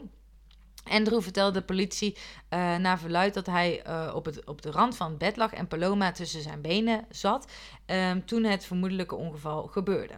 Andrew 0.84 1.22
vertelde 1.22 1.60
de 1.60 1.66
politie 1.66 2.18
eh, 2.50 2.76
naar 2.76 3.00
verluid 3.00 3.34
dat 3.34 3.46
hij 3.46 3.82
eh, 3.82 4.12
op, 4.16 4.26
het, 4.26 4.46
op 4.46 4.62
de 4.62 4.72
rand 4.72 4.96
van 4.96 5.10
het 5.10 5.18
bed 5.18 5.38
lag 5.38 5.54
en 5.54 5.68
Paloma 5.68 6.12
tussen 6.12 6.42
zijn 6.42 6.62
benen 6.62 7.06
zat 7.10 7.52
ehm, 7.86 8.20
toen 8.26 8.44
het 8.44 8.66
vermoedelijke 8.66 9.16
ongeval 9.16 9.68
gebeurde. 9.68 10.14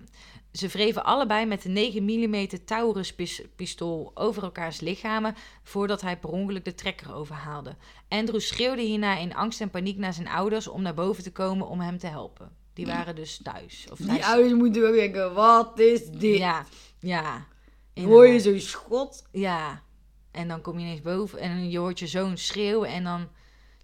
Ze 0.55 0.67
wreven 0.67 1.03
allebei 1.05 1.45
met 1.45 1.65
een 1.65 1.73
9 1.73 2.03
mm 2.05 2.47
Taurus 2.65 3.13
pis- 3.13 3.41
pistool 3.55 4.11
over 4.13 4.43
elkaars 4.43 4.79
lichamen 4.79 5.35
voordat 5.63 6.01
hij 6.01 6.17
per 6.17 6.29
ongeluk 6.29 6.65
de 6.65 6.75
trekker 6.75 7.13
overhaalde. 7.15 7.75
Andrew 8.09 8.39
schreeuwde 8.39 8.81
hierna 8.81 9.17
in 9.17 9.35
angst 9.35 9.61
en 9.61 9.69
paniek 9.69 9.97
naar 9.97 10.13
zijn 10.13 10.27
ouders 10.27 10.67
om 10.67 10.81
naar 10.81 10.93
boven 10.93 11.23
te 11.23 11.31
komen 11.31 11.67
om 11.67 11.79
hem 11.79 11.97
te 11.97 12.07
helpen. 12.07 12.51
Die 12.73 12.85
waren 12.85 13.15
dus 13.15 13.39
thuis. 13.43 13.87
Of 13.91 13.97
Die 13.97 14.25
ouders 14.25 14.53
moeten 14.53 14.87
ook 14.87 14.95
denken, 14.95 15.33
wat 15.33 15.79
is 15.79 16.09
dit? 16.09 16.37
Ja, 16.37 16.65
ja. 16.99 17.45
Hoor 17.93 18.27
je 18.27 18.39
zo'n 18.39 18.59
schot? 18.59 19.23
Ja, 19.31 19.81
en 20.31 20.47
dan 20.47 20.61
kom 20.61 20.79
je 20.79 20.85
ineens 20.85 21.01
boven 21.01 21.39
en 21.39 21.69
je 21.69 21.77
hoort 21.77 21.99
je 21.99 22.07
zoon 22.07 22.37
schreeuwen 22.37 22.89
en 22.89 23.03
dan 23.03 23.27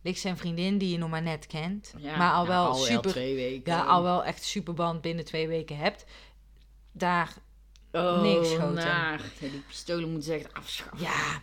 ligt 0.04 0.20
zijn 0.20 0.38
vriendin 0.38 0.78
die 0.78 0.90
je 0.92 0.98
nog 0.98 1.10
maar 1.10 1.22
net 1.22 1.48
kent, 1.48 1.94
Ja, 1.98 2.18
maar 2.18 2.32
al 2.32 2.46
nou, 2.46 2.48
wel 2.48 2.66
al 2.66 2.74
super, 2.76 3.12
twee 3.12 3.36
weken. 3.36 3.74
ja, 3.74 3.84
al 3.84 4.04
wel 4.04 4.24
echt 4.24 4.44
super 4.44 4.74
band 4.74 5.02
binnen 5.02 5.26
twee 5.26 5.48
weken 5.48 5.78
hebt. 5.78 6.06
Daar, 6.92 7.34
oh, 7.92 8.22
neergeschoten. 8.22 8.74
naar. 8.74 9.22
Die 9.40 9.64
pistolen 9.68 10.12
moeten 10.12 10.24
ze 10.24 10.34
echt 10.34 10.54
afschaffen. 10.54 11.00
ja. 11.00 11.42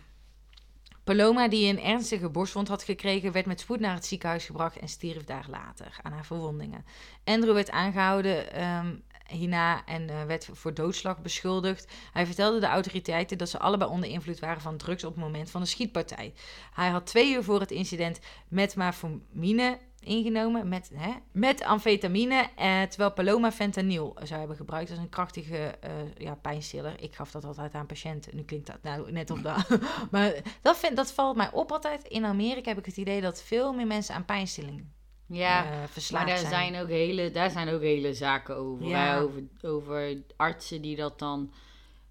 Paloma, 1.03 1.47
die 1.47 1.69
een 1.69 1.81
ernstige 1.81 2.29
borstwond 2.29 2.67
had 2.67 2.83
gekregen, 2.83 3.31
werd 3.31 3.45
met 3.45 3.59
spoed 3.59 3.79
naar 3.79 3.93
het 3.93 4.05
ziekenhuis 4.05 4.45
gebracht 4.45 4.77
en 4.77 4.87
stierf 4.87 5.23
daar 5.23 5.45
later 5.49 5.99
aan 6.01 6.11
haar 6.11 6.25
verwondingen. 6.25 6.85
Andrew 7.23 7.53
werd 7.53 7.71
aangehouden 7.71 8.53
ehm, 8.53 8.95
hierna 9.27 9.85
en 9.85 10.09
eh, 10.09 10.23
werd 10.23 10.49
voor 10.51 10.73
doodslag 10.73 11.21
beschuldigd. 11.21 11.91
Hij 12.11 12.25
vertelde 12.25 12.59
de 12.59 12.65
autoriteiten 12.65 13.37
dat 13.37 13.49
ze 13.49 13.59
allebei 13.59 13.91
onder 13.91 14.09
invloed 14.09 14.39
waren 14.39 14.61
van 14.61 14.77
drugs 14.77 15.03
op 15.03 15.15
het 15.15 15.23
moment 15.23 15.49
van 15.49 15.61
de 15.61 15.67
schietpartij. 15.67 16.33
Hij 16.73 16.89
had 16.89 17.05
twee 17.05 17.33
uur 17.33 17.43
voor 17.43 17.59
het 17.59 17.71
incident 17.71 18.19
metformine 18.47 19.79
ingenomen, 20.03 20.69
met, 20.69 20.91
hè, 20.93 21.11
met 21.31 21.63
amfetamine, 21.63 22.49
eh, 22.55 22.81
terwijl 22.81 23.11
Paloma 23.11 23.51
fentanyl 23.51 24.15
zou 24.23 24.39
hebben 24.39 24.57
gebruikt 24.57 24.89
als 24.89 24.99
een 24.99 25.09
krachtige 25.09 25.57
eh, 25.57 25.91
ja, 26.17 26.35
pijnstiller. 26.35 26.93
Ik 27.01 27.15
gaf 27.15 27.31
dat 27.31 27.45
altijd 27.45 27.73
aan 27.73 27.85
patiënten. 27.85 28.35
Nu 28.35 28.43
klinkt 28.43 28.67
dat 28.67 28.77
nou 28.81 29.11
net 29.11 29.29
op 29.29 29.43
de... 29.43 29.79
maar 30.11 30.33
dat, 30.61 30.77
vind, 30.77 30.95
dat 30.95 31.11
valt 31.11 31.35
mij 31.35 31.51
op 31.51 31.71
altijd. 31.71 32.03
In 32.03 32.25
Amerika 32.25 32.69
heb 32.69 32.79
ik 32.79 32.85
het 32.85 32.97
idee 32.97 33.21
dat 33.21 33.41
veel 33.41 33.73
meer 33.73 33.87
mensen 33.87 34.15
aan 34.15 34.25
pijnstilling 34.25 34.85
Ja, 35.25 35.63
eh, 35.65 36.11
maar 36.11 36.25
daar 36.25 36.37
zijn. 36.37 36.49
zijn. 36.49 36.81
ook 36.81 36.89
hele, 36.89 37.31
daar 37.31 37.49
zijn 37.49 37.69
ook 37.69 37.81
hele 37.81 38.13
zaken 38.13 38.55
over. 38.55 38.85
Ja. 38.85 39.13
hè, 39.13 39.21
Over, 39.21 39.43
over 39.61 40.17
artsen 40.35 40.81
die 40.81 40.95
dat 40.95 41.19
dan 41.19 41.51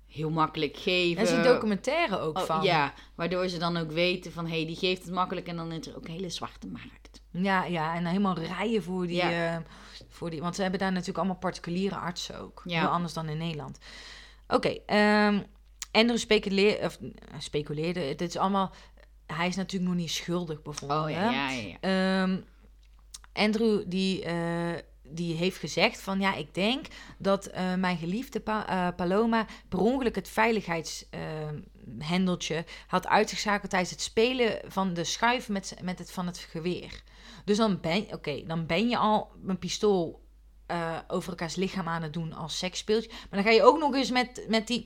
heel 0.07 0.31
makkelijk 0.31 0.77
geven. 0.77 1.16
Er 1.22 1.29
is 1.29 1.37
een 1.37 1.42
documentaire 1.42 2.18
ook 2.18 2.38
Oh, 2.38 2.44
van. 2.44 2.62
Ja, 2.62 2.94
waardoor 3.14 3.48
ze 3.48 3.59
dan 3.59 3.77
ook 3.77 3.90
weten 3.90 4.33
van, 4.33 4.46
hé, 4.46 4.57
hey, 4.57 4.66
die 4.66 4.77
geeft 4.77 5.03
het 5.05 5.12
makkelijk. 5.12 5.46
En 5.46 5.57
dan 5.57 5.72
is 5.72 5.87
er 5.87 5.96
ook 5.96 6.05
een 6.05 6.12
hele 6.14 6.31
zwarte 6.31 6.66
markt. 6.66 7.17
Ja, 7.30 7.64
ja, 7.64 7.94
en 7.94 8.06
helemaal 8.06 8.38
rijden 8.38 8.82
voor 8.82 9.06
die, 9.06 9.16
Ja. 9.16 9.54
eh, 9.56 9.60
voor 10.08 10.30
die... 10.30 10.40
Want 10.40 10.54
ze 10.54 10.62
hebben 10.62 10.80
daar 10.80 10.90
natuurlijk 10.92 11.18
allemaal 11.18 11.36
particuliere 11.36 11.96
artsen 11.96 12.40
ook. 12.40 12.62
Ja. 12.64 12.80
Heel 12.80 12.88
anders 12.88 13.12
dan 13.12 13.28
in 13.28 13.38
Nederland. 13.38 13.78
Oké, 14.48 14.68
ehm 14.86 15.40
Andrew 15.92 16.18
speculeerde, 16.18 16.84
of, 16.86 16.98
eh, 17.00 17.08
speculeerde... 17.38 18.00
Het 18.00 18.20
is 18.20 18.36
allemaal... 18.36 18.72
Hij 19.26 19.48
is 19.48 19.56
natuurlijk 19.56 19.90
nog 19.90 20.00
niet 20.00 20.10
schuldig 20.10 20.62
bevonden. 20.62 21.02
Oh 21.02 21.10
ja, 21.10 21.30
ja, 21.30 21.50
ja. 21.50 21.76
ja. 21.80 21.80
Ehm, 21.80 22.36
Andrew 23.32 23.82
die, 23.86 24.24
eh, 24.24 24.74
die 25.02 25.34
heeft 25.34 25.58
gezegd 25.58 26.00
van 26.00 26.20
ja, 26.20 26.34
ik 26.34 26.54
denk 26.54 26.86
dat 27.18 27.50
mijn 27.78 27.96
geliefde 27.98 28.40
Pa- 28.40 28.92
Paloma 28.96 29.46
per 29.68 29.78
ongeluk 29.78 30.14
het 30.14 30.28
veiligheidshendeltje 30.28 32.64
had 32.86 33.06
uitgeschakeld 33.06 33.70
tijdens 33.70 33.90
het 33.90 34.00
spelen 34.00 34.60
van 34.66 34.94
de 34.94 35.04
schuif 35.04 35.48
met, 35.48 35.74
met 35.82 35.98
het 35.98 36.10
van 36.10 36.26
het 36.26 36.38
geweer. 36.38 37.02
Dus 37.48 37.56
dan 37.56 37.80
ben, 37.80 38.06
oké, 38.12 38.42
dan 38.46 38.66
ben 38.66 38.88
je 38.88 38.96
al 38.96 39.28
een 39.46 39.58
pistool 39.58 40.22
eh, 40.66 40.98
over 41.08 41.30
elkaars 41.30 41.54
lichaam 41.54 41.88
aan 41.88 42.02
het 42.02 42.12
doen 42.12 42.32
als 42.32 42.58
seksspeeltje. 42.58 43.08
Maar 43.11 43.28
dan 43.30 43.42
ga 43.42 43.50
je 43.50 43.62
ook 43.62 43.78
nog 43.78 43.94
eens 43.94 44.11
met, 44.11 44.44
met 44.48 44.66
die 44.66 44.84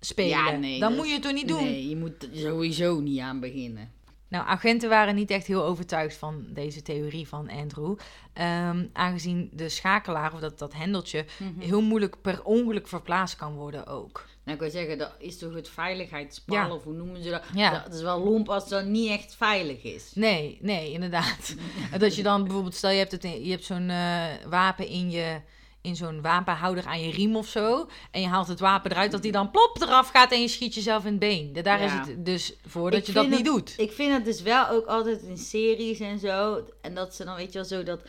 spelen. 0.00 0.28
Ja, 0.28 0.50
nee, 0.50 0.80
dan 0.80 0.88
dat 0.88 0.98
moet 0.98 1.06
je 1.06 1.12
het 1.12 1.22
toch 1.22 1.32
niet 1.32 1.48
doen? 1.48 1.64
Nee, 1.64 1.88
je 1.88 1.96
moet 1.96 2.22
er 2.22 2.28
sowieso 2.32 3.00
niet 3.00 3.20
aan 3.20 3.40
beginnen. 3.40 3.92
Nou, 4.32 4.46
agenten 4.46 4.88
waren 4.88 5.14
niet 5.14 5.30
echt 5.30 5.46
heel 5.46 5.64
overtuigd 5.64 6.16
van 6.16 6.44
deze 6.48 6.82
theorie 6.82 7.28
van 7.28 7.50
Andrew. 7.50 7.96
Ehm, 8.32 8.84
aangezien 8.92 9.50
de 9.52 9.68
schakelaar, 9.68 10.32
of 10.32 10.40
dat, 10.40 10.58
dat 10.58 10.72
hendeltje, 10.74 11.24
Mhm. 11.38 11.60
heel 11.60 11.80
moeilijk 11.82 12.16
per 12.20 12.42
ongeluk 12.44 12.88
verplaatst 12.88 13.36
kan 13.36 13.54
worden 13.54 13.86
ook. 13.86 14.26
Nou, 14.44 14.56
ik 14.56 14.62
wil 14.62 14.70
zeggen, 14.72 14.98
dat 14.98 15.12
is 15.18 15.38
toch 15.38 15.54
het 15.54 15.68
veiligheidspal, 15.68 16.56
Ja. 16.56 16.72
of 16.74 16.84
hoe 16.84 16.94
noemen 16.94 17.22
ze 17.22 17.30
dat? 17.30 17.42
Ja. 17.54 17.82
Dat 17.84 17.94
is 17.94 18.02
wel 18.02 18.20
lomp 18.24 18.48
als 18.48 18.68
dat 18.68 18.84
niet 18.84 19.10
echt 19.10 19.34
veilig 19.34 19.82
is. 19.82 20.10
Nee, 20.14 20.58
nee, 20.60 20.92
inderdaad. 20.92 21.54
dat 21.98 22.14
je 22.16 22.22
dan 22.22 22.42
bijvoorbeeld, 22.44 22.74
stel 22.74 22.90
je 22.90 22.98
hebt, 22.98 23.12
het 23.12 23.24
in- 23.24 23.44
je 23.44 23.50
hebt 23.50 23.64
zo'n 23.64 23.90
eh, 23.90 24.24
wapen 24.48 24.86
in 24.88 25.10
je... 25.10 25.40
In 25.82 25.96
zo'n 25.96 26.20
wapenhouder 26.22 26.86
aan 26.86 27.00
je 27.02 27.10
riem 27.12 27.36
of 27.36 27.46
zo. 27.46 27.88
En 28.10 28.20
je 28.20 28.26
haalt 28.26 28.48
het 28.48 28.60
wapen 28.60 28.90
eruit, 28.90 29.10
dat 29.12 29.22
die 29.22 29.32
dan 29.32 29.50
plop 29.50 29.78
eraf 29.80 30.08
gaat 30.08 30.32
en 30.32 30.40
je 30.40 30.48
schiet 30.48 30.74
jezelf 30.74 31.04
in 31.04 31.10
het 31.10 31.18
been. 31.18 31.52
Daar 31.62 31.80
is 31.80 31.92
het 31.92 32.24
dus 32.24 32.54
voor 32.66 32.90
dat 32.90 33.00
Ik 33.00 33.06
je 33.06 33.12
dat 33.12 33.28
niet 33.28 33.44
doet. 33.44 33.74
Ik 33.76 33.92
vind 33.92 34.12
het 34.12 34.24
dus 34.24 34.42
wel 34.42 34.68
ook 34.68 34.86
altijd 34.86 35.22
in 35.22 35.38
series 35.38 36.00
en 36.00 36.18
zo. 36.18 36.64
En 36.80 36.94
dat 36.94 37.14
ze 37.14 37.24
dan, 37.24 37.36
weet 37.36 37.52
je 37.52 37.58
wel, 37.58 37.64
zo 37.68 37.82
dat 37.82 38.00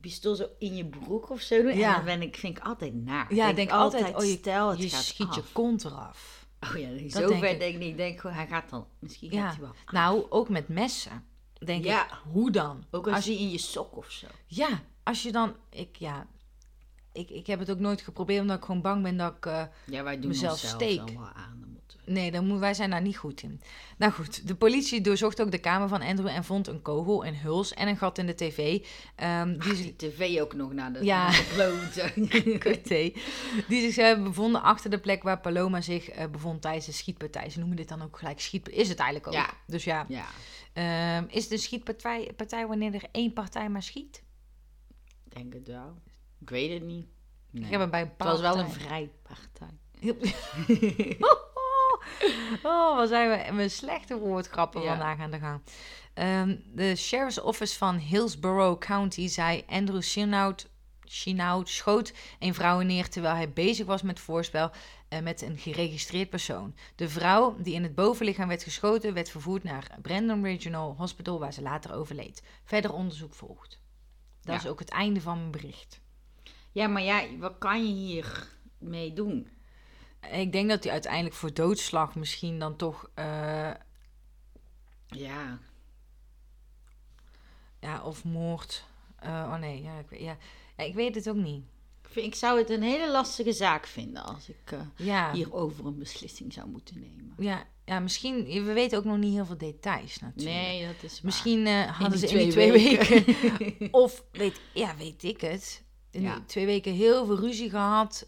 pistool 0.00 0.34
zo 0.34 0.46
in 0.58 0.76
je 0.76 0.84
broek 0.84 1.30
of 1.30 1.40
zo 1.40 1.62
doen. 1.62 1.76
Ja. 1.76 1.88
En 1.88 1.94
dan 1.94 2.04
ben 2.04 2.22
ik, 2.22 2.36
vind 2.36 2.58
ik 2.58 2.64
altijd 2.64 2.94
naar. 2.94 3.34
Ja, 3.34 3.48
ik 3.48 3.56
denk 3.56 3.70
altijd, 3.70 4.16
oh, 4.16 4.24
je, 4.24 4.36
stel, 4.40 4.70
het 4.70 4.82
je 4.82 4.88
gaat 4.88 5.02
schiet 5.04 5.34
je 5.34 5.42
kont 5.52 5.84
eraf. 5.84 6.46
Oh 6.60 6.78
ja, 6.80 6.88
Dat 7.02 7.12
zo 7.12 7.28
denk 7.28 7.40
ver 7.40 7.50
ik. 7.52 7.58
denk 7.58 7.72
ik 7.74 7.78
niet. 7.80 7.90
Ik 7.90 7.96
denk 7.96 8.20
gewoon, 8.20 8.36
hij 8.36 8.46
gaat 8.46 8.70
dan, 8.70 8.86
misschien 8.98 9.30
gaat 9.30 9.38
Ja, 9.38 9.46
hij 9.48 9.60
wel 9.60 9.68
af. 9.68 9.92
nou, 9.92 10.26
ook 10.30 10.48
met 10.48 10.68
messen. 10.68 11.24
Denk 11.58 11.84
Ja. 11.84 12.04
ik, 12.04 12.10
hoe 12.32 12.50
dan? 12.50 12.84
Ook 12.90 13.08
als, 13.08 13.24
hij 13.24 13.34
in 13.34 13.50
je 13.50 13.58
sok 13.58 13.96
of 13.96 14.10
zo. 14.10 14.26
Ja, 14.46 14.68
als 15.02 15.22
je 15.22 15.32
dan... 15.32 15.54
Ik, 15.70 15.96
ja, 15.96 16.26
ik, 17.14 17.30
ik 17.30 17.46
heb 17.46 17.58
het 17.58 17.70
ook 17.70 17.78
nooit 17.78 18.00
geprobeerd, 18.00 18.40
omdat 18.40 18.56
ik 18.58 18.64
gewoon 18.64 18.80
bang 18.80 19.02
ben 19.02 19.16
dat 19.16 19.36
ik... 19.36 19.46
eh, 19.46 19.62
Ja, 19.86 20.02
wij 20.02 20.18
doen 20.20 20.28
Mezelf 20.30 20.58
steek. 20.58 20.98
aan. 21.00 21.06
Dan 21.60 21.68
moeten 21.72 21.98
we- 22.04 22.12
nee, 22.12 22.30
dan 22.30 22.46
moet, 22.46 22.58
wij 22.58 22.74
zijn 22.74 22.90
daar 22.90 23.02
niet 23.02 23.16
goed 23.16 23.42
in. 23.42 23.60
Nou 23.98 24.12
goed, 24.12 24.46
de 24.48 24.54
politie 24.54 25.00
doorzocht 25.00 25.40
ook 25.42 25.50
de 25.50 25.58
kamer 25.58 25.88
van 25.88 26.02
Andrew 26.02 26.26
en 26.28 26.44
vond 26.44 26.66
een 26.66 26.82
kogel, 26.82 27.26
een 27.26 27.36
huls 27.36 27.74
en 27.74 27.88
een 27.88 27.96
gat 27.96 28.18
in 28.18 28.26
de 28.26 28.34
tv. 28.34 28.84
ehm, 29.16 29.48
die 29.58 29.70
Ach, 29.70 29.76
ze 29.76 29.82
die 29.82 29.96
tv 29.96 30.40
ook 30.40 30.54
nog 30.54 30.72
naar 30.72 30.92
de, 30.92 31.04
Ja. 31.04 31.30
Kut-thee. 32.58 33.16
die 33.68 33.80
zich 33.80 33.96
hebben 33.96 34.24
bevonden 34.24 34.62
achter 34.62 34.90
de 34.90 34.98
plek 34.98 35.22
waar 35.22 35.40
Paloma 35.40 35.80
zich 35.80 36.08
eh, 36.08 36.26
bevond 36.30 36.62
tijdens 36.62 36.86
de 36.86 36.92
schietpartij. 36.92 37.50
Ze 37.50 37.58
noemen 37.58 37.76
dit 37.76 37.88
dan 37.88 38.02
ook 38.02 38.18
gelijk 38.18 38.40
schiet. 38.40 38.68
Is 38.68 38.88
het 38.88 38.98
eigenlijk 38.98 39.28
ook. 39.28 39.34
Ja. 39.34 39.50
Dus 39.66 39.84
ja, 39.84 40.06
ja, 40.08 40.24
ehm, 40.72 41.24
is 41.28 41.42
het 41.42 41.52
een 41.52 41.58
schietpartij 41.58 42.32
partij 42.36 42.66
wanneer 42.66 42.94
er 42.94 43.04
één 43.12 43.32
partij 43.32 43.68
maar 43.68 43.82
schiet? 43.82 44.22
ik 45.24 45.34
denk 45.34 45.52
het 45.52 45.68
wel. 45.68 45.94
Ik 46.44 46.50
weet 46.50 46.72
het 46.72 46.82
niet. 46.82 47.06
Nee. 47.50 47.64
Ik 47.64 47.70
heb 47.70 47.80
het 47.80 47.90
bij 47.90 48.00
een 48.00 48.12
het 48.16 48.26
was 48.26 48.40
wel 48.40 48.58
een 48.58 48.70
vrij 48.70 49.10
partij. 49.22 49.78
oh, 52.62 52.96
wat 52.96 53.08
zijn 53.08 53.46
we 53.46 53.52
met 53.52 53.72
slechte 53.72 54.18
woordgrappen 54.18 54.82
Ja. 54.82 54.88
vandaag 54.88 55.18
aan 55.18 55.30
de 55.30 55.38
gang. 55.38 55.60
Ehm, 56.14 56.56
de 56.74 56.96
Sheriff's 56.96 57.40
Office 57.40 57.78
van 57.78 57.96
Hillsborough 57.96 58.78
County 58.78 59.28
zei 59.28 59.64
Andrew 59.68 60.02
Chinaut 61.06 61.68
schoot 61.68 62.12
een 62.38 62.54
vrouw 62.54 62.80
neer 62.80 63.08
terwijl 63.08 63.34
hij 63.34 63.52
bezig 63.52 63.86
was 63.86 64.02
met 64.02 64.20
voorspel 64.20 64.70
eh, 65.08 65.20
met 65.20 65.42
een 65.42 65.58
geregistreerd 65.58 66.30
persoon. 66.30 66.74
De 66.94 67.08
vrouw 67.08 67.56
die 67.58 67.74
in 67.74 67.82
het 67.82 67.94
bovenlichaam 67.94 68.48
werd 68.48 68.62
geschoten 68.62 69.14
werd 69.14 69.30
vervoerd 69.30 69.62
naar 69.64 69.98
Brandon 70.02 70.42
Regional 70.44 70.94
Hospital 70.98 71.38
waar 71.38 71.52
ze 71.52 71.62
later 71.62 71.94
overleed. 71.94 72.42
Verder 72.64 72.92
onderzoek 72.92 73.34
volgt. 73.34 73.80
Dat 74.42 74.54
Ja. 74.54 74.60
is 74.60 74.66
ook 74.68 74.78
het 74.78 74.88
einde 74.90 75.20
van 75.20 75.38
mijn 75.38 75.50
bericht. 75.50 76.00
Ja, 76.74 76.86
maar 76.86 77.02
ja, 77.02 77.36
wat 77.38 77.58
kan 77.58 77.86
je 77.86 77.92
hier 77.94 78.48
mee 78.78 79.12
doen? 79.12 79.48
Ik 80.32 80.52
denk 80.52 80.68
dat 80.68 80.82
hij 80.84 80.92
uiteindelijk 80.92 81.34
voor 81.34 81.54
doodslag 81.54 82.14
misschien 82.14 82.58
dan 82.58 82.76
toch... 82.76 83.10
eh, 83.14 83.70
Ja. 85.06 85.58
ja, 87.80 88.02
of 88.04 88.24
moord. 88.24 88.84
Eh, 89.18 89.30
oh 89.30 89.56
nee, 89.58 89.82
ja 89.82 89.98
ik, 89.98 90.08
weet- 90.08 90.20
ja. 90.20 90.36
ja, 90.76 90.84
ik 90.84 90.94
weet 90.94 91.14
het 91.14 91.28
ook 91.28 91.36
niet. 91.36 91.62
Ik, 92.02 92.08
vind, 92.10 92.26
ik 92.26 92.34
zou 92.34 92.58
het 92.58 92.70
een 92.70 92.82
hele 92.82 93.10
lastige 93.10 93.52
zaak 93.52 93.86
vinden 93.86 94.24
als 94.24 94.48
ik 94.48 94.76
Ja, 94.96 95.32
hierover 95.32 95.86
een 95.86 95.98
beslissing 95.98 96.52
zou 96.52 96.68
moeten 96.68 97.00
nemen. 97.00 97.34
ja, 97.38 97.66
ja, 97.84 98.00
misschien... 98.00 98.44
We 98.44 98.72
weten 98.72 98.98
ook 98.98 99.04
nog 99.04 99.16
niet 99.18 99.32
heel 99.34 99.46
veel 99.46 99.58
details 99.58 100.18
natuurlijk. 100.20 100.56
Nee, 100.56 100.86
dat 100.86 101.02
is 101.02 101.12
waar. 101.12 101.20
Misschien 101.24 101.66
eh, 101.66 101.98
hadden 101.98 102.18
ze 102.18 102.26
in 102.28 102.36
die 102.38 102.48
twee 102.50 102.72
weken... 102.72 103.24
weken. 103.24 103.88
of, 104.02 104.24
weet, 104.32 104.60
ja, 104.74 104.96
weet 104.96 105.22
ik 105.22 105.40
het. 105.40 105.82
In 106.14 106.22
Ja. 106.22 106.34
die 106.34 106.44
twee 106.46 106.66
weken 106.66 106.92
heel 106.92 107.26
veel 107.26 107.38
ruzie 107.38 107.70
gehad. 107.70 108.26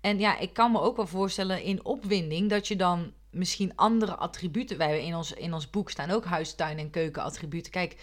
En 0.00 0.18
ja, 0.18 0.38
ik 0.38 0.52
kan 0.52 0.72
me 0.72 0.80
ook 0.80 0.96
wel 0.96 1.06
voorstellen 1.06 1.62
in 1.62 1.84
opwinding... 1.84 2.50
dat 2.50 2.68
je 2.68 2.76
dan 2.76 3.12
misschien 3.30 3.76
andere 3.76 4.14
attributen... 4.16 4.78
Wij 4.78 4.86
hebben 4.86 5.06
in 5.06 5.14
ons, 5.14 5.32
in 5.32 5.54
ons 5.54 5.70
boek 5.70 5.90
staan 5.90 6.10
ook 6.10 6.24
huistuin- 6.24 6.78
en 6.78 6.90
keukenattributen. 6.90 7.72
Kijk, 7.72 7.96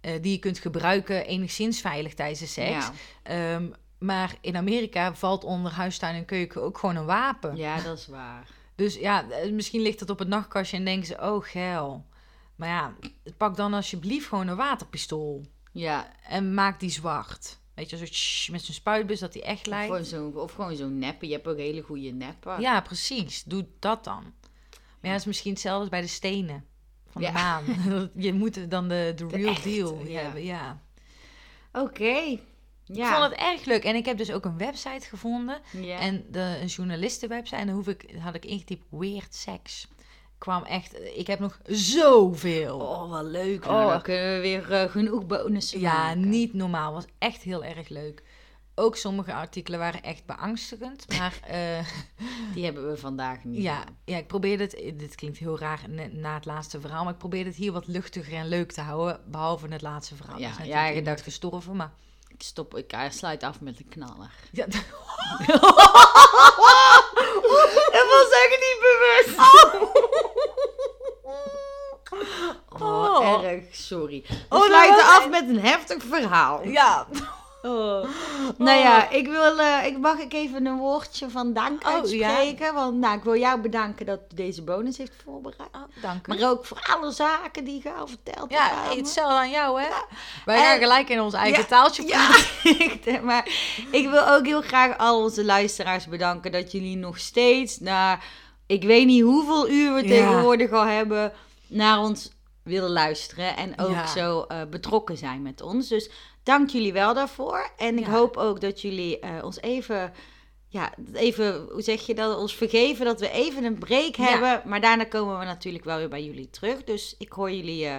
eh, 0.00 0.22
die 0.22 0.32
je 0.32 0.38
kunt 0.38 0.58
gebruiken 0.58 1.26
enigszins 1.26 1.80
veilig 1.80 2.14
tijdens 2.14 2.40
de 2.40 2.46
seks. 2.46 2.68
Ja. 2.68 2.92
Ehm, 3.22 3.70
maar 3.98 4.34
in 4.40 4.56
Amerika 4.56 5.14
valt 5.14 5.44
onder 5.44 5.72
huistuin 5.72 6.14
en 6.14 6.24
keuken 6.24 6.62
ook 6.62 6.78
gewoon 6.78 6.96
een 6.96 7.04
wapen. 7.04 7.56
ja, 7.56 7.80
dat 7.80 7.98
is 7.98 8.06
waar. 8.06 8.46
Dus 8.74 8.94
ja, 8.94 9.30
eh, 9.30 9.52
misschien 9.52 9.80
ligt 9.80 10.00
het 10.00 10.10
op 10.10 10.18
het 10.18 10.28
nachtkastje 10.28 10.76
en 10.76 10.84
denken 10.84 11.06
ze, 11.06 11.20
oh 11.20 11.44
geil. 11.44 12.06
Maar 12.56 12.68
ja, 12.68 12.94
pak 13.36 13.56
dan 13.56 13.74
alsjeblieft 13.74 14.26
gewoon 14.28 14.46
een 14.48 14.56
waterpistool. 14.56 15.44
Ja, 15.72 16.12
En 16.28 16.54
maak 16.54 16.80
die 16.80 16.90
zwart. 16.90 17.58
Weet 17.88 17.90
je, 17.90 17.96
zo 18.06 18.52
met 18.52 18.62
zijn 18.62 18.74
spuitbus 18.76 19.20
dat 19.20 19.32
die 19.32 19.42
echt 19.42 19.60
of 19.60 19.66
lijkt. 19.66 20.06
zo'n 20.06 20.36
of 20.36 20.52
gewoon 20.52 20.76
zo'n 20.76 20.98
neppen. 20.98 21.28
Je 21.28 21.34
hebt 21.34 21.46
ook 21.46 21.56
hele 21.56 21.80
goede 21.82 22.10
neppen. 22.10 22.60
Ja, 22.60 22.80
precies. 22.80 23.42
Doe 23.44 23.66
dat 23.78 24.04
dan. 24.04 24.22
Maar 25.00 25.10
ja, 25.10 25.14
is 25.16 25.24
misschien 25.24 25.52
hetzelfde 25.52 25.80
als 25.80 25.88
bij 25.88 26.00
de 26.00 26.06
stenen 26.06 26.64
van 27.10 27.22
Ja. 27.22 27.28
de 27.28 27.34
maan. 27.34 28.10
je 28.26 28.32
moet 28.32 28.70
dan 28.70 28.88
de, 28.88 29.12
de 29.16 29.26
real 29.28 29.62
deal 29.62 30.04
ja. 30.06 30.20
hebben. 30.20 30.44
Ja. 30.44 30.80
Oké. 31.72 32.38
Ja. 32.84 33.08
Ik 33.08 33.16
vond 33.16 33.30
het 33.30 33.40
erg 33.40 33.64
leuk. 33.64 33.84
En 33.84 33.94
ik 33.94 34.04
heb 34.06 34.18
dus 34.18 34.32
ook 34.32 34.44
een 34.44 34.58
website 34.58 35.06
gevonden. 35.08 35.60
ja. 35.72 35.98
En 35.98 36.24
de, 36.30 36.58
een 36.60 36.66
journalistenwebsite. 36.66 37.56
En 37.56 37.66
dan 37.66 37.74
hoef 37.76 37.88
ik, 37.88 38.14
had 38.18 38.34
ik 38.34 38.44
ingetypt 38.44 38.84
weird 38.90 39.34
sex. 39.34 39.88
Kwam 40.42 40.64
echt... 40.64 41.00
Ik 41.16 41.26
heb 41.26 41.38
nog 41.38 41.60
zoveel. 41.66 42.78
Oh, 42.78 43.10
wat 43.10 43.24
leuk. 43.24 43.64
Oh. 43.66 43.88
Dan 43.88 44.02
kunnen 44.02 44.34
we 44.34 44.40
weer 44.40 44.72
eh, 44.72 44.90
genoeg 44.90 45.26
bonussen 45.26 45.80
Ja, 45.80 45.92
maken. 45.92 46.28
niet 46.28 46.54
normaal. 46.54 46.92
Was 46.92 47.04
echt 47.18 47.42
heel 47.42 47.64
erg 47.64 47.88
leuk. 47.88 48.22
Ook 48.74 48.96
sommige 48.96 49.32
artikelen 49.34 49.78
waren 49.78 50.02
echt 50.02 50.26
beangstigend. 50.26 51.06
Maar 51.18 51.38
eh, 51.46 51.86
Die 52.54 52.64
hebben 52.64 52.90
we 52.90 52.96
vandaag 52.96 53.44
niet. 53.44 53.62
ja, 53.62 53.84
ja, 54.04 54.16
ik 54.16 54.26
probeerde 54.26 54.62
het... 54.62 54.98
Dit 54.98 55.14
klinkt 55.14 55.38
heel 55.38 55.58
raar 55.58 55.80
na, 56.12 56.34
het 56.34 56.44
laatste 56.44 56.80
verhaal. 56.80 57.04
Maar 57.04 57.12
ik 57.12 57.18
probeerde 57.18 57.48
het 57.48 57.58
hier 57.58 57.72
wat 57.72 57.86
luchtiger 57.86 58.32
en 58.34 58.48
leuk 58.48 58.72
te 58.72 58.80
houden. 58.80 59.20
Behalve 59.26 59.66
het 59.68 59.82
laatste 59.82 60.16
verhaal. 60.16 60.38
Ja, 60.38 60.42
Ja, 60.46 60.50
is 60.50 60.56
ja, 60.56 60.60
natuurlijk 60.62 60.82
je 60.88 60.88
iemand 60.98 61.06
dacht- 61.16 61.22
gestorven. 61.28 61.76
Maar 61.76 61.92
Ik 62.42 62.48
stop, 62.48 62.76
ik 62.76 62.94
sluit 63.10 63.42
af 63.42 63.60
met 63.60 63.78
een 63.78 63.88
knaller. 63.88 64.30
ja, 64.52 64.66
Dat 64.66 64.80
was 68.08 68.30
echt 68.30 68.58
niet 68.60 68.78
bewust. 68.80 69.38
Oh, 72.68 72.80
Oh. 72.82 73.44
erg, 73.44 73.64
sorry. 73.74 74.24
We 74.28 74.56
Oh, 74.56 74.64
sluiten 74.64 75.04
af 75.06 75.28
met 75.28 75.48
een 75.48 75.60
heftig 75.60 76.02
verhaal. 76.08 76.62
ja. 76.66 77.06
Oh. 77.62 78.04
Nou 78.58 78.78
ja, 78.78 79.10
ik 79.10 79.26
wil, 79.26 79.58
eh, 79.58 79.86
ik 79.86 79.98
mag 79.98 80.18
ik 80.18 80.32
even 80.32 80.66
een 80.66 80.76
woordje 80.78 81.30
van 81.30 81.52
dank 81.52 81.82
Oh, 81.86 81.94
uitspreken. 81.94 82.74
Want 82.74 82.96
nou, 82.98 83.16
ik 83.16 83.22
wil 83.24 83.36
jou 83.36 83.60
bedanken 83.60 84.06
dat 84.06 84.20
u 84.32 84.34
deze 84.34 84.62
bonus 84.62 84.96
heeft 84.96 85.12
voorbereid. 85.24 85.68
Oh, 85.72 86.02
dank 86.02 86.26
u. 86.26 86.34
Maar 86.38 86.50
ook 86.50 86.64
voor 86.64 86.80
alle 86.96 87.10
zaken 87.12 87.64
die 87.64 87.80
je 87.82 87.92
al 87.92 88.06
verteld 88.06 88.50
Ja, 88.50 88.62
hebt. 88.62 88.76
aan 88.76 88.88
me. 88.88 88.96
hetzelfde 88.96 89.34
aan 89.34 89.50
jou, 89.50 89.80
hè? 89.80 89.88
Wij 90.44 90.56
En- 90.56 90.62
gaan 90.62 90.78
gelijk 90.78 91.08
in 91.08 91.20
ons 91.20 91.34
eigen 91.34 91.60
Ja, 91.60 91.66
taaltje 91.68 92.06
Ja, 92.06 92.28
ik- 92.62 93.22
maar 93.30 93.48
ik 93.90 94.08
wil 94.10 94.28
ook 94.28 94.46
heel 94.46 94.62
graag 94.62 94.98
al 94.98 95.22
onze 95.22 95.44
luisteraars 95.44 96.06
bedanken 96.06 96.52
dat 96.52 96.72
jullie 96.72 96.96
nog 96.96 97.18
steeds 97.18 97.78
naar, 97.78 98.24
ik 98.66 98.82
weet 98.82 99.06
niet 99.06 99.22
hoeveel 99.22 99.68
uur 99.70 99.94
we 99.94 100.02
Ja. 100.02 100.08
tegenwoordig 100.08 100.70
al 100.70 100.84
hebben, 100.86 101.32
naar 101.66 101.98
ons 101.98 102.30
willen 102.62 102.90
luisteren 102.90 103.56
en 103.56 103.78
ook 103.78 103.90
Ja. 103.90 104.06
zo 104.06 104.42
eh, 104.48 104.58
betrokken 104.70 105.16
zijn 105.16 105.42
met 105.42 105.60
ons. 105.62 105.88
Dus 105.88 106.10
dank 106.42 106.70
jullie 106.70 106.92
wel 106.92 107.14
daarvoor. 107.14 107.70
En 107.76 107.98
ik 107.98 108.04
Ja. 108.06 108.10
hoop 108.12 108.36
ook 108.36 108.60
dat 108.60 108.80
jullie 108.80 109.18
eh, 109.18 109.44
ons 109.44 109.60
even, 109.60 110.12
ja, 110.68 110.92
even, 111.12 111.66
hoe 111.72 111.82
zeg 111.82 112.06
je 112.06 112.14
dat, 112.14 112.38
ons 112.38 112.54
vergeven 112.54 113.04
dat 113.04 113.20
we 113.20 113.30
even 113.30 113.64
een 113.64 113.78
break 113.78 114.16
Ja. 114.16 114.24
hebben. 114.24 114.68
Maar 114.70 114.80
daarna 114.80 115.04
komen 115.04 115.38
we 115.38 115.44
natuurlijk 115.44 115.84
wel 115.84 115.96
weer 115.98 116.08
bij 116.08 116.24
jullie 116.24 116.50
terug. 116.50 116.84
Dus 116.84 117.14
ik 117.18 117.32
hoor 117.32 117.50
jullie, 117.52 117.86
eh, 117.86 117.96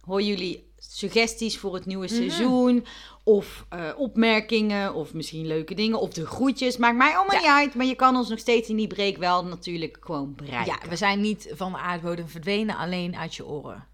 hoor 0.00 0.22
jullie 0.22 0.72
suggesties 0.76 1.58
voor 1.58 1.74
het 1.74 1.86
nieuwe 1.86 2.04
Mhm. 2.06 2.14
seizoen. 2.14 2.86
Of 3.24 3.66
eh, 3.68 3.90
opmerkingen, 3.96 4.94
of 4.94 5.14
misschien 5.14 5.46
leuke 5.46 5.74
dingen, 5.74 6.00
of 6.00 6.12
de 6.12 6.26
groetjes. 6.26 6.76
Maakt 6.76 6.96
mij 6.96 7.16
allemaal 7.16 7.34
Ja. 7.34 7.40
niet 7.40 7.48
uit, 7.66 7.74
maar 7.74 7.86
je 7.86 7.94
kan 7.94 8.16
ons 8.16 8.28
nog 8.28 8.38
steeds 8.38 8.68
in 8.68 8.76
die 8.76 8.86
break 8.86 9.16
wel 9.16 9.44
natuurlijk 9.44 9.96
gewoon 10.00 10.34
bereiken. 10.34 10.76
Ja, 10.82 10.88
we 10.88 10.96
zijn 10.96 11.20
niet 11.20 11.50
van 11.54 11.72
de 11.72 11.78
aardbodem 11.78 12.28
verdwenen, 12.28 12.76
alleen 12.76 13.16
uit 13.16 13.34
je 13.34 13.46
oren. 13.46 13.86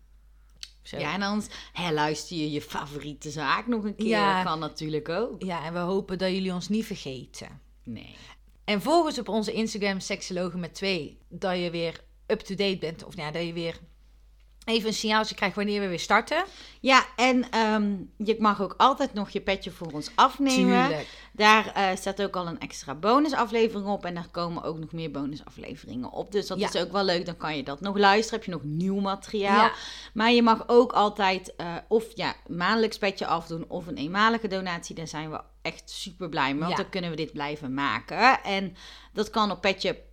Zo. 0.83 0.99
Ja, 0.99 1.15
en 1.15 1.23
anders 1.23 1.47
hè, 1.73 1.93
luister 1.93 2.37
je 2.37 2.51
je 2.51 2.61
favoriete 2.61 3.31
zaak 3.31 3.67
nog 3.67 3.85
een 3.85 3.97
keer. 3.97 4.07
Ja. 4.07 4.37
Dat 4.37 4.45
kan 4.45 4.59
natuurlijk 4.59 5.09
ook. 5.09 5.43
Ja, 5.43 5.65
en 5.65 5.73
we 5.73 5.79
hopen 5.79 6.19
dat 6.19 6.31
jullie 6.31 6.53
ons 6.53 6.69
niet 6.69 6.87
vergeten. 6.87 7.61
Nee. 7.85 8.17
En 8.65 8.83
volg 8.83 9.05
ons 9.05 9.19
op 9.19 9.29
onze 9.29 9.53
Instagram, 9.53 10.01
Seksologen 10.01 10.61
met 10.61 10.75
twee, 10.75 11.19
dat 11.29 11.59
je 11.59 11.71
weer 11.71 12.05
up-to-date 12.27 12.79
bent. 12.79 13.05
Of 13.05 13.17
ja, 13.17 13.31
dat 13.31 13.47
je 13.47 13.53
weer 13.53 13.81
even 14.71 14.89
een 14.89 14.95
signaaltje 14.95 15.35
krijgt 15.35 15.57
wanneer 15.57 15.81
we 15.81 15.89
weer 15.89 15.99
starten. 16.01 16.45
Ja, 16.81 17.05
en 17.17 17.51
ehm, 17.51 17.93
je 18.17 18.37
mag 18.39 18.63
ook 18.63 18.75
altijd 18.77 19.15
nog 19.15 19.31
je 19.31 19.41
petje 19.41 19.71
voor 19.71 19.91
ons 19.93 20.11
afnemen. 20.15 20.87
Tuurlijk. 20.87 21.09
Daar 21.33 21.73
eh, 21.75 21.97
staat 21.97 22.23
ook 22.23 22.37
al 22.37 22.47
een 22.47 22.61
extra 22.61 22.95
bonusaflevering 22.95 23.89
op. 23.89 24.05
En 24.05 24.15
daar 24.15 24.29
komen 24.31 24.63
ook 24.63 24.79
nog 24.79 24.93
meer 24.93 25.11
bonusafleveringen 25.11 26.11
op. 26.11 26.33
Dus 26.33 26.47
dat 26.47 26.59
Ja. 26.59 26.69
is 26.69 26.77
ook 26.81 26.93
wel 26.93 27.05
leuk. 27.05 27.27
Dan 27.27 27.37
kan 27.37 27.57
je 27.57 27.63
dat 27.63 27.81
nog 27.81 27.97
luisteren. 27.97 28.39
Heb 28.39 28.45
je 28.49 28.55
nog 28.55 28.65
nieuw 28.65 29.01
materiaal. 29.01 29.65
Ja. 29.65 29.73
Maar 30.15 30.31
je 30.33 30.43
mag 30.43 30.65
ook 30.67 30.93
altijd 30.93 31.57
eh, 31.57 31.75
of 31.89 32.05
ja, 32.15 32.35
maandelijks 32.47 32.99
petje 32.99 33.27
afdoen 33.27 33.65
of 33.69 33.87
een 33.87 33.97
eenmalige 33.97 34.49
donatie. 34.49 34.95
Daar 34.95 35.09
zijn 35.09 35.31
we 35.31 35.41
echt 35.63 35.91
super 35.91 36.29
blij 36.29 36.51
mee. 36.51 36.59
Want 36.59 36.71
Ja. 36.71 36.77
dan 36.77 36.91
kunnen 36.91 37.11
we 37.11 37.17
dit 37.17 37.33
blijven 37.33 37.75
maken. 37.75 38.43
En 38.43 38.77
dat 39.13 39.31
kan 39.31 39.51
op 39.51 39.61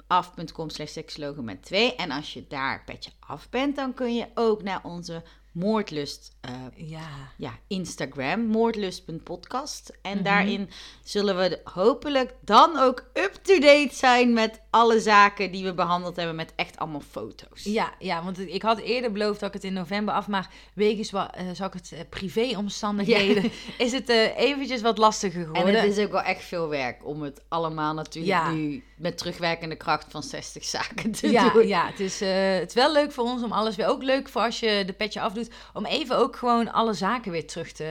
petjeaf.com 0.07 0.69
slash 0.69 0.91
seksologen 0.91 1.43
met 1.43 1.63
twee. 1.63 1.95
En 1.95 2.11
als 2.11 2.33
je 2.33 2.47
daar 2.47 2.83
petje 2.83 3.11
af 3.19 3.49
bent, 3.49 3.75
dan 3.75 3.93
kun 3.93 4.15
je 4.15 4.27
ook 4.33 4.63
naar 4.63 4.83
onze 4.83 5.23
Moordlust 5.59 6.35
eh, 6.41 6.51
Ja. 6.75 7.07
ja, 7.37 7.51
Instagram, 7.67 8.45
moordlust.podcast. 8.45 9.97
En 10.01 10.13
Mhm. 10.15 10.23
daarin 10.23 10.69
zullen 11.03 11.37
we 11.37 11.59
hopelijk 11.63 12.33
dan 12.41 12.77
ook 12.79 13.05
up-to-date 13.13 13.89
zijn 13.95 14.33
met 14.33 14.61
alle 14.69 14.99
zaken 14.99 15.51
die 15.51 15.63
we 15.63 15.73
behandeld 15.73 16.15
hebben 16.15 16.35
met 16.35 16.53
echt 16.55 16.77
allemaal 16.77 17.01
foto's. 17.11 17.63
Ja, 17.63 17.93
ja, 17.99 18.23
want 18.23 18.39
ik 18.39 18.61
had 18.61 18.79
eerder 18.79 19.11
beloofd 19.11 19.39
dat 19.39 19.47
ik 19.49 19.53
het 19.55 19.63
in 19.63 19.73
november 19.73 20.13
af, 20.13 20.27
maar 20.27 20.49
wegens 20.73 21.11
wat, 21.11 21.35
eh, 21.35 21.45
zou 21.53 21.67
ik 21.69 21.73
het 21.73 21.91
eh, 21.91 21.99
privéomstandigheden, 22.09 23.51
is 23.77 23.91
het 23.91 24.09
eh, 24.09 24.37
eventjes 24.37 24.81
wat 24.81 24.97
lastiger 24.97 25.41
En 25.41 25.47
geworden. 25.55 25.81
het 25.81 25.97
is 25.97 26.05
ook 26.05 26.11
wel 26.11 26.21
echt 26.21 26.43
veel 26.43 26.67
werk 26.69 27.05
om 27.05 27.21
het 27.21 27.41
allemaal 27.49 27.93
natuurlijk 27.93 28.33
Ja. 28.33 28.51
nu 28.51 28.83
met 28.97 29.17
terugwerkende 29.17 29.75
kracht 29.75 30.05
van 30.09 30.23
60 30.23 30.63
zaken 30.65 31.11
te 31.11 31.49
doen. 31.53 31.67
ja 31.67 31.87
het, 31.87 31.99
is, 31.99 32.21
eh, 32.21 32.53
het 32.53 32.67
is 32.69 32.73
wel 32.75 32.91
leuk 32.93 33.11
voor 33.11 33.23
ons 33.23 33.43
om 33.43 33.51
alles 33.51 33.75
weer. 33.75 33.87
Ook 33.87 34.03
leuk 34.03 34.29
voor 34.29 34.41
als 34.41 34.59
je 34.59 34.83
de 34.85 34.93
petje 34.93 35.21
afdoet. 35.21 35.46
Om 35.73 35.85
even 35.85 36.17
ook 36.17 36.35
gewoon 36.35 36.71
alle 36.71 36.93
zaken 36.93 37.31
weer 37.31 37.47
terug 37.47 37.71
te. 37.71 37.83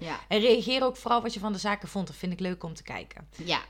Ja. 0.00 0.20
En 0.28 0.40
reageer 0.40 0.82
ook 0.84 0.96
vooral 0.96 1.22
wat 1.22 1.34
je 1.34 1.40
van 1.40 1.52
de 1.52 1.58
zaken 1.58 1.88
vond. 1.88 2.06
Dat 2.06 2.16
vind 2.16 2.32
ik 2.32 2.40
leuk 2.40 2.64
om 2.64 2.74
te 2.74 2.82
kijken. 2.82 3.28
ja. 3.44 3.60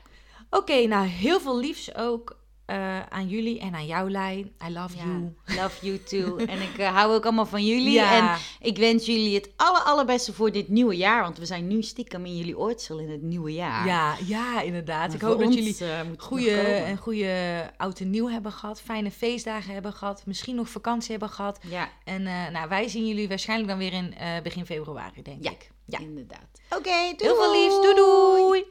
Oké, 0.49 0.85
nou 0.87 1.07
heel 1.07 1.39
veel 1.39 1.59
liefs 1.59 1.95
ook 1.95 2.37
eh, 2.65 2.99
aan 3.09 3.27
jullie 3.27 3.59
en 3.59 3.75
aan 3.75 3.85
jou, 3.85 4.11
Lei. 4.11 4.53
I 4.67 4.71
love 4.73 4.97
Ja, 4.97 5.03
you. 5.03 5.33
love 5.61 5.85
you 5.85 5.99
too. 6.09 6.37
en 6.37 6.61
ik 6.61 6.77
eh, 6.77 6.95
hou 6.95 7.13
ook 7.13 7.23
allemaal 7.23 7.45
van 7.45 7.65
jullie. 7.65 7.91
Ja. 7.91 8.17
En 8.33 8.39
ik 8.67 8.77
wens 8.77 9.05
jullie 9.05 9.35
het 9.35 9.49
aller, 9.55 9.81
allerbeste 9.81 10.33
voor 10.33 10.51
dit 10.51 10.67
nieuwe 10.69 10.95
jaar. 10.95 11.21
Want 11.23 11.37
we 11.37 11.45
zijn 11.45 11.67
nu 11.67 11.81
stiekem 11.83 12.25
in 12.25 12.37
jullie 12.37 12.57
oortsel 12.57 12.99
in 12.99 13.09
het 13.09 13.21
nieuwe 13.21 13.53
jaar. 13.53 13.85
Ja, 13.87 14.15
ja, 14.25 14.61
inderdaad. 14.61 15.07
Maar 15.07 15.15
Ik 15.15 15.21
hoop 15.21 15.39
dat 15.39 15.53
jullie 15.53 15.75
het 15.79 16.21
goede, 16.21 16.83
een 16.87 16.97
goede 16.97 17.63
oud 17.77 17.99
en 17.99 18.09
nieuw 18.09 18.27
hebben 18.29 18.51
gehad. 18.51 18.81
Fijne 18.81 19.11
feestdagen 19.11 19.73
hebben 19.73 19.93
gehad. 19.93 20.25
Misschien 20.25 20.55
nog 20.55 20.69
vakantie 20.69 21.11
hebben 21.11 21.29
gehad. 21.29 21.59
Ja, 21.69 21.89
En 22.03 22.23
nou, 22.51 22.69
wij 22.69 22.87
zien 22.87 23.07
jullie 23.07 23.27
waarschijnlijk 23.27 23.69
dan 23.69 23.77
weer 23.77 23.93
in 23.93 24.13
begin 24.43 24.65
februari, 24.65 25.21
denk 25.21 25.45
ik. 25.45 25.71
Ja. 25.85 25.99
inderdaad. 25.99 26.47
Oké, 26.69 26.89
Heel 27.17 27.35
veel 27.35 27.51
liefs. 27.51 27.81
Doei 27.81 27.95
doei. 27.95 28.65